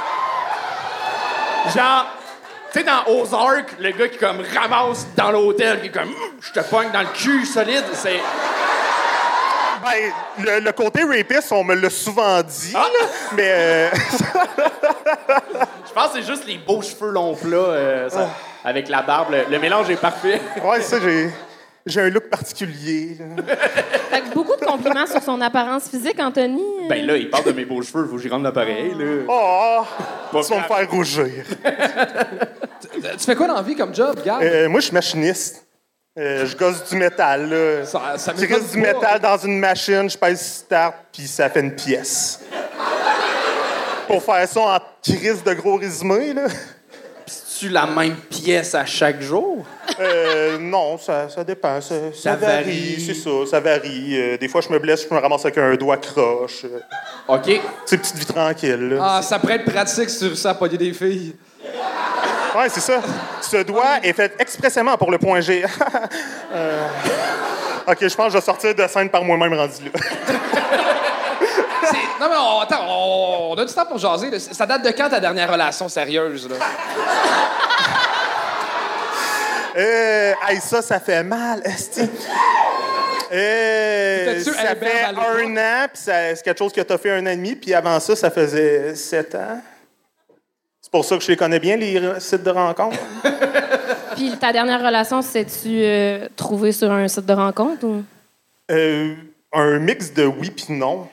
Genre, 1.74 2.06
tu 2.72 2.78
sais, 2.78 2.84
dans 2.84 3.04
Ozark, 3.12 3.74
le 3.78 3.90
gars 3.92 4.08
qui, 4.08 4.16
comme, 4.18 4.42
ramasse 4.58 5.06
dans 5.16 5.30
l'hôtel, 5.30 5.80
qui 5.80 5.86
est 5.88 5.90
comme, 5.90 6.08
Hum, 6.08 6.14
je 6.40 6.52
te 6.52 6.60
pogne 6.60 6.90
dans 6.90 7.00
le 7.02 7.08
cul 7.14 7.44
solide, 7.44 7.84
c'est... 7.92 8.18
ben, 9.82 10.12
le, 10.44 10.60
le 10.60 10.72
côté 10.72 11.04
rapiste, 11.04 11.52
on 11.52 11.62
me 11.64 11.74
l'a 11.74 11.90
souvent 11.90 12.42
dit, 12.42 12.72
Ah! 12.74 12.78
là, 13.00 13.06
mais 13.36 13.48
euh, 13.48 13.90
Je 15.86 15.92
pense 15.92 16.08
que 16.12 16.20
c'est 16.20 16.26
juste 16.26 16.46
les 16.46 16.58
beaux 16.58 16.82
cheveux 16.82 17.10
longs 17.10 17.34
plats 17.34 17.56
euh, 17.56 18.08
ça- 18.08 18.28
avec 18.64 18.88
la 18.88 19.02
barbe. 19.02 19.32
Le, 19.32 19.44
le 19.50 19.58
mélange 19.58 19.90
est 19.90 19.96
parfait. 20.00 20.40
ouais, 20.64 20.80
ça, 20.80 20.98
j'ai, 21.00 21.30
j'ai 21.86 22.00
un 22.00 22.10
look 22.10 22.28
particulier. 22.28 23.16
là. 23.18 23.42
Fait 24.10 24.20
que 24.22 24.34
beaucoup 24.34 24.56
de 24.58 24.64
compliments 24.64 25.06
sur 25.06 25.22
son 25.22 25.40
apparence 25.40 25.88
physique, 25.88 26.18
Anthony. 26.20 26.62
Ben 26.88 27.06
là, 27.06 27.16
il 27.16 27.30
parle 27.30 27.44
de 27.44 27.52
mes 27.52 27.64
beaux 27.64 27.80
cheveux, 27.82 28.06
faut 28.06 28.16
que 28.16 28.22
j'y 28.22 28.28
rende 28.28 28.42
l'appareil. 28.42 28.92
Là. 28.98 29.24
Oh, 29.28 29.82
Pas 30.32 30.42
tu 30.42 30.52
vas 30.52 30.58
me 30.58 30.64
faire 30.64 30.90
rougir. 30.90 31.30
Tu 32.82 33.24
fais 33.26 33.36
quoi 33.36 33.46
dans 33.46 33.54
la 33.54 33.62
vie 33.62 33.76
comme 33.76 33.94
job, 33.94 34.20
gars? 34.24 34.38
Euh, 34.42 34.68
moi, 34.68 34.80
je 34.80 34.86
suis 34.86 34.94
machiniste. 34.94 35.66
Euh, 36.18 36.44
je 36.46 36.56
gosse 36.56 36.88
du 36.88 36.96
métal, 36.96 37.48
là. 37.48 37.84
Ça, 37.84 38.16
ça 38.16 38.32
Je 38.36 38.46
gosse 38.46 38.70
du 38.72 38.80
pas. 38.82 38.92
métal 38.94 39.20
dans 39.20 39.36
une 39.38 39.58
machine, 39.58 40.08
je 40.10 40.16
pèse 40.18 40.40
start, 40.40 40.94
puis 41.12 41.26
ça 41.26 41.48
fait 41.50 41.60
une 41.60 41.74
pièce. 41.74 42.40
Pour 44.06 44.22
faire 44.22 44.48
ça 44.48 44.60
en 44.60 44.78
crise 45.02 45.42
de 45.44 45.52
gros 45.54 45.76
résumé, 45.76 46.32
là. 46.32 46.46
Tu 47.60 47.68
la 47.68 47.84
même 47.84 48.16
pièce 48.16 48.74
à 48.74 48.86
chaque 48.86 49.20
jour? 49.20 49.66
Euh, 50.00 50.56
non, 50.58 50.96
ça, 50.96 51.28
ça 51.28 51.44
dépend. 51.44 51.78
Ça, 51.82 51.94
ça 52.14 52.30
Ça 52.30 52.36
varie, 52.36 52.64
varie. 52.64 53.04
c'est 53.06 53.12
ça, 53.14 53.30
ça 53.50 53.60
varie. 53.60 54.18
Euh, 54.18 54.38
des 54.38 54.48
fois, 54.48 54.62
je 54.62 54.70
me 54.70 54.78
blesse, 54.78 55.06
je 55.06 55.14
me 55.14 55.20
ramasse 55.20 55.44
avec 55.44 55.58
un 55.58 55.74
doigt 55.74 55.98
croche. 55.98 56.64
Euh, 56.64 56.80
OK. 57.28 57.60
C'est 57.84 57.98
petite 57.98 58.16
vie 58.16 58.24
tranquille, 58.24 58.88
là. 58.88 58.98
Ah, 59.02 59.22
ça 59.22 59.38
pourrait 59.38 59.56
être 59.56 59.70
pratique 59.70 60.08
sur 60.08 60.34
ça, 60.38 60.54
pogner 60.54 60.78
des 60.78 60.94
filles. 60.94 61.36
Ouais, 62.56 62.68
c'est 62.68 62.80
ça. 62.80 63.00
Ce 63.42 63.58
doigt 63.58 63.98
est 64.02 64.14
fait 64.14 64.34
expressément 64.38 64.96
pour 64.96 65.10
le 65.10 65.18
point 65.18 65.40
G. 65.40 65.62
Euh, 66.52 66.88
OK, 67.86 67.98
je 68.00 68.14
pense 68.16 68.26
que 68.26 68.32
je 68.32 68.38
vais 68.38 68.44
sortir 68.44 68.74
de 68.74 68.84
scène 68.88 69.08
par 69.08 69.22
moi-même 69.22 69.54
rendu 69.54 69.84
là. 69.84 69.90
Non, 72.20 72.26
mais 72.28 72.36
on, 72.38 72.60
attends, 72.60 72.84
on, 72.88 73.52
on 73.52 73.54
a 73.54 73.64
du 73.64 73.72
temps 73.72 73.86
pour 73.86 73.98
jaser. 73.98 74.30
là. 74.30 74.38
Ça 74.38 74.66
date 74.66 74.84
de 74.84 74.90
quand 74.90 75.08
ta 75.08 75.20
dernière 75.20 75.50
relation 75.50 75.88
sérieuse? 75.88 76.48
Là? 76.48 76.56
Euh, 79.76 80.32
hey, 80.48 80.60
ça, 80.60 80.82
ça 80.82 80.98
fait 80.98 81.22
mal, 81.22 81.62
esti. 81.64 82.00
Euh, 83.32 84.40
ça 84.42 84.50
Albert 84.70 84.88
fait 84.90 85.04
un 85.04 85.56
an, 85.56 85.86
puis 85.92 86.02
ça- 86.02 86.34
c'est 86.34 86.42
quelque 86.42 86.58
chose 86.58 86.72
que 86.72 86.80
t'as 86.80 86.98
fait 86.98 87.12
un 87.12 87.24
an 87.24 87.30
et 87.30 87.36
demi, 87.36 87.54
puis 87.54 87.72
avant 87.72 88.00
ça, 88.00 88.16
ça 88.16 88.30
faisait 88.32 88.96
sept 88.96 89.32
ans. 89.36 89.60
C'est 90.82 90.90
pour 90.90 91.04
ça 91.04 91.16
que 91.16 91.22
je 91.22 91.28
les 91.28 91.36
connais 91.36 91.60
bien, 91.60 91.76
les 91.76 92.18
sites 92.18 92.42
de 92.42 92.50
rencontres. 92.50 92.98
Puis 94.16 94.36
ta 94.38 94.52
dernière 94.52 94.80
relation, 94.84 95.22
c'est-tu 95.22 95.68
euh, 95.84 96.26
trouvé 96.36 96.72
sur 96.72 96.90
un 96.90 97.06
site 97.06 97.26
de 97.26 97.32
rencontre 97.32 97.84
ou? 97.86 98.02
Euh, 98.72 99.14
un 99.52 99.78
mix 99.78 100.12
de 100.12 100.24
oui 100.24 100.50
puis 100.50 100.66
non. 100.74 101.06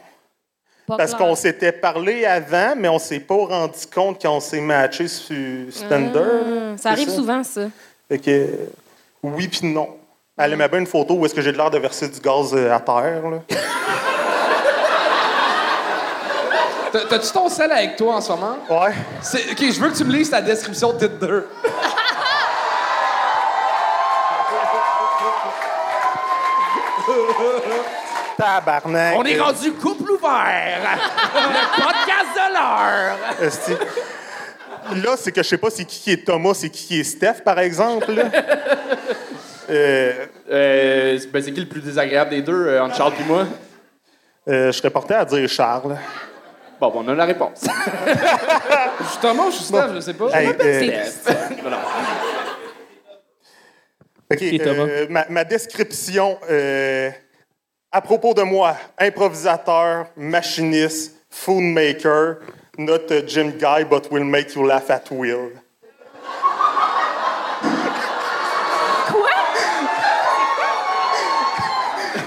Pas 0.87 0.95
Parce 0.95 1.13
qu'on 1.13 1.35
s'était 1.35 1.73
parlé 1.73 2.25
avant, 2.25 2.73
mais 2.77 2.87
on 2.87 2.97
s'est 2.97 3.19
pas 3.19 3.35
rendu 3.35 3.79
compte 3.93 4.21
quand 4.21 4.37
on 4.37 4.39
s'est 4.39 4.61
matché 4.61 5.09
sur 5.09 5.27
Tinder. 5.89 6.21
Ah, 6.21 6.77
ça 6.77 6.91
arrive 6.91 7.09
souvent, 7.09 7.43
ça. 7.43 7.63
Fait 8.07 8.19
que 8.19 8.47
oui 9.21 9.49
puis 9.49 9.67
non. 9.67 9.89
Elle 10.37 10.53
aimait 10.53 10.69
bien 10.69 10.79
une 10.79 10.87
photo 10.87 11.15
où 11.15 11.25
est-ce 11.25 11.33
que 11.33 11.41
j'ai 11.41 11.51
l'air 11.51 11.69
de 11.69 11.77
verser 11.77 12.07
du 12.07 12.21
gaz 12.21 12.53
euh, 12.53 12.73
à 12.73 12.79
terre. 12.79 13.21
T'as-tu 17.09 17.31
ton 17.31 17.49
sel 17.49 17.71
avec 17.71 17.97
toi 17.97 18.15
en 18.15 18.21
ce 18.21 18.31
moment? 18.31 18.55
Ouais. 18.69 18.93
OK, 19.51 19.59
je 19.59 19.81
veux 19.81 19.89
que 19.89 19.97
tu 19.97 20.05
me 20.05 20.13
lises 20.13 20.29
ta 20.29 20.41
description 20.41 20.93
de 20.93 21.05
Tinder. 21.05 21.41
Tabarnak. 28.37 29.15
On 29.17 29.23
est 29.23 29.39
rendu 29.39 29.71
couple 29.73 29.96
le 30.27 31.81
podcast 31.83 32.31
de 32.35 32.53
l'heure. 32.53 33.17
Là, 35.03 35.15
c'est 35.17 35.31
que 35.33 35.43
je 35.43 35.47
sais 35.49 35.57
pas 35.57 35.69
c'est 35.69 35.83
qui 35.85 35.99
qui 36.01 36.11
est 36.11 36.25
Thomas, 36.25 36.53
c'est 36.53 36.69
qui 36.69 36.87
qui 36.87 36.99
est 37.01 37.03
Steph, 37.03 37.41
par 37.43 37.59
exemple. 37.59 38.11
là. 38.13 38.23
Euh, 39.69 40.25
Euh, 40.49 41.19
ben, 41.33 41.43
c'est 41.43 41.51
qui 41.51 41.59
le 41.59 41.67
plus 41.67 41.81
désagréable 41.81 42.29
des 42.29 42.41
deux, 42.41 42.67
euh, 42.67 42.81
entre 42.81 42.95
Charles 42.95 43.13
et 43.19 43.23
moi? 43.25 43.45
euh, 44.47 44.67
je 44.71 44.77
serais 44.77 44.89
porté 44.89 45.13
à 45.13 45.25
dire 45.25 45.45
Charles. 45.49 45.97
Bon, 46.79 46.89
bon, 46.89 47.03
on 47.03 47.07
a 47.09 47.15
la 47.15 47.25
réponse. 47.25 47.65
Justement, 49.01 49.49
je 49.51 49.55
suis 49.57 49.65
Steph, 49.65 49.93
je 49.95 49.99
sais 49.99 50.13
pas. 50.13 50.29
Hey, 50.31 50.55
euh, 50.61 51.03
Voilà. 51.61 51.79
OK, 54.31 54.41
euh, 54.41 55.07
ma, 55.09 55.25
ma 55.29 55.43
description 55.43 56.37
euh, 56.49 57.09
à 57.91 58.01
propos 58.01 58.33
de 58.33 58.43
moi, 58.43 58.75
improvisateur, 58.99 60.07
machiniste, 60.15 61.13
food 61.29 61.61
maker, 61.61 62.39
not 62.77 63.09
a 63.11 63.21
gym 63.25 63.51
guy, 63.57 63.83
but 63.83 64.11
will 64.11 64.23
make 64.23 64.55
you 64.55 64.65
laugh 64.65 64.89
at 64.89 65.09
will. 65.11 65.51
Quoi? 69.07 69.29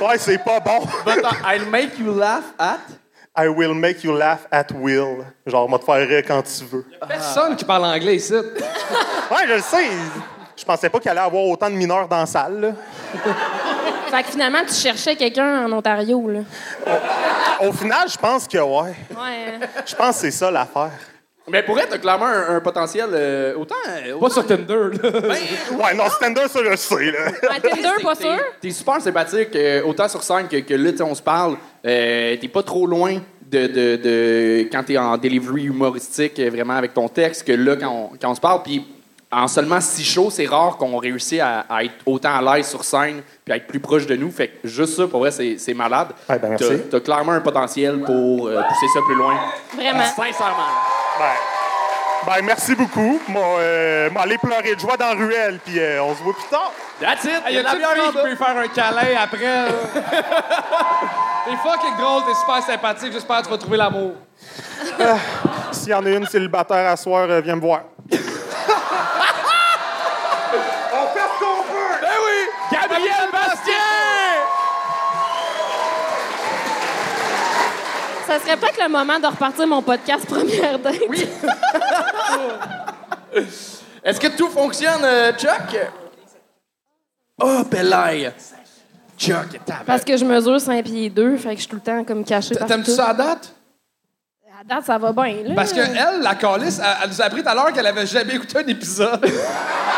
Ouais, 0.01 0.19
c'est 0.19 0.39
pas 0.39 0.61
bon. 0.61 0.81
But 1.05 1.25
I'll 1.45 1.67
make 1.71 1.99
you 1.99 2.13
laugh 2.13 2.55
at... 2.59 2.81
I 3.37 3.49
will 3.49 3.75
make 3.75 4.03
you 4.03 4.13
laugh 4.13 4.49
at 4.51 4.73
will. 4.73 5.25
Genre, 5.47 5.69
moi 5.69 5.79
te 5.79 5.85
faire 5.85 6.09
rire 6.09 6.23
quand 6.27 6.43
tu 6.43 6.65
veux. 6.65 6.85
Personne 7.07 7.55
qui 7.55 7.65
parle 7.65 7.85
anglais 7.85 8.17
ici. 8.17 8.35
Ouais, 8.35 9.47
je 9.47 9.55
le 9.55 9.61
sais. 9.61 9.89
Je 10.61 10.65
pensais 10.67 10.91
pas 10.91 10.99
qu'il 11.01 11.11
allait 11.11 11.21
y 11.23 11.25
avoir 11.25 11.43
autant 11.45 11.71
de 11.71 11.75
mineurs 11.75 12.07
dans 12.07 12.19
la 12.19 12.27
salle. 12.27 12.61
là. 12.61 12.73
Fait 14.11 14.23
que 14.25 14.29
finalement, 14.31 14.59
tu 14.67 14.75
cherchais 14.75 15.17
quelqu'un 15.17 15.65
en 15.67 15.73
Ontario, 15.73 16.29
là. 16.29 16.41
Au 17.67 17.73
final, 17.73 18.09
je 18.13 18.19
pense 18.19 18.47
que 18.47 18.59
ouais. 18.59 18.91
Ouais. 19.11 19.69
Je 19.87 19.95
pense 19.95 20.17
que 20.17 20.21
c'est 20.23 20.31
ça 20.33 20.51
l'affaire. 20.51 20.91
Mais 21.49 21.63
pour 21.63 21.79
être 21.81 21.97
clairement 22.01 22.27
un, 22.27 22.57
un 22.57 22.61
potentiel 22.61 23.09
euh, 23.13 23.55
autant... 23.57 23.75
euh, 23.89 24.19
Pas 24.19 24.31
sur 24.31 24.47
Tinder, 24.47 24.91
là. 25.03 25.11
Ouais, 25.73 25.95
non, 25.95 26.09
Stander, 26.11 26.47
ça, 26.49 26.61
je 26.63 26.69
le 26.71 26.77
sais. 26.77 27.11
Là. 27.11 27.27
Ouais, 27.51 27.61
Tinder, 27.71 28.03
pas 28.03 28.15
T'es- 28.17 28.23
sûr? 28.25 28.39
T'es 28.61 28.71
super 28.71 29.01
sympathique, 29.01 29.57
euh, 29.57 29.83
autant 29.85 30.09
sur 30.09 30.23
scène 30.23 30.47
que, 30.49 30.57
que 30.59 30.75
là, 30.75 30.91
tu 30.93 30.99
sais, 30.99 31.03
on 31.03 31.15
se 31.15 31.23
parle. 31.23 31.57
Euh, 31.87 32.37
t'es 32.41 32.49
pas 32.49 32.63
trop 32.63 32.87
loin 32.87 33.19
de, 33.51 33.67
de, 33.67 33.97
de- 33.97 34.69
quand 34.71 34.83
t'es 34.85 34.99
en 34.99 35.17
delivery 35.17 35.65
humoristique, 35.65 36.39
euh, 36.39 36.51
vraiment 36.51 36.75
avec 36.75 36.95
ton 36.95 37.09
texte, 37.09 37.45
que 37.47 37.53
là, 37.53 37.77
quand 37.77 37.89
on, 38.13 38.17
quand 38.21 38.31
on 38.31 38.35
se 38.35 38.41
parle. 38.41 38.63
Puis 38.63 38.87
en 39.33 39.47
seulement 39.49 39.81
six 39.81 40.05
shows, 40.05 40.31
c'est 40.31 40.47
rare 40.47 40.77
qu'on 40.77 40.97
réussisse 40.99 41.41
à, 41.41 41.61
à 41.69 41.85
être 41.85 41.95
autant 42.07 42.35
à 42.37 42.57
l'aise 42.57 42.69
sur 42.69 42.83
scène 42.85 43.23
puis 43.45 43.53
à 43.53 43.57
être 43.57 43.67
plus 43.69 43.79
proche 43.81 44.07
de 44.07 44.17
nous. 44.17 44.31
Fait 44.31 44.49
que 44.49 44.67
juste 44.69 44.97
ça, 44.97 45.07
pour 45.07 45.21
vrai, 45.21 45.31
c'est 45.31 45.75
malade. 45.75 46.09
Ouais, 46.29 46.39
ben, 46.39 46.49
merci. 46.51 46.65
T'as- 46.69 46.99
T'as 46.99 47.01
clairement 47.01 47.33
un 47.33 47.41
potentiel 47.41 48.01
pour 48.01 48.49
euh, 48.49 48.61
pousser 48.69 48.87
ça 48.93 49.01
plus 49.07 49.15
loin. 49.15 49.35
Vraiment. 49.75 50.05
Sincèrement. 50.05 50.67
Ben, 51.19 52.27
Ben, 52.27 52.45
merci 52.45 52.75
beaucoup. 52.75 53.21
Moi, 53.29 53.43
euh, 53.61 54.11
aller 54.17 54.37
pleurer 54.39 54.75
de 54.75 54.81
joie 54.81 54.97
dans 54.97 55.07
la 55.07 55.15
ruelle, 55.15 55.59
puis 55.65 55.79
euh, 55.79 56.03
on 56.03 56.15
se 56.15 56.23
voit 56.23 56.35
plus 56.35 56.49
tard. 56.51 56.73
That's 57.01 57.25
it! 57.25 57.31
Il 57.49 57.53
y 57.53 57.55
y 57.55 57.59
a 57.59 57.63
la 57.63 57.75
bière 57.77 57.89
en 57.91 58.11
qui 58.11 58.19
peut 58.19 58.37
faire 58.37 58.59
un 58.59 58.69
câlin 58.69 59.17
après? 59.23 59.39
t'es 61.47 61.57
fucking 61.57 61.97
drôle, 61.99 62.23
t'es 62.27 62.35
super 62.35 62.63
sympathique. 62.67 63.13
J'espère 63.13 63.39
que 63.39 63.45
tu 63.45 63.51
vas 63.51 63.57
trouver 63.59 63.79
l'amour. 63.79 64.13
S'il 65.73 65.89
y 65.91 65.95
en 65.95 66.05
a 66.05 66.11
une 66.11 66.27
célibataire 66.27 66.91
à 66.91 66.97
soir, 66.97 67.27
euh, 67.31 67.41
viens 67.41 67.57
me 67.57 67.61
voir. 67.63 67.81
Ben 72.03 72.17
oui! 72.27 72.49
Gabriel 72.73 73.29
Bastien! 73.33 73.75
Ça 78.31 78.39
serait 78.39 78.57
peut-être 78.57 78.81
le 78.81 78.89
moment 78.89 79.19
de 79.19 79.27
repartir 79.27 79.67
mon 79.67 79.83
podcast 79.83 80.25
première 80.25 80.79
date. 80.79 81.01
Oui. 81.09 81.27
Est-ce 84.05 84.21
que 84.21 84.29
tout 84.29 84.49
fonctionne, 84.49 85.03
euh, 85.03 85.33
Chuck? 85.33 85.77
Oh, 87.43 87.65
Pelaille! 87.69 88.33
Chuck, 89.19 89.59
tabarnak. 89.67 89.85
Parce 89.85 90.05
que 90.05 90.17
je 90.17 90.25
mesure 90.25 90.61
5 90.61 90.85
pieds 90.85 91.11
2, 91.11 91.39
fait 91.39 91.49
que 91.49 91.55
je 91.57 91.61
suis 91.63 91.67
tout 91.67 91.75
le 91.75 91.83
temps 91.83 92.05
comme 92.05 92.25
partout. 92.25 92.55
T'aimes-tu 92.55 92.93
ça 92.93 93.09
à 93.09 93.15
date? 93.15 93.53
À 94.61 94.63
date, 94.65 94.85
ça 94.85 94.97
va 94.97 95.13
bien, 95.13 95.35
là. 95.47 95.55
Parce 95.57 95.73
que 95.73 95.81
elle, 95.81 96.21
la 96.23 96.37
calice, 96.37 96.79
elle, 96.79 96.99
elle 97.03 97.09
nous 97.09 97.21
a 97.21 97.25
appris 97.25 97.43
tout 97.43 97.49
à 97.49 97.55
l'heure 97.57 97.73
qu'elle 97.73 97.89
avait 97.89 98.07
jamais 98.07 98.37
écouté 98.37 98.59
un 98.59 98.67
épisode. 98.69 99.27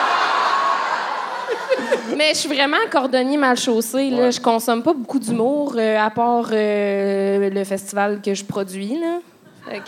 Mais 2.17 2.31
je 2.31 2.39
suis 2.39 2.49
vraiment 2.49 2.77
cordonnier 2.91 3.37
mal 3.37 3.57
chaussé. 3.57 4.11
Là. 4.11 4.31
Je 4.31 4.41
consomme 4.41 4.83
pas 4.83 4.93
beaucoup 4.93 5.19
d'humour, 5.19 5.75
euh, 5.77 5.99
à 5.99 6.11
part 6.11 6.49
euh, 6.53 7.51
le 7.51 7.65
festival 7.65 8.21
que 8.21 8.35
je 8.35 8.45
produis. 8.45 8.99
Là. 9.01 9.19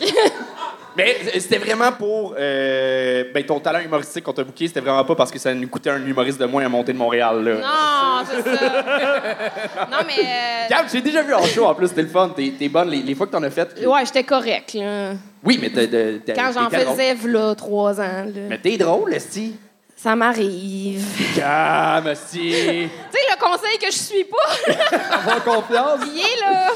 Mais 0.97 1.17
euh, 1.25 1.41
c'était 1.41 1.59
vraiment 1.59 1.91
pour 1.91 2.35
euh, 2.39 3.25
ben, 3.35 3.45
ton 3.45 3.59
talent 3.59 3.81
humoristique 3.81 4.23
qu'on 4.23 4.33
t'a 4.33 4.45
booké, 4.45 4.69
c'était 4.69 4.81
vraiment 4.81 5.05
pas 5.05 5.17
parce 5.17 5.31
que 5.33 5.39
ça 5.41 5.53
nous 5.53 5.67
coûtait 5.67 5.91
un 5.91 6.05
humoriste 6.07 6.39
de 6.41 6.47
moins 6.47 6.65
à 6.65 6.69
monter 6.69 6.93
de 6.93 6.99
Montréal. 6.99 7.43
Là. 7.43 7.55
non, 7.55 8.25
c'est 8.25 8.57
ça. 8.57 8.63
non, 9.91 9.99
mais. 10.07 10.23
euh, 10.25 10.69
Gab, 10.71 10.87
j'ai 10.93 11.01
déjà 11.01 11.23
vu 11.23 11.35
en 11.35 11.43
show 11.43 11.65
en 11.65 11.75
plus, 11.75 11.89
c'était 11.89 12.03
le 12.03 12.09
fun. 12.09 12.31
T'es, 12.37 12.69
bonne 12.69 12.91
les, 12.91 13.03
les 13.03 13.15
fois 13.17 13.27
que 13.27 13.33
t'en 13.33 13.43
as 13.43 13.51
fait. 13.51 13.85
Ouais, 13.85 14.05
j'étais 14.07 14.23
correct. 14.23 14.75
Là. 14.75 15.15
Oui, 15.43 15.59
mais 15.61 15.71
t'as, 15.71 16.33
Quand 16.33 16.53
j'en 16.53 16.71
faisais, 16.71 17.17
là, 17.27 17.55
trois 17.57 18.01
ans. 18.01 18.25
Là. 18.27 18.43
Mais 18.49 18.59
t'es 18.59 18.77
drôle, 18.77 19.13
Esti. 19.15 19.57
Ça 20.05 20.15
m'arrive. 20.15 21.03
Calme, 21.35 22.09
Esti. 22.09 22.39
tu 22.39 22.49
sais, 22.51 23.25
le 23.31 23.41
conseil 23.41 23.79
que 23.79 23.87
je 23.87 23.97
suis 23.97 24.25
pas, 24.25 25.17
Avoir 25.17 25.43
confiance. 25.43 26.01
il 26.13 26.21
est 26.21 26.41
là. 26.43 26.69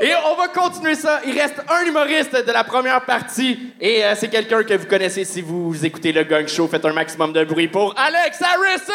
Et 0.00 0.12
on 0.30 0.36
va 0.36 0.46
continuer 0.46 0.94
ça. 0.94 1.20
Il 1.26 1.36
reste 1.36 1.56
un 1.68 1.84
humoriste 1.84 2.36
de 2.46 2.52
la 2.52 2.62
première 2.62 3.04
partie. 3.04 3.72
Et 3.80 4.04
euh, 4.04 4.14
c'est 4.14 4.28
quelqu'un 4.28 4.62
que 4.62 4.74
vous 4.74 4.86
connaissez 4.86 5.24
si 5.24 5.40
vous 5.40 5.84
écoutez 5.84 6.12
le 6.12 6.22
Gang 6.22 6.46
Show. 6.46 6.68
Faites 6.68 6.84
un 6.84 6.92
maximum 6.92 7.32
de 7.32 7.42
bruit 7.42 7.66
pour 7.66 7.96
Alex 7.98 8.40
Harrison! 8.42 8.92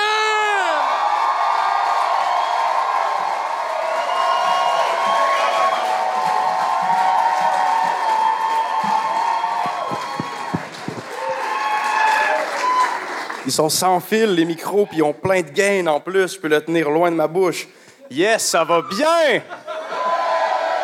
Ils 13.46 13.52
sont 13.52 13.70
sans 13.70 14.00
fil, 14.00 14.36
les 14.36 14.46
micros, 14.46 14.86
puis 14.86 15.00
ils 15.00 15.04
ont 15.04 15.14
plein 15.14 15.42
de 15.42 15.50
gain 15.50 15.86
en 15.88 16.00
plus. 16.00 16.36
Je 16.36 16.40
peux 16.40 16.48
le 16.48 16.62
tenir 16.62 16.90
loin 16.90 17.12
de 17.12 17.16
ma 17.16 17.28
bouche. 17.28 17.68
Yes, 18.10 18.46
ça 18.46 18.64
va 18.64 18.82
bien! 18.82 19.42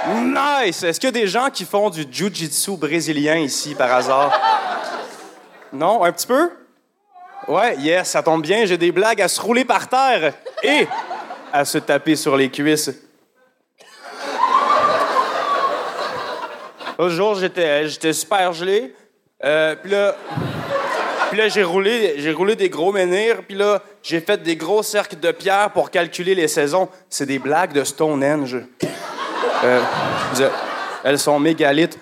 Nice! 0.08 0.84
Est-ce 0.84 1.00
qu'il 1.00 1.08
y 1.08 1.18
a 1.18 1.22
des 1.22 1.28
gens 1.28 1.50
qui 1.50 1.64
font 1.64 1.90
du 1.90 2.06
jiu-jitsu 2.10 2.78
brésilien 2.78 3.38
ici, 3.38 3.76
par 3.76 3.94
hasard? 3.94 4.38
Non? 5.72 6.04
Un 6.04 6.12
petit 6.12 6.28
peu? 6.28 6.52
Ouais, 7.48 7.78
yes, 7.78 8.10
ça 8.10 8.24
tombe 8.24 8.42
bien. 8.42 8.66
J'ai 8.66 8.78
des 8.78 8.92
blagues 8.92 9.22
à 9.22 9.28
se 9.28 9.40
rouler 9.40 9.64
par 9.64 9.88
terre 9.88 10.34
et 10.62 10.88
à 11.54 11.64
se 11.64 11.78
taper 11.78 12.16
sur 12.16 12.36
les 12.36 12.50
cuisses. 12.50 12.92
L'autre 16.98 17.14
jour, 17.14 17.36
j'étais, 17.36 17.88
j'étais 17.88 18.12
super 18.12 18.52
gelé. 18.52 18.94
Euh, 19.44 19.76
puis 19.82 19.92
là... 19.92 20.16
Puis 21.30 21.38
là, 21.38 21.48
j'ai 21.48 21.64
roulé, 21.64 22.16
j'ai 22.18 22.32
roulé 22.32 22.56
des 22.56 22.70
gros 22.70 22.92
menhirs, 22.92 23.44
puis 23.48 23.56
là, 23.56 23.84
j'ai 24.02 24.20
fait 24.20 24.42
des 24.42 24.56
gros 24.56 24.82
cercles 24.82 25.20
de 25.20 25.32
pierre 25.32 25.70
pour 25.72 25.92
calculer 25.92 26.34
les 26.34 26.48
saisons. 26.48 26.90
C'est 27.08 27.28
des 27.28 27.38
blagues 27.38 27.72
de 27.72 27.84
Stonehenge. 27.84 28.58
Euh, 29.64 29.82
elles 31.04 31.20
sont 31.20 31.40
mégalithes. 31.40 32.00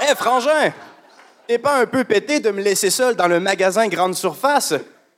Hé, 0.00 0.14
frangin! 0.14 0.72
T'es 1.48 1.58
pas 1.58 1.80
un 1.80 1.86
peu 1.86 2.04
pété 2.04 2.38
de 2.38 2.50
me 2.50 2.62
laisser 2.62 2.90
seul 2.90 3.16
dans 3.16 3.26
le 3.26 3.40
magasin 3.40 3.88
grande 3.88 4.14
surface? 4.14 4.74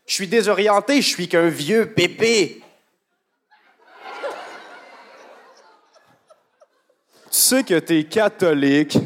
Je 0.06 0.14
suis 0.14 0.28
désorienté, 0.28 1.02
je 1.02 1.08
suis 1.08 1.28
qu'un 1.28 1.48
vieux 1.48 1.86
pépé. 1.86 2.62
Tu 7.30 7.38
sais 7.42 7.62
que 7.62 7.78
t'es 7.78 8.04
catholique 8.04 8.96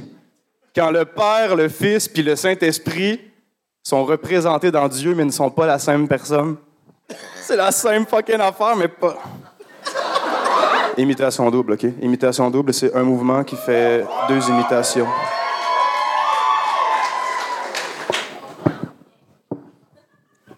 quand 0.80 0.90
le 0.90 1.04
Père, 1.04 1.56
le 1.56 1.68
Fils 1.68 2.08
puis 2.08 2.22
le 2.22 2.34
Saint-Esprit 2.36 3.20
sont 3.82 4.02
représentés 4.02 4.70
dans 4.70 4.88
Dieu 4.88 5.14
mais 5.14 5.26
ne 5.26 5.30
sont 5.30 5.50
pas 5.50 5.66
la 5.66 5.76
même 5.88 6.08
personne. 6.08 6.56
C'est 7.42 7.56
la 7.56 7.70
same 7.70 8.06
fucking 8.06 8.40
affaire, 8.40 8.74
mais 8.76 8.88
pas. 8.88 9.18
Imitation 10.96 11.50
double, 11.50 11.74
OK? 11.74 11.84
Imitation 12.00 12.50
double, 12.50 12.72
c'est 12.72 12.94
un 12.96 13.02
mouvement 13.02 13.44
qui 13.44 13.56
fait 13.56 14.06
deux 14.26 14.48
imitations. 14.48 15.06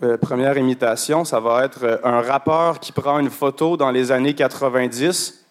Euh, 0.04 0.16
première 0.18 0.56
imitation, 0.56 1.24
ça 1.24 1.40
va 1.40 1.64
être 1.64 1.82
euh, 1.82 1.98
un 2.04 2.20
rappeur 2.20 2.78
qui 2.78 2.92
prend 2.92 3.18
une 3.18 3.30
photo 3.30 3.76
dans 3.76 3.90
les 3.90 4.12
années 4.12 4.34
90, 4.34 5.46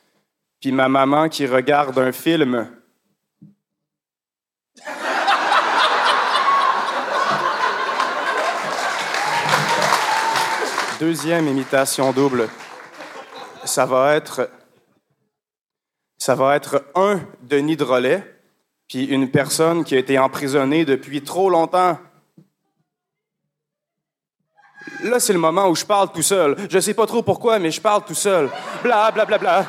puis 0.62 0.72
ma 0.72 0.88
maman 0.88 1.28
qui 1.28 1.46
regarde 1.46 1.98
un 2.00 2.14
film. 2.14 2.70
Deuxième 11.02 11.48
imitation 11.48 12.12
double, 12.12 12.48
ça 13.66 13.88
va 13.88 14.14
être, 14.14 14.52
ça 16.20 16.36
va 16.36 16.56
être 16.56 16.86
un 16.94 17.22
Denis 17.42 17.76
Drolet, 17.76 18.40
puis 18.88 19.06
une 19.06 19.32
personne 19.32 19.84
qui 19.84 19.96
a 19.96 19.98
été 19.98 20.20
emprisonnée 20.20 20.86
depuis 20.86 21.24
trop 21.24 21.50
longtemps. 21.50 21.98
Là, 25.02 25.20
c'est 25.20 25.34
le 25.34 25.40
moment 25.40 25.70
où 25.70 25.76
je 25.76 25.86
parle 25.86 26.12
tout 26.12 26.22
seul. 26.22 26.56
Je 26.70 26.78
sais 26.78 26.94
pas 26.94 27.08
trop 27.08 27.24
pourquoi, 27.24 27.58
mais 27.58 27.72
je 27.72 27.82
parle 27.82 28.06
tout 28.06 28.14
seul. 28.14 28.52
Bla 28.84 29.10
bla 29.10 29.26
bla 29.26 29.40
bla. 29.40 29.66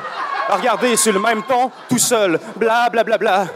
Regardez, 0.49 0.95
sur 0.97 1.13
le 1.13 1.19
même 1.19 1.41
ton, 1.41 1.71
tout 1.89 1.97
seul. 1.97 2.39
Bla 2.57 2.91
bla 2.91 3.03
bla 3.03 3.17
bla. 3.17 3.47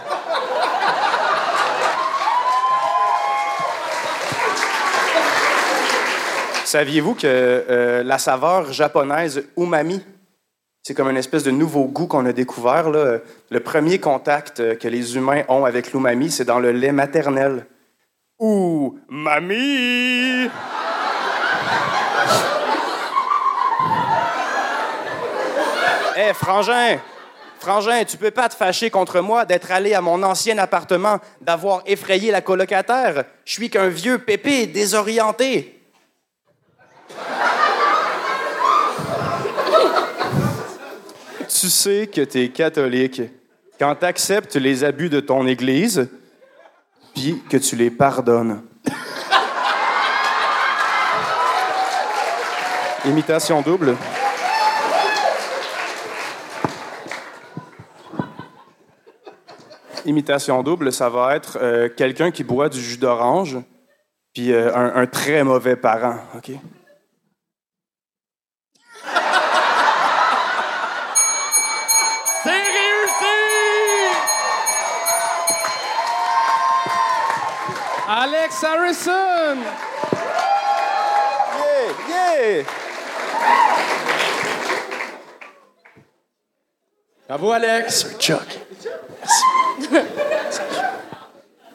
Saviez-vous 6.68 7.14
que 7.14 7.22
euh, 7.26 8.04
la 8.04 8.18
saveur 8.18 8.74
japonaise 8.74 9.46
umami, 9.56 10.04
c'est 10.84 10.94
comme 10.94 11.10
une 11.10 11.16
espèce 11.16 11.44
de 11.44 11.52
nouveau 11.52 11.86
goût 11.86 12.08
qu'on 12.08 12.26
a 12.26 12.34
découvert. 12.34 12.90
Le 12.90 13.60
premier 13.62 14.00
contact 14.00 14.60
euh, 14.60 14.76
que 14.76 14.90
les 14.90 15.16
humains 15.16 15.44
ont 15.48 15.64
avec 15.64 15.94
l'umami, 15.94 16.30
c'est 16.30 16.44
dans 16.44 16.60
le 16.60 16.74
lait 16.74 16.92
maternel. 16.92 17.66
Ouh, 18.40 19.00
mamie! 19.08 20.50
Hé, 26.18 26.34
frangin! 26.34 27.00
Frangin, 27.62 28.04
tu 28.04 28.18
peux 28.18 28.32
pas 28.32 28.50
te 28.50 28.56
fâcher 28.56 28.90
contre 28.90 29.22
moi 29.22 29.46
d'être 29.46 29.72
allé 29.72 29.94
à 29.94 30.02
mon 30.02 30.22
ancien 30.22 30.58
appartement, 30.58 31.20
d'avoir 31.40 31.84
effrayé 31.86 32.30
la 32.30 32.42
colocataire. 32.42 33.24
Je 33.46 33.54
suis 33.54 33.70
qu'un 33.70 33.88
vieux 33.88 34.18
pépé 34.18 34.68
désorienté. 34.68 35.77
Tu 41.60 41.72
sais 41.72 42.06
que 42.06 42.22
tu 42.22 42.44
es 42.44 42.50
catholique 42.50 43.24
quand 43.80 43.96
tu 43.96 44.06
acceptes 44.06 44.56
les 44.58 44.84
abus 44.84 45.10
de 45.10 45.20
ton 45.20 45.48
Église, 45.48 46.08
puis 47.16 47.42
que 47.50 47.58
tu 47.58 47.76
les 47.76 47.90
pardonnes. 47.90 48.62
Imitation 53.06 53.64
double. 53.64 53.98
Imitation 60.06 60.62
double, 60.62 60.94
ça 60.94 61.10
va 61.10 61.36
être 61.36 61.58
euh, 61.60 61.90
quelqu'un 61.90 62.30
qui 62.30 62.44
boit 62.44 62.70
du 62.70 62.80
jus 62.80 62.98
d'orange, 62.98 63.58
puis 64.32 64.54
euh, 64.54 64.76
un, 64.76 65.02
un 65.02 65.08
très 65.08 65.44
mauvais 65.44 65.76
parent, 65.76 66.20
OK? 66.36 66.52
Alex 78.48 78.64
Harrison! 78.64 79.58
Yeah! 81.60 81.94
Yeah! 82.08 82.64
Bravo, 87.28 87.52
Alex. 87.52 88.16
Chuck. 88.18 88.48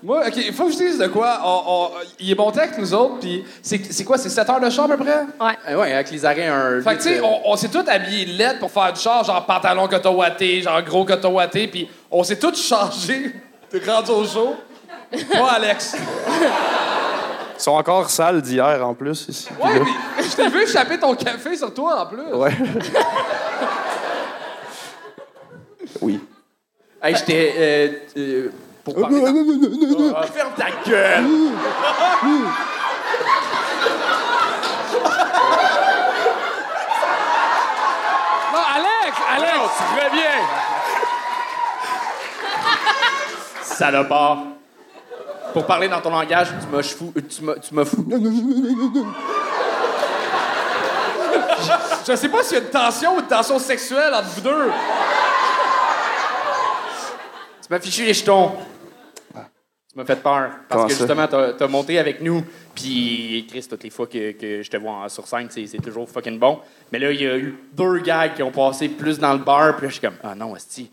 Moi, 0.03 0.27
OK, 0.27 0.37
il 0.39 0.53
faut 0.55 0.65
que 0.67 0.73
je 0.73 0.77
dise 0.79 0.99
de 0.99 1.09
quoi. 1.09 1.41
On- 1.45 1.63
on- 1.67 1.91
il 2.19 2.31
est 2.31 2.35
monté 2.35 2.61
avec 2.61 2.79
nous 2.79 2.95
autres, 2.95 3.19
puis 3.21 3.45
c'est 3.61 3.93
c'est 3.93 4.05
quoi? 4.05 4.17
C'est 4.17 4.31
7 4.31 4.49
heures 4.49 4.59
de 4.61 4.71
char 4.71 4.87
à 4.91 4.97
peu 4.97 5.05
près? 5.05 5.21
Ouais. 5.39 5.53
Eh 5.69 5.75
ouais, 5.75 5.93
avec 5.93 6.11
les 6.11 6.25
arrêts, 6.25 6.47
un. 6.47 6.81
Fait 6.81 6.93
que, 6.97 7.03
tu 7.03 7.09
sais, 7.09 7.15
vite, 7.17 7.23
on, 7.23 7.53
on 7.53 7.57
s'est 7.57 7.69
tous 7.69 7.87
habillés 7.87 8.25
LED 8.25 8.59
pour 8.59 8.71
faire 8.71 8.93
du 8.95 8.99
char, 9.01 9.23
genre 9.25 9.45
pantalon 9.45 9.87
coton 9.89 10.15
watté, 10.15 10.63
genre 10.63 10.81
gros 10.83 11.05
coton 11.05 11.33
watté, 11.35 11.69
puis 11.69 11.89
on 12.11 12.25
s'est 12.25 12.39
tous 12.39 12.57
changés 12.67 13.33
de 13.71 13.91
rendu 13.91 14.11
au 14.11 14.25
show? 14.27 14.57
Moi, 15.37 15.51
Alex. 15.53 15.97
Ils 15.97 17.63
sont 17.63 17.73
encore 17.73 18.09
sales 18.11 18.43
d'hier 18.43 18.87
en 18.87 18.95
plus 18.95 19.27
ici. 19.29 19.49
Ouais, 19.63 19.81
puis 20.17 20.29
je 20.31 20.37
t'ai 20.37 20.49
vu 20.49 20.63
échapper 20.63 20.99
ton 20.99 21.15
café 21.15 21.57
sur 21.57 21.73
toi 21.73 22.03
en 22.03 22.07
plus. 22.07 22.33
Ouais. 22.35 22.53
oui. 26.01 26.21
Hey, 27.03 27.15
j'étais. 27.17 27.55
euh, 27.57 27.89
euh, 28.17 28.53
pour 28.85 28.95
parler. 29.01 29.21
dans- 29.21 30.15
Ah, 30.17 30.23
ferme 30.27 30.53
ta 30.57 30.71
gueule! 30.89 31.25
Non, 38.53 38.65
Alex! 38.77 39.17
Alex! 39.35 39.71
Reviens! 39.97 40.43
Salopard. 43.63 44.39
Pour 45.53 45.67
parler 45.67 45.89
dans 45.89 46.01
ton 46.01 46.11
langage, 46.11 46.49
tu 46.61 46.67
m'as 46.75 46.83
fou. 46.83 47.13
Tu 47.29 47.43
m'as, 47.43 47.55
tu 47.57 47.75
m'as 47.75 47.85
fou. 47.85 48.05
Je 52.07 52.17
sais 52.17 52.29
pas 52.29 52.43
s'il 52.43 52.59
y 52.59 52.61
a 52.61 52.65
une 52.65 52.71
tension 52.71 53.17
ou 53.17 53.21
une 53.21 53.27
tension 53.27 53.59
sexuelle 53.59 54.13
entre 54.15 54.29
vous 54.29 54.41
deux. 54.41 54.71
Tu 57.63 57.69
m'as 57.71 57.81
fichu 57.81 58.05
les 58.05 58.15
jetons. 58.15 58.53
Tu 59.35 59.97
m'as 59.99 60.05
fait 60.05 60.17
peur. 60.17 60.51
Parce 60.69 60.71
Comment 60.71 60.87
que 60.87 60.95
justement, 60.95 61.27
t'as, 61.29 61.53
t'as 61.53 61.67
monté 61.69 61.99
avec 61.99 62.21
nous. 62.23 62.43
Puis, 62.75 63.47
Chris, 63.51 63.67
toutes 63.69 63.83
les 63.85 63.91
fois 63.91 64.07
que, 64.07 64.33
que 64.33 64.63
je 64.63 64.71
te 64.71 64.77
vois 64.79 64.93
en- 64.93 65.09
sur 65.11 65.27
scène, 65.27 65.49
c'est, 65.51 65.67
c'est 65.67 65.79
toujours 65.83 66.09
fucking 66.09 66.39
bon. 66.39 66.61
Mais 66.91 66.99
là, 66.99 67.11
il 67.13 67.21
y 67.21 67.27
a 67.27 67.37
eu 67.37 67.59
deux 67.75 67.99
gars 67.99 68.31
qui 68.31 68.43
ont 68.43 68.51
passé 68.51 68.89
plus 68.89 69.19
dans 69.19 69.33
le 69.35 69.39
bar. 69.41 69.77
Puis 69.77 69.83
là, 69.85 69.89
je 69.89 69.93
suis 69.93 70.01
comme, 70.01 70.17
ah 70.25 70.35
non, 70.35 70.57
Esti. 70.57 70.91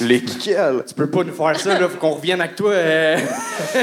Lesquels? 0.00 0.82
Tu 0.86 0.94
peux 0.94 1.08
pas 1.08 1.22
nous 1.22 1.32
faire 1.34 1.58
ça, 1.60 1.78
là. 1.78 1.88
Faut 1.88 1.98
qu'on 1.98 2.10
revienne 2.12 2.40
avec 2.40 2.56
toi. 2.56 2.72
euh. 2.72 3.18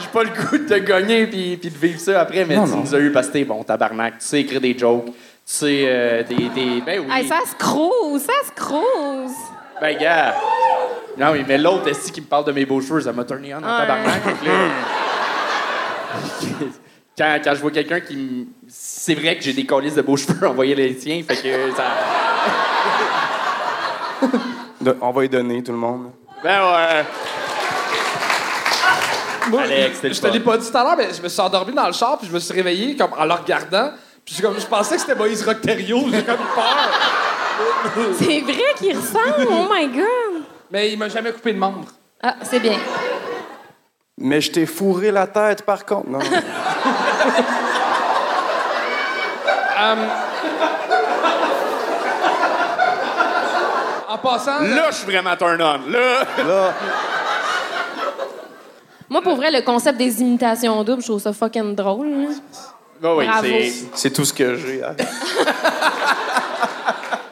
J'ai 0.00 0.08
pas 0.08 0.24
le 0.24 0.30
goût 0.30 0.58
de 0.58 0.64
te 0.68 0.74
gagner 0.74 1.26
puis, 1.26 1.56
puis 1.56 1.70
de 1.70 1.78
vivre 1.78 2.00
ça 2.00 2.20
après, 2.20 2.44
mais 2.44 2.56
tu 2.56 2.70
nous 2.76 2.94
as 2.94 2.98
eu 2.98 3.10
parce 3.12 3.28
que 3.28 3.32
t'es 3.34 3.44
bon, 3.44 3.62
tabarnak. 3.62 4.18
Tu 4.18 4.26
sais 4.26 4.40
écrire 4.40 4.60
des 4.60 4.76
jokes. 4.78 5.06
Tu 5.06 5.12
sais, 5.44 5.82
euh, 5.86 6.22
des, 6.24 6.34
des. 6.50 6.80
Ben 6.84 7.00
oui. 7.00 7.06
Hey, 7.12 7.26
ça 7.26 7.38
se 7.48 7.54
crouse, 7.56 8.22
ça 8.22 8.32
se 8.46 8.52
crouse. 8.60 9.32
Ben, 9.80 9.96
gars. 9.98 10.34
Non, 11.16 11.32
oui, 11.32 11.44
mais 11.46 11.58
l'autre, 11.58 11.88
est 11.88 12.12
qui 12.12 12.20
me 12.20 12.26
parle 12.26 12.44
de 12.44 12.52
mes 12.52 12.64
beaux 12.66 12.80
cheveux, 12.80 13.00
ça 13.00 13.12
m'a 13.12 13.24
turné 13.24 13.54
on 13.54 13.58
en 13.58 13.60
Ouais. 13.62 13.78
tabarnak. 13.86 14.22
Fait 14.22 14.32
que 14.32 14.44
là, 14.46 14.52
quand, 17.18 17.36
quand 17.44 17.54
je 17.54 17.60
vois 17.60 17.70
quelqu'un 17.70 18.00
qui 18.00 18.16
me. 18.16 18.44
C'est 18.68 19.14
vrai 19.14 19.36
que 19.36 19.42
j'ai 19.44 19.52
des 19.52 19.64
colis 19.66 19.92
de 19.92 20.02
beaux 20.02 20.16
cheveux, 20.16 20.46
envoyer 20.48 20.74
les 20.74 20.94
tiens, 20.96 21.22
fait 21.26 21.36
que 21.36 21.72
ça. 21.76 21.84
De- 24.80 24.96
on 25.00 25.10
va 25.10 25.24
y 25.24 25.28
donner, 25.28 25.62
tout 25.62 25.72
le 25.72 25.78
monde. 25.78 26.10
Ben 26.42 26.60
ouais. 26.60 27.04
Moi, 29.48 29.62
Alex, 29.62 29.98
je 30.02 30.20
te 30.20 30.26
l'ai 30.28 30.40
pas 30.40 30.56
dit 30.56 30.70
tout 30.70 30.76
à 30.76 30.84
l'heure, 30.84 30.96
mais 30.96 31.08
je 31.12 31.20
me 31.22 31.28
suis 31.28 31.40
endormi 31.40 31.72
dans 31.72 31.86
le 31.86 31.92
char, 31.92 32.16
puis 32.18 32.28
je 32.28 32.32
me 32.32 32.38
suis 32.38 32.54
réveillé 32.54 32.96
comme 32.96 33.10
en 33.18 33.24
le 33.24 33.32
regardant. 33.34 33.90
Puis 34.24 34.36
comme, 34.40 34.58
je 34.58 34.66
pensais 34.66 34.94
que 34.96 35.00
c'était 35.00 35.14
Moïse 35.16 35.44
Rocterio, 35.44 35.98
j'ai 36.10 36.22
comme 36.22 36.36
eu 36.36 36.54
peur. 36.54 38.14
C'est 38.18 38.40
vrai 38.40 38.74
qu'il 38.76 38.96
ressemble, 38.96 39.46
oh 39.50 39.66
my 39.70 39.88
God. 39.88 40.42
Mais 40.70 40.92
il 40.92 40.98
m'a 40.98 41.08
jamais 41.08 41.32
coupé 41.32 41.52
de 41.52 41.58
membre. 41.58 41.88
Ah, 42.22 42.36
c'est 42.42 42.60
bien. 42.60 42.78
Mais 44.18 44.40
je 44.40 44.52
t'ai 44.52 44.64
fourré 44.64 45.10
la 45.10 45.26
tête, 45.26 45.62
par 45.62 45.84
contre. 45.84 46.08
Non? 46.08 46.20
En 54.12 54.18
passant, 54.18 54.60
Là, 54.60 54.90
je 54.90 54.96
suis 54.96 55.06
vraiment 55.06 55.34
turn 55.36 55.60
on. 55.62 55.90
Là. 55.90 56.24
Là, 56.46 56.74
Moi, 59.08 59.22
pour 59.22 59.36
vrai, 59.36 59.50
le 59.50 59.62
concept 59.62 59.96
des 59.98 60.20
imitations 60.20 60.84
doubles, 60.84 61.00
je 61.00 61.06
trouve 61.08 61.20
ça 61.20 61.32
fucking 61.32 61.74
drôle. 61.74 62.28
Ben 63.00 63.14
oui, 63.42 63.72
c'est. 63.94 64.10
tout 64.10 64.24
ce 64.24 64.32
que 64.32 64.54
j'ai. 64.56 64.82
hein. 64.84 64.94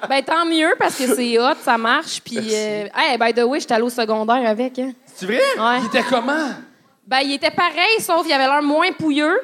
Ben, 0.09 0.25
tant 0.25 0.45
mieux, 0.45 0.75
parce 0.77 0.97
que 0.97 1.15
c'est 1.15 1.39
hot, 1.39 1.55
ça 1.63 1.79
marche. 1.79 2.21
Puis, 2.25 2.39
euh, 2.39 2.87
hey, 2.97 3.17
by 3.17 3.33
the 3.33 3.45
way, 3.45 3.61
j'étais 3.61 3.75
allée 3.75 3.85
au 3.85 3.91
secondaire 3.91 4.43
avec. 4.45 4.77
Hein. 4.81 4.91
C'est 5.15 5.27
vrai? 5.27 5.39
Ouais. 5.57 5.79
il 5.83 5.87
était 5.87 6.03
comment? 6.03 6.49
Ben, 7.07 7.19
il 7.23 7.35
était 7.35 7.53
pareil, 7.53 8.01
sauf 8.01 8.25
qu'il 8.25 8.33
avait 8.33 8.47
l'air 8.49 8.61
moins 8.63 8.91
pouilleux. 8.91 9.39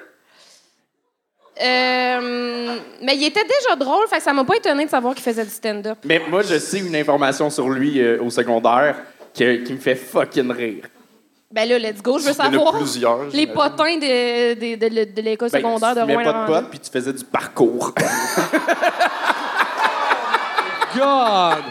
Euh, 1.58 2.76
mais 3.02 3.16
il 3.16 3.24
était 3.24 3.44
déjà 3.44 3.76
drôle, 3.76 4.06
fait 4.08 4.18
que 4.18 4.22
ça 4.22 4.32
m'a 4.32 4.44
pas 4.44 4.56
étonné 4.56 4.84
de 4.84 4.90
savoir 4.90 5.14
qu'il 5.14 5.22
faisait 5.24 5.44
du 5.44 5.50
stand-up. 5.50 5.98
Mais 6.04 6.20
moi, 6.28 6.42
je 6.42 6.58
sais 6.58 6.78
une 6.80 6.94
information 6.96 7.48
sur 7.48 7.68
lui 7.70 7.98
euh, 8.00 8.18
au 8.22 8.28
secondaire 8.30 8.96
qui 9.32 9.44
me 9.44 9.78
fait 9.78 9.94
fucking 9.94 10.50
rire. 10.52 10.84
Ben 11.50 11.66
là, 11.68 11.78
let's 11.78 12.02
go, 12.02 12.18
je 12.18 12.24
veux 12.24 12.32
Il 12.32 12.36
y 12.36 12.40
en 12.40 12.44
a 12.44 12.50
savoir. 12.52 12.74
plusieurs, 12.74 13.22
Les 13.24 13.30
j'imagine. 13.30 13.52
potins 13.54 13.96
de, 13.96 14.54
de, 14.54 14.74
de, 14.76 14.88
de 15.14 15.22
l'école 15.22 15.48
Ben, 15.50 15.58
secondaire 15.60 15.94
de 15.94 16.00
tu 16.00 16.06
mets 16.08 16.24
pas 16.24 16.32
de 16.32 16.46
potes, 16.46 16.70
puis 16.70 16.78
tu 16.80 16.90
faisais 16.90 17.12
du 17.12 17.24
parcours. 17.24 17.94
God! 20.96 21.62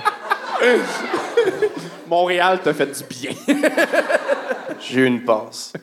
Montréal 2.08 2.60
t'a 2.64 2.74
fait 2.74 2.86
du 2.88 3.04
bien. 3.04 3.32
J'ai 4.80 5.02
eu 5.02 5.06
une 5.06 5.24
passe. 5.24 5.74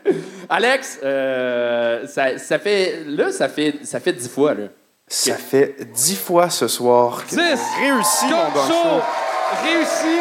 Alex, 0.48 0.98
euh, 1.02 2.06
ça, 2.06 2.38
ça 2.38 2.58
fait 2.58 3.02
là, 3.06 3.30
ça 3.32 3.48
fait 3.48 3.80
ça 3.84 4.00
fait 4.00 4.12
dix 4.12 4.28
fois 4.28 4.54
là. 4.54 4.64
Ça 5.08 5.34
fait 5.36 5.76
dix 5.92 6.16
fois 6.16 6.48
ce 6.48 6.68
soir 6.68 7.24
que 7.24 7.30
10. 7.30 7.36
j'ai 7.36 7.92
réussi 7.92 8.24
mon 8.26 8.48
Gun 8.50 8.66
show 8.66 8.72
show. 8.72 9.02
réussi. 9.64 10.20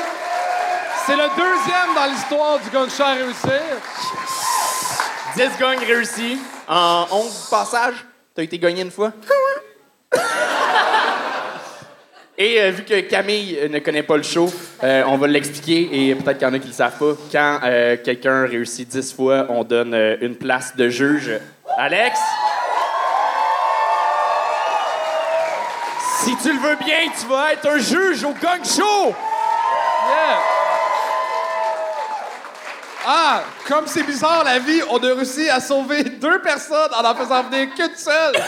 C'est 1.05 1.15
le 1.15 1.29
deuxième 1.35 1.95
dans 1.95 2.05
l'histoire 2.11 2.59
du 2.59 2.69
gun 2.69 2.87
show 2.89 3.03
à 3.03 3.13
réussir. 3.13 3.61
10 5.35 5.57
gagnes 5.59 5.85
réussis 5.85 6.37
en 6.67 7.05
11 7.11 7.47
passages. 7.49 8.05
T'as 8.35 8.43
été 8.43 8.59
gagné 8.59 8.81
une 8.81 8.91
fois? 8.91 9.11
Et 12.43 12.59
euh, 12.59 12.71
vu 12.71 12.83
que 12.83 12.99
Camille 13.01 13.55
euh, 13.61 13.69
ne 13.69 13.77
connaît 13.77 14.01
pas 14.01 14.17
le 14.17 14.23
show, 14.23 14.51
euh, 14.83 15.03
on 15.05 15.15
va 15.17 15.27
l'expliquer 15.27 15.89
et 15.91 16.15
peut-être 16.15 16.39
qu'il 16.39 16.47
y 16.47 16.49
en 16.49 16.53
a 16.55 16.57
qui 16.57 16.69
le 16.69 16.73
savent 16.73 16.97
pas. 16.97 17.13
Quand 17.31 17.59
quelqu'un 18.03 18.47
réussit 18.47 18.87
10 18.89 19.13
fois, 19.13 19.45
on 19.49 19.63
donne 19.63 19.93
une 20.21 20.35
place 20.35 20.75
de 20.75 20.89
juge. 20.89 21.29
Alex? 21.77 22.19
Si 26.23 26.35
tu 26.37 26.51
le 26.51 26.59
veux 26.59 26.77
bien, 26.83 27.11
tu 27.19 27.27
vas 27.27 27.53
être 27.53 27.67
un 27.69 27.77
juge 27.77 28.23
au 28.23 28.33
Gang 28.41 28.65
Show! 28.65 29.15
Yeah. 30.07 30.39
Ah, 33.05 33.43
comme 33.67 33.85
c'est 33.85 34.03
bizarre 34.03 34.43
la 34.43 34.57
vie, 34.57 34.81
on 34.89 34.97
a 34.97 35.13
réussi 35.13 35.47
à 35.47 35.59
sauver 35.59 36.03
deux 36.03 36.41
personnes 36.41 36.91
en 36.91 37.05
en 37.05 37.15
faisant 37.15 37.43
venir 37.43 37.67
qu'une 37.75 37.95
seule. 37.95 38.33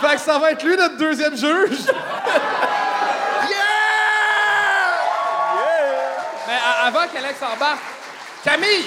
fait 0.00 0.16
que 0.16 0.20
ça 0.20 0.38
va 0.38 0.52
être 0.52 0.62
lui 0.62 0.76
notre 0.76 0.96
deuxième 0.96 1.36
juge. 1.36 1.78
Mais 6.46 6.54
a- 6.54 6.86
avant 6.86 7.06
qu'Alex 7.12 7.40
embarque, 7.42 7.80
Camille, 8.44 8.86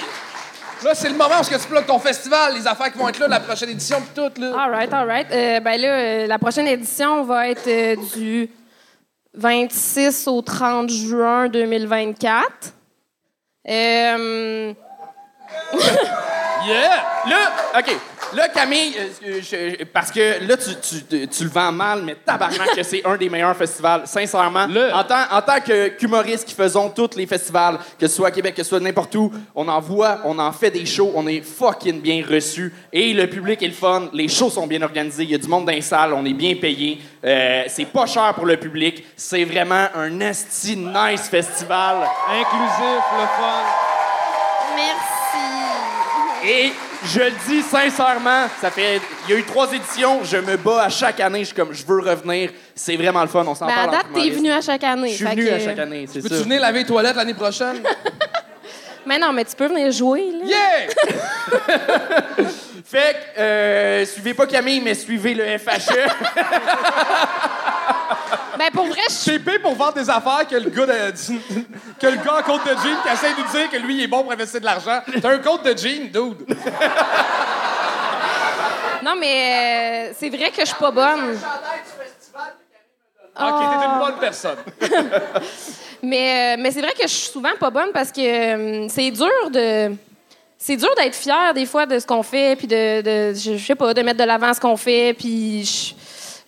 là 0.84 0.94
c'est 0.94 1.08
le 1.08 1.14
moment 1.14 1.36
où 1.36 1.40
est-ce 1.40 1.50
que 1.50 1.56
tu 1.62 1.68
bloques 1.68 1.86
ton 1.86 1.98
festival, 1.98 2.54
les 2.54 2.66
affaires 2.66 2.90
qui 2.92 2.98
vont 2.98 3.08
être 3.08 3.18
là, 3.18 3.28
la 3.28 3.40
prochaine 3.40 3.70
édition 3.70 4.00
pis 4.00 4.08
tout 4.14 4.32
là. 4.40 4.52
All 4.58 4.70
right, 4.70 4.92
all 4.92 5.06
right. 5.06 5.26
Euh, 5.30 5.60
ben 5.60 5.80
là, 5.80 5.88
euh, 5.88 6.26
la 6.26 6.38
prochaine 6.38 6.66
édition 6.68 7.22
va 7.24 7.48
être 7.48 7.66
euh, 7.68 7.96
du 8.16 8.50
26 9.34 10.26
au 10.28 10.40
30 10.42 10.88
juin 10.90 11.48
2024. 11.48 12.44
Euh, 13.68 14.72
Yeah. 16.66 17.04
Là, 17.26 17.78
OK. 17.78 17.96
Là, 18.32 18.48
Camille, 18.48 18.94
euh, 19.26 19.40
je- 19.42 19.84
parce 19.84 20.10
que 20.12 20.46
là, 20.46 20.56
tu, 20.56 20.70
tu- 21.08 21.26
tu 21.28 21.44
le 21.44 21.50
vends 21.50 21.72
mal, 21.72 22.02
mais 22.04 22.14
tabarnak 22.14 22.74
que 22.76 22.82
c'est 22.84 23.04
un 23.04 23.16
des 23.16 23.28
meilleurs 23.28 23.56
festivals, 23.56 24.02
sincèrement. 24.06 24.66
Le- 24.68 24.92
En 24.94 25.02
tant, 25.02 25.24
en 25.32 25.42
tant 25.42 25.60
que 25.60 25.88
qu'humoriste 25.88 26.46
qui 26.46 26.54
faisons 26.54 26.90
tous 26.90 27.16
les 27.16 27.26
festivals, 27.26 27.78
que 27.98 28.06
ce 28.06 28.14
soit 28.14 28.28
à 28.28 28.30
Québec, 28.30 28.54
que 28.54 28.62
ce 28.62 28.68
soit 28.68 28.78
n'importe 28.80 29.14
où, 29.16 29.32
on 29.54 29.66
en 29.66 29.80
voit, 29.80 30.20
on 30.24 30.38
en 30.38 30.52
fait 30.52 30.70
des 30.70 30.86
shows, 30.86 31.10
on 31.16 31.26
est 31.26 31.40
fucking 31.42 32.00
bien 32.00 32.22
reçus. 32.28 32.72
Et 32.92 33.12
le 33.12 33.26
public 33.28 33.60
est 33.62 33.66
le 33.68 33.72
fun, 33.74 34.08
les 34.12 34.28
shows 34.28 34.50
sont 34.50 34.66
bien 34.68 34.82
organisés, 34.82 35.24
il 35.24 35.30
y 35.30 35.34
a 35.34 35.38
du 35.38 35.48
monde 35.48 35.66
dans 35.66 35.72
les 35.72 35.80
salles, 35.82 36.12
on 36.12 36.24
est 36.24 36.32
bien 36.34 36.54
payé. 36.54 37.00
Euh, 37.24 37.64
c'est 37.66 37.86
pas 37.86 38.06
cher 38.06 38.32
pour 38.34 38.46
le 38.46 38.56
public. 38.58 39.04
C'est 39.16 39.44
vraiment 39.44 39.86
un 39.94 40.20
esti 40.20 40.76
nice 40.76 41.28
festival. 41.28 41.96
Inclusif, 42.28 43.04
le 43.18 43.26
fun. 43.26 43.62
Merci. 44.76 46.48
Et 46.48 46.72
je 47.04 47.20
le 47.20 47.30
dis 47.48 47.62
sincèrement, 47.62 48.46
ça 48.60 48.70
fait. 48.70 49.00
Il 49.28 49.32
y 49.32 49.36
a 49.36 49.40
eu 49.40 49.44
trois 49.44 49.72
éditions, 49.72 50.20
je 50.24 50.36
me 50.36 50.56
bats 50.56 50.82
à 50.84 50.88
chaque 50.88 51.20
année, 51.20 51.40
je 51.40 51.44
suis 51.46 51.54
comme, 51.54 51.72
je 51.72 51.84
veux 51.84 52.00
revenir. 52.00 52.50
C'est 52.74 52.96
vraiment 52.96 53.22
le 53.22 53.28
fun, 53.28 53.44
on 53.46 53.54
s'en 53.54 53.66
Ben, 53.66 53.72
à 53.72 53.76
parle. 53.76 53.90
date, 53.92 54.06
entre 54.12 54.22
t'es 54.22 54.30
venu 54.30 54.50
à 54.50 54.60
chaque 54.60 54.84
année. 54.84 55.10
Je 55.10 55.14
suis 55.16 55.26
fait 55.26 55.34
venu 55.34 55.46
que- 55.46 55.52
à 55.54 55.58
chaque 55.60 55.78
année, 55.78 56.06
c'est 56.12 56.20
Peux-tu 56.22 56.34
ça. 56.36 56.42
venir 56.42 56.60
laver 56.60 56.80
les 56.80 56.86
toilettes 56.86 57.16
l'année 57.16 57.34
prochaine? 57.34 57.82
Mais 59.06 59.18
non, 59.18 59.32
mais 59.32 59.46
tu 59.46 59.56
peux 59.56 59.66
venir 59.66 59.90
jouer, 59.90 60.30
là. 60.30 60.44
Yeah! 60.46 60.88
Fait 62.84 63.16
que, 63.34 63.40
euh, 63.40 64.04
suivez 64.04 64.34
pas 64.34 64.46
Camille, 64.46 64.80
mais 64.82 64.94
suivez 64.94 65.32
le 65.32 65.56
FHE. 65.58 66.06
Ben, 68.60 68.70
pour 68.74 68.84
vrai, 68.84 69.00
je 69.08 69.30
J'ai 69.30 69.38
payé 69.38 69.58
pour 69.58 69.74
vendre 69.74 69.94
des 69.94 70.10
affaires 70.10 70.46
que 70.46 70.54
le 70.56 70.68
gars 70.68 70.84
de, 70.84 71.12
que 71.98 72.06
le 72.08 72.16
gars 72.16 72.40
en 72.40 72.42
compte 72.42 72.62
de 72.66 72.72
jean 72.72 72.94
qui 73.02 73.08
essaie 73.10 73.32
de 73.32 73.40
nous 73.40 73.50
dire 73.58 73.70
que 73.70 73.76
lui 73.78 73.94
il 73.96 74.02
est 74.02 74.06
bon 74.06 74.22
pour 74.22 74.32
investir 74.32 74.60
de 74.60 74.66
l'argent. 74.66 75.00
T'as 75.22 75.30
un 75.32 75.38
compte 75.38 75.64
de 75.64 75.74
jean, 75.78 76.10
dude. 76.12 76.46
Non, 79.02 79.14
mais 79.18 80.10
euh, 80.10 80.14
c'est 80.18 80.28
vrai 80.28 80.50
que 80.50 80.60
je 80.60 80.66
suis 80.66 80.74
pas 80.78 80.90
bonne. 80.90 81.38
Ok, 83.40 83.60
t'es 83.80 83.86
une 83.86 83.98
bonne 83.98 84.18
personne. 84.20 84.58
Mais, 86.02 86.56
euh, 86.56 86.62
mais 86.62 86.70
c'est 86.70 86.80
vrai 86.80 86.92
que 86.92 87.02
je 87.02 87.08
suis 87.12 87.30
souvent 87.30 87.50
pas 87.60 87.68
bonne 87.68 87.90
parce 87.92 88.10
que 88.10 88.20
euh, 88.22 88.88
c'est 88.88 89.10
dur 89.10 89.50
de. 89.50 89.94
C'est 90.56 90.76
dur 90.76 90.88
d'être 90.96 91.14
fier 91.14 91.52
des 91.54 91.66
fois 91.66 91.84
de 91.84 91.98
ce 91.98 92.06
qu'on 92.06 92.22
fait, 92.22 92.56
puis 92.56 92.66
de, 92.66 93.02
de- 93.02 93.34
je, 93.38 93.58
je 93.58 93.66
sais 93.66 93.74
pas, 93.74 93.92
de 93.92 94.00
mettre 94.00 94.18
de 94.18 94.24
l'avant 94.24 94.52
ce 94.54 94.60
qu'on 94.60 94.78
fait, 94.78 95.12
puis 95.12 95.62
je- 95.62 95.94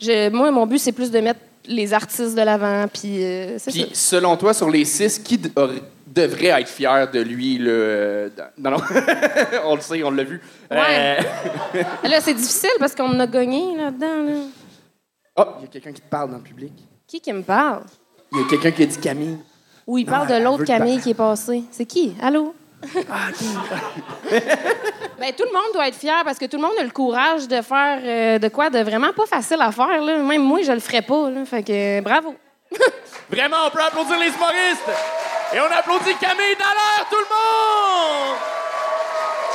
je- 0.06 0.30
moi, 0.30 0.50
mon 0.50 0.64
but, 0.66 0.78
c'est 0.78 0.92
plus 0.92 1.10
de 1.10 1.20
mettre 1.20 1.40
les 1.66 1.92
artistes 1.94 2.34
de 2.36 2.42
l'avant, 2.42 2.86
puis 2.92 3.22
euh. 3.24 3.58
Puis, 3.66 3.90
selon 3.92 4.36
toi, 4.36 4.52
sur 4.54 4.68
les 4.70 4.84
six, 4.84 5.18
qui 5.18 5.38
devrait 5.38 6.60
être 6.60 6.68
fier 6.68 7.10
de 7.10 7.20
lui, 7.20 7.58
dans- 7.58 8.50
Non, 8.58 8.70
non. 8.72 8.84
on 9.64 9.74
le 9.76 9.80
sait, 9.80 10.02
on 10.02 10.10
l'a 10.10 10.24
vu. 10.24 10.40
Ouais. 10.70 11.18
Euh, 11.74 11.82
Là, 12.08 12.20
c'est 12.20 12.34
difficile 12.34 12.70
parce 12.78 12.94
qu'on 12.94 13.18
a 13.20 13.26
gagné 13.26 13.76
là-dedans. 13.76 14.22
Là. 14.24 14.40
Oh, 15.36 15.44
il 15.58 15.62
y 15.62 15.64
a 15.64 15.68
quelqu'un 15.68 15.92
qui 15.92 16.00
te 16.02 16.08
parle 16.08 16.30
dans 16.30 16.36
le 16.38 16.42
public. 16.42 16.72
Qui 17.06 17.20
qui 17.20 17.32
me 17.32 17.42
parle? 17.42 17.82
Il 18.32 18.38
y 18.38 18.42
a 18.42 18.44
quelqu'un 18.48 18.70
qui 18.70 18.82
a 18.82 18.86
dit 18.86 18.98
Camille. 18.98 19.38
Ou 19.86 19.98
il 19.98 20.06
parle 20.06 20.28
de 20.28 20.42
l'autre 20.42 20.64
Camille 20.64 21.00
qui 21.00 21.10
est 21.10 21.14
passé. 21.14 21.64
C'est 21.70 21.86
qui? 21.86 22.14
Allô? 22.20 22.54
ben, 25.18 25.32
tout 25.36 25.44
le 25.44 25.52
monde 25.52 25.72
doit 25.72 25.86
être 25.86 25.96
fier 25.96 26.22
parce 26.24 26.38
que 26.38 26.46
tout 26.46 26.56
le 26.56 26.62
monde 26.62 26.72
a 26.80 26.82
le 26.82 26.90
courage 26.90 27.46
de 27.46 27.62
faire 27.62 28.00
euh, 28.04 28.38
de 28.40 28.48
quoi 28.48 28.70
de 28.70 28.80
vraiment 28.80 29.12
pas 29.12 29.26
facile 29.26 29.58
à 29.60 29.70
faire. 29.70 30.02
Là. 30.02 30.18
Même 30.18 30.42
moi, 30.42 30.62
je 30.62 30.72
le 30.72 30.80
ferais 30.80 31.02
pas. 31.02 31.30
Là. 31.30 31.44
Fait 31.44 31.62
que 31.62 31.98
euh, 31.98 32.00
bravo. 32.00 32.34
Vraiment, 33.30 33.56
on 33.66 33.70
peut 33.70 33.80
applaudir 33.80 34.18
les 34.18 34.26
humoristes. 34.26 34.90
Et 35.54 35.60
on 35.60 35.64
applaudit 35.64 36.16
Camille 36.20 36.56
dans 36.58 36.74
l'air, 36.74 37.06
tout 37.10 37.18
le 37.18 37.28
monde! 37.30 38.36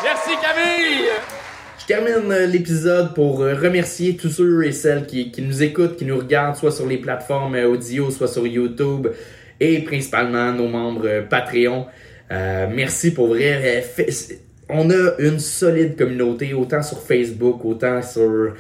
Merci, 0.03 0.29
Camille! 0.41 1.09
Je 1.79 1.85
termine 1.85 2.31
euh, 2.31 2.45
l'épisode 2.45 3.13
pour 3.13 3.39
remercier 3.39 4.15
tous 4.15 4.29
ceux 4.29 4.63
et 4.63 4.71
celles 4.71 5.05
qui, 5.05 5.31
qui 5.31 5.41
nous 5.41 5.63
écoutent, 5.63 5.97
qui 5.97 6.05
nous 6.05 6.17
regardent, 6.17 6.55
soit 6.55 6.71
sur 6.71 6.85
les 6.85 6.97
plateformes 6.97 7.55
audio, 7.55 8.09
soit 8.09 8.27
sur 8.27 8.47
YouTube, 8.47 9.07
et 9.59 9.79
principalement 9.79 10.51
nos 10.51 10.67
membres 10.67 11.23
Patreon. 11.29 11.87
Euh, 12.31 12.67
merci 12.73 13.13
pour 13.13 13.27
vrai. 13.27 13.83
Euh, 13.99 14.03
on 14.69 14.89
a 14.89 15.13
une 15.19 15.39
solide 15.39 15.95
communauté, 15.97 16.53
autant 16.53 16.81
sur 16.81 16.99
Facebook, 17.01 17.63
autant 17.63 18.01
sur 18.01 18.53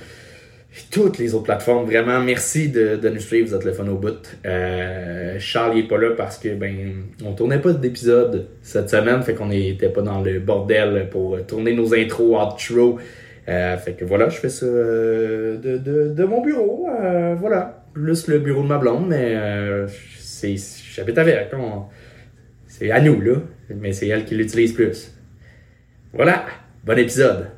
toutes 0.91 1.17
les 1.17 1.33
autres 1.33 1.45
plateformes. 1.45 1.85
Vraiment, 1.85 2.19
merci 2.21 2.69
de, 2.69 2.97
nous 3.09 3.19
suivre. 3.19 3.49
Vous 3.49 3.55
êtes 3.55 3.65
le 3.65 3.73
fun 3.73 3.87
au 3.87 3.97
bout. 3.97 4.37
Euh, 4.45 5.35
Charles 5.39 5.77
il 5.77 5.85
est 5.85 5.87
pas 5.87 5.97
là 5.97 6.11
parce 6.15 6.37
que 6.37 6.49
ben 6.55 6.93
on 7.25 7.33
tournait 7.33 7.59
pas 7.59 7.73
d'épisode 7.73 8.47
cette 8.61 8.89
semaine, 8.89 9.21
fait 9.23 9.33
qu'on 9.33 9.47
n'était 9.47 9.89
pas 9.89 10.01
dans 10.01 10.21
le 10.21 10.39
bordel 10.39 11.07
pour 11.09 11.37
tourner 11.45 11.73
nos 11.73 11.93
intros 11.93 12.41
outro. 12.41 12.99
Euh, 13.49 13.77
fait 13.77 13.93
que 13.93 14.05
voilà, 14.05 14.29
je 14.29 14.37
fais 14.37 14.49
ça 14.49 14.65
euh, 14.65 15.57
de, 15.57 15.77
de, 16.13 16.23
mon 16.25 16.41
bureau. 16.41 16.87
voilà, 17.39 17.83
plus 17.93 18.27
le 18.27 18.39
bureau 18.39 18.61
de 18.61 18.67
ma 18.67 18.77
blonde, 18.77 19.07
mais 19.09 19.35
c'est 20.19 20.55
j'habite 20.93 21.17
avec. 21.17 21.49
on- 21.53 21.83
c'est 22.67 22.91
à 22.91 23.01
nous 23.01 23.19
là, 23.21 23.37
mais 23.69 23.93
c'est 23.93 24.07
elle 24.07 24.25
qui 24.25 24.35
l'utilise 24.35 24.73
plus. 24.73 25.11
Voilà, 26.13 26.45
bon 26.83 26.97
épisode. 26.97 27.56